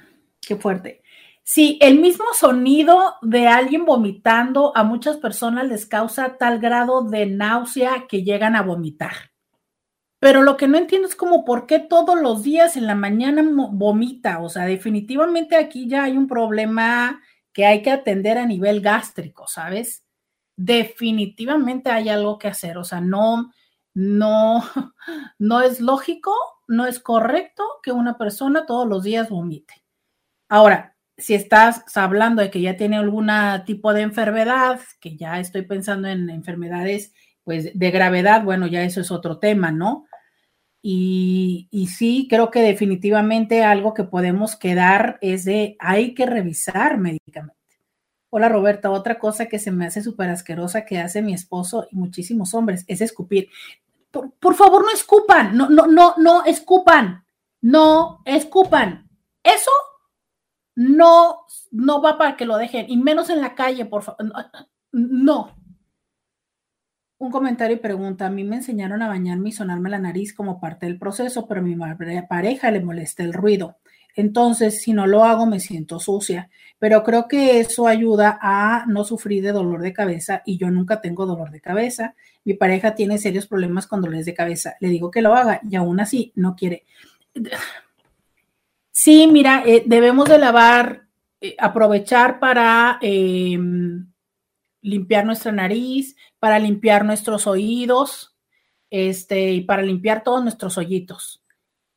qué 0.40 0.56
fuerte. 0.56 1.02
Sí, 1.42 1.78
el 1.82 1.98
mismo 1.98 2.26
sonido 2.32 3.16
de 3.22 3.48
alguien 3.48 3.84
vomitando 3.84 4.72
a 4.76 4.84
muchas 4.84 5.16
personas 5.16 5.66
les 5.66 5.84
causa 5.86 6.36
tal 6.38 6.60
grado 6.60 7.02
de 7.02 7.26
náusea 7.26 8.06
que 8.08 8.22
llegan 8.22 8.54
a 8.54 8.62
vomitar. 8.62 9.30
Pero 10.20 10.42
lo 10.42 10.56
que 10.56 10.68
no 10.68 10.78
entiendo 10.78 11.08
es 11.08 11.16
como 11.16 11.44
por 11.44 11.66
qué 11.66 11.78
todos 11.78 12.20
los 12.20 12.42
días 12.42 12.76
en 12.76 12.86
la 12.86 12.94
mañana 12.94 13.42
vomita. 13.72 14.40
O 14.40 14.48
sea, 14.48 14.64
definitivamente 14.66 15.56
aquí 15.56 15.88
ya 15.88 16.04
hay 16.04 16.16
un 16.16 16.28
problema 16.28 17.20
que 17.52 17.66
hay 17.66 17.82
que 17.82 17.90
atender 17.90 18.38
a 18.38 18.46
nivel 18.46 18.80
gástrico, 18.80 19.46
¿sabes? 19.48 20.04
Definitivamente 20.56 21.90
hay 21.90 22.10
algo 22.10 22.38
que 22.38 22.48
hacer. 22.48 22.76
O 22.78 22.84
sea, 22.84 23.00
no, 23.00 23.50
no, 23.94 24.62
no 25.38 25.62
es 25.62 25.80
lógico, 25.80 26.32
no 26.70 26.86
es 26.86 27.00
correcto 27.00 27.64
que 27.82 27.92
una 27.92 28.16
persona 28.16 28.64
todos 28.64 28.86
los 28.88 29.02
días 29.02 29.28
vomite. 29.28 29.74
Ahora, 30.48 30.96
si 31.18 31.34
estás 31.34 31.84
hablando 31.96 32.42
de 32.42 32.50
que 32.50 32.60
ya 32.60 32.76
tiene 32.76 32.96
algún 32.96 33.28
tipo 33.66 33.92
de 33.92 34.02
enfermedad, 34.02 34.80
que 35.00 35.16
ya 35.16 35.40
estoy 35.40 35.62
pensando 35.62 36.08
en 36.08 36.30
enfermedades 36.30 37.12
pues 37.42 37.76
de 37.78 37.90
gravedad, 37.90 38.44
bueno, 38.44 38.68
ya 38.68 38.84
eso 38.84 39.00
es 39.00 39.10
otro 39.10 39.38
tema, 39.38 39.72
¿no? 39.72 40.06
Y, 40.82 41.68
sí, 41.94 42.26
creo 42.30 42.50
que 42.50 42.62
definitivamente 42.62 43.64
algo 43.64 43.92
que 43.92 44.04
podemos 44.04 44.56
quedar 44.56 45.18
es 45.20 45.44
de 45.44 45.76
hay 45.78 46.14
que 46.14 46.24
revisar 46.24 46.98
médicamente. 46.98 47.58
Hola 48.30 48.48
Roberta, 48.48 48.90
otra 48.90 49.18
cosa 49.18 49.46
que 49.46 49.58
se 49.58 49.72
me 49.72 49.86
hace 49.86 50.02
súper 50.02 50.30
asquerosa 50.30 50.84
que 50.84 51.00
hace 51.00 51.20
mi 51.20 51.34
esposo 51.34 51.88
y 51.90 51.96
muchísimos 51.96 52.54
hombres 52.54 52.84
es 52.86 53.00
escupir. 53.00 53.48
Por, 54.10 54.54
favor, 54.54 54.82
no 54.82 54.90
escupan, 54.90 55.56
no, 55.56 55.68
no, 55.68 55.86
no, 55.86 56.14
no 56.16 56.44
escupan, 56.44 57.24
no 57.60 58.22
escupan. 58.24 59.08
Eso 59.42 59.70
no, 60.74 61.46
no 61.70 62.02
va 62.02 62.18
para 62.18 62.36
que 62.36 62.44
lo 62.44 62.56
dejen, 62.56 62.86
y 62.88 62.96
menos 62.96 63.30
en 63.30 63.40
la 63.40 63.54
calle, 63.54 63.86
por 63.86 64.02
favor. 64.02 64.32
No. 64.92 65.56
Un 67.18 67.30
comentario 67.30 67.76
y 67.76 67.80
pregunta, 67.80 68.26
a 68.26 68.30
mí 68.30 68.44
me 68.44 68.56
enseñaron 68.56 69.02
a 69.02 69.08
bañarme 69.08 69.50
y 69.50 69.52
sonarme 69.52 69.90
la 69.90 69.98
nariz 69.98 70.34
como 70.34 70.58
parte 70.58 70.86
del 70.86 70.98
proceso, 70.98 71.46
pero 71.46 71.60
a 71.60 71.62
mi 71.62 71.76
pareja 72.28 72.70
le 72.70 72.80
molesta 72.80 73.22
el 73.22 73.34
ruido. 73.34 73.76
Entonces, 74.14 74.82
si 74.82 74.92
no 74.92 75.06
lo 75.06 75.24
hago, 75.24 75.46
me 75.46 75.60
siento 75.60 75.98
sucia. 75.98 76.50
Pero 76.78 77.02
creo 77.02 77.28
que 77.28 77.60
eso 77.60 77.86
ayuda 77.86 78.38
a 78.40 78.84
no 78.86 79.04
sufrir 79.04 79.42
de 79.42 79.52
dolor 79.52 79.82
de 79.82 79.92
cabeza 79.92 80.42
y 80.46 80.56
yo 80.56 80.70
nunca 80.70 81.00
tengo 81.00 81.26
dolor 81.26 81.50
de 81.50 81.60
cabeza. 81.60 82.14
Mi 82.44 82.54
pareja 82.54 82.94
tiene 82.94 83.18
serios 83.18 83.46
problemas 83.46 83.86
con 83.86 84.00
dolores 84.00 84.26
de 84.26 84.34
cabeza. 84.34 84.76
Le 84.80 84.88
digo 84.88 85.10
que 85.10 85.22
lo 85.22 85.34
haga 85.34 85.60
y 85.68 85.76
aún 85.76 86.00
así 86.00 86.32
no 86.34 86.56
quiere. 86.56 86.84
Sí, 88.90 89.26
mira, 89.26 89.62
eh, 89.66 89.82
debemos 89.86 90.28
de 90.28 90.38
lavar, 90.38 91.06
eh, 91.40 91.56
aprovechar 91.58 92.38
para 92.38 92.98
em, 93.00 94.10
limpiar 94.82 95.24
nuestra 95.24 95.52
nariz, 95.52 96.16
para 96.38 96.58
limpiar 96.58 97.04
nuestros 97.04 97.46
oídos, 97.46 98.36
este, 98.90 99.52
y 99.52 99.60
para 99.62 99.82
limpiar 99.82 100.22
todos 100.22 100.42
nuestros 100.42 100.76
hoyitos. 100.76 101.42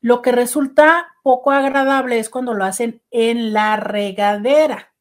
Lo 0.04 0.20
que 0.20 0.32
resulta 0.32 1.06
poco 1.22 1.50
agradable 1.50 2.18
es 2.18 2.28
cuando 2.28 2.52
lo 2.52 2.66
hacen 2.66 3.00
en 3.10 3.54
la 3.54 3.76
regadera, 3.76 4.92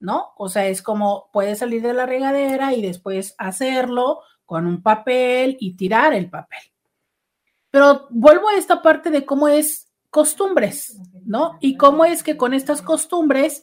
¿no? 0.00 0.32
O 0.36 0.48
sea, 0.48 0.66
es 0.66 0.82
como 0.82 1.30
puedes 1.32 1.60
salir 1.60 1.82
de 1.82 1.94
la 1.94 2.04
regadera 2.04 2.74
y 2.74 2.82
después 2.82 3.36
hacerlo 3.38 4.22
con 4.44 4.66
un 4.66 4.82
papel 4.82 5.56
y 5.60 5.76
tirar 5.76 6.14
el 6.14 6.28
papel. 6.28 6.58
Pero 7.70 8.08
vuelvo 8.10 8.48
a 8.48 8.56
esta 8.56 8.82
parte 8.82 9.10
de 9.10 9.24
cómo 9.24 9.46
es 9.46 9.88
costumbres, 10.10 10.98
¿no? 11.24 11.56
Y 11.60 11.76
cómo 11.76 12.04
es 12.04 12.24
que 12.24 12.36
con 12.36 12.54
estas 12.54 12.82
costumbres, 12.82 13.62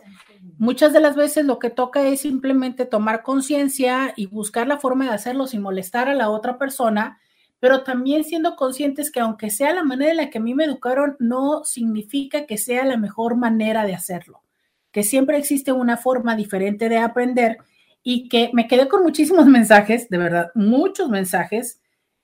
muchas 0.57 0.93
de 0.93 1.01
las 1.01 1.17
veces 1.17 1.43
lo 1.43 1.59
que 1.59 1.69
toca 1.69 2.01
es 2.03 2.21
simplemente 2.21 2.85
tomar 2.85 3.23
conciencia 3.23 4.13
y 4.15 4.27
buscar 4.27 4.67
la 4.67 4.77
forma 4.77 5.03
de 5.03 5.15
hacerlo 5.15 5.47
sin 5.47 5.61
molestar 5.61 6.07
a 6.07 6.13
la 6.13 6.29
otra 6.29 6.57
persona, 6.57 7.19
pero 7.59 7.83
también 7.83 8.23
siendo 8.23 8.55
conscientes 8.55 9.11
que 9.11 9.19
aunque 9.19 9.49
sea 9.49 9.73
la 9.73 9.83
manera 9.83 10.11
en 10.11 10.17
la 10.17 10.29
que 10.29 10.37
a 10.37 10.41
mí 10.41 10.53
me 10.53 10.65
educaron, 10.65 11.15
no 11.19 11.63
significa 11.63 12.45
que 12.45 12.57
sea 12.57 12.85
la 12.85 12.97
mejor 12.97 13.35
manera 13.35 13.85
de 13.85 13.95
hacerlo, 13.95 14.43
que 14.91 15.03
siempre 15.03 15.37
existe 15.37 15.71
una 15.71 15.97
forma 15.97 16.35
diferente 16.35 16.89
de 16.89 16.97
aprender 16.97 17.57
y 18.03 18.29
que 18.29 18.51
me 18.53 18.67
quedé 18.67 18.87
con 18.87 19.03
muchísimos 19.03 19.45
mensajes, 19.47 20.09
de 20.09 20.17
verdad, 20.17 20.51
muchos 20.55 21.09
mensajes 21.09 21.79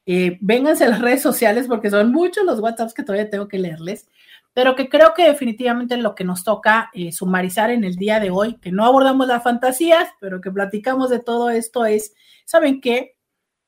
eh, 0.06 0.38
vénganse 0.41 0.86
a 0.86 0.90
las 0.90 1.02
redes 1.02 1.22
sociales 1.22 1.68
porque 1.68 1.91
son 1.91 2.12
muchos 2.12 2.44
los 2.44 2.60
WhatsApps 2.60 2.94
que 2.94 3.03
todavía 3.03 3.30
tengo 3.30 3.48
que 3.48 3.60
leerles, 3.60 4.08
pero 4.53 4.76
que 4.76 4.90
creo 4.90 5.14
que 5.14 5.28
definitivamente 5.28 5.95
lo 5.98 6.16
que 6.16 6.24
nos 6.24 6.44
toca 6.44 6.90
eh, 6.94 7.12
sumarizar 7.12 7.70
en 7.70 7.84
el 7.84 7.95
día 7.95 8.20
de 8.20 8.32
hoy, 8.32 8.56
que 8.56 8.72
no 8.72 8.86
abordamos 8.86 9.28
las 9.28 9.44
fantasías, 9.44 10.10
pero 10.20 10.41
que 10.41 10.52
platicamos 10.52 11.10
de 11.10 11.20
todo 11.20 11.49
esto 11.49 11.86
es, 11.86 12.14
¿saben 12.45 12.82
qué? 12.82 13.16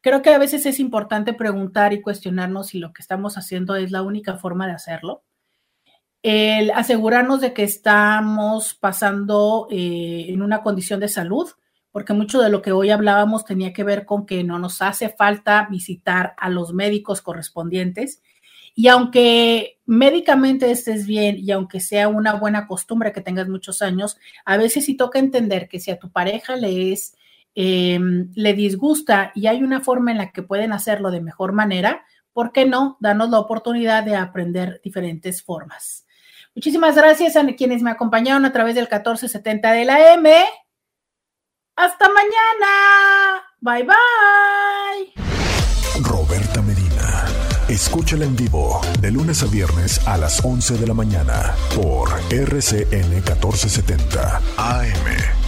Creo 0.03 0.21
que 0.21 0.31
a 0.34 0.38
veces 0.38 0.65
es 0.65 0.81
importante 0.81 1.31
preguntar 1.31 1.93
y 1.93 2.01
cuestionarnos 2.01 2.67
si 2.67 2.80
lo 2.80 2.91
que 2.91 3.01
estamos 3.01 3.38
haciendo 3.38 3.77
es 3.77 3.89
la 3.89 4.01
única 4.01 4.35
forma 4.35 4.67
de 4.67 4.73
hacerlo. 4.73 5.23
El 6.21 6.71
asegurarnos 6.71 7.39
de 7.39 7.53
que 7.53 7.63
estamos 7.63 8.73
pasando 8.73 9.65
eh, 9.71 10.25
en 10.27 10.41
una 10.41 10.61
condición 10.61 10.99
de 10.99 11.07
salud, 11.07 11.49
porque 11.89 12.11
mucho 12.11 12.41
de 12.41 12.49
lo 12.49 12.61
que 12.61 12.73
hoy 12.73 12.89
hablábamos 12.89 13.45
tenía 13.45 13.71
que 13.71 13.85
ver 13.85 14.05
con 14.05 14.25
que 14.25 14.43
no 14.43 14.59
nos 14.59 14.81
hace 14.81 15.07
falta 15.07 15.69
visitar 15.71 16.34
a 16.38 16.49
los 16.49 16.73
médicos 16.73 17.21
correspondientes. 17.21 18.21
Y 18.75 18.89
aunque 18.89 19.80
médicamente 19.85 20.69
estés 20.69 21.07
bien 21.07 21.38
y 21.39 21.51
aunque 21.51 21.80
sea 21.80 22.09
una 22.09 22.34
buena 22.34 22.67
costumbre 22.67 23.13
que 23.13 23.21
tengas 23.21 23.47
muchos 23.47 23.81
años, 23.81 24.17
a 24.43 24.57
veces 24.57 24.84
sí 24.84 24.97
toca 24.97 25.17
entender 25.17 25.69
que 25.69 25.80
si 25.80 25.91
a 25.91 25.97
tu 25.97 26.11
pareja 26.11 26.57
le 26.57 26.91
es, 26.91 27.15
em, 27.55 28.31
le 28.35 28.53
disgusta 28.53 29.31
y 29.35 29.47
hay 29.47 29.63
una 29.63 29.81
forma 29.81 30.11
en 30.11 30.17
la 30.17 30.31
que 30.31 30.43
pueden 30.43 30.73
hacerlo 30.73 31.11
de 31.11 31.21
mejor 31.21 31.53
manera, 31.53 32.05
¿por 32.34 32.51
qué 32.51 32.65
no? 32.65 32.97
Danos 32.99 33.30
la 33.30 33.39
oportunidad 33.39 34.03
de 34.03 34.15
aprender 34.15 34.81
diferentes 34.84 35.43
formas. 35.43 36.05
Muchísimas 36.55 36.95
gracias 36.95 37.35
a 37.35 37.45
quienes 37.55 37.81
me 37.81 37.91
acompañaron 37.91 38.45
a 38.45 38.53
través 38.53 38.75
del 38.75 38.85
1470 38.85 39.71
de 39.71 39.85
la 39.85 40.13
M. 40.13 40.45
Hasta 41.75 42.07
mañana. 42.09 43.43
Bye 43.59 43.84
bye. 43.84 45.13
Roberta 46.03 46.61
Medina. 46.61 47.25
Escúchala 47.67 48.25
en 48.25 48.35
vivo 48.35 48.81
de 48.99 49.11
lunes 49.11 49.41
a 49.41 49.47
viernes 49.47 50.05
a 50.07 50.17
las 50.17 50.43
11 50.43 50.77
de 50.77 50.85
la 50.85 50.93
mañana 50.93 51.55
por 51.75 52.09
RCN 52.30 53.09
1470 53.09 54.41
AM. 54.57 55.43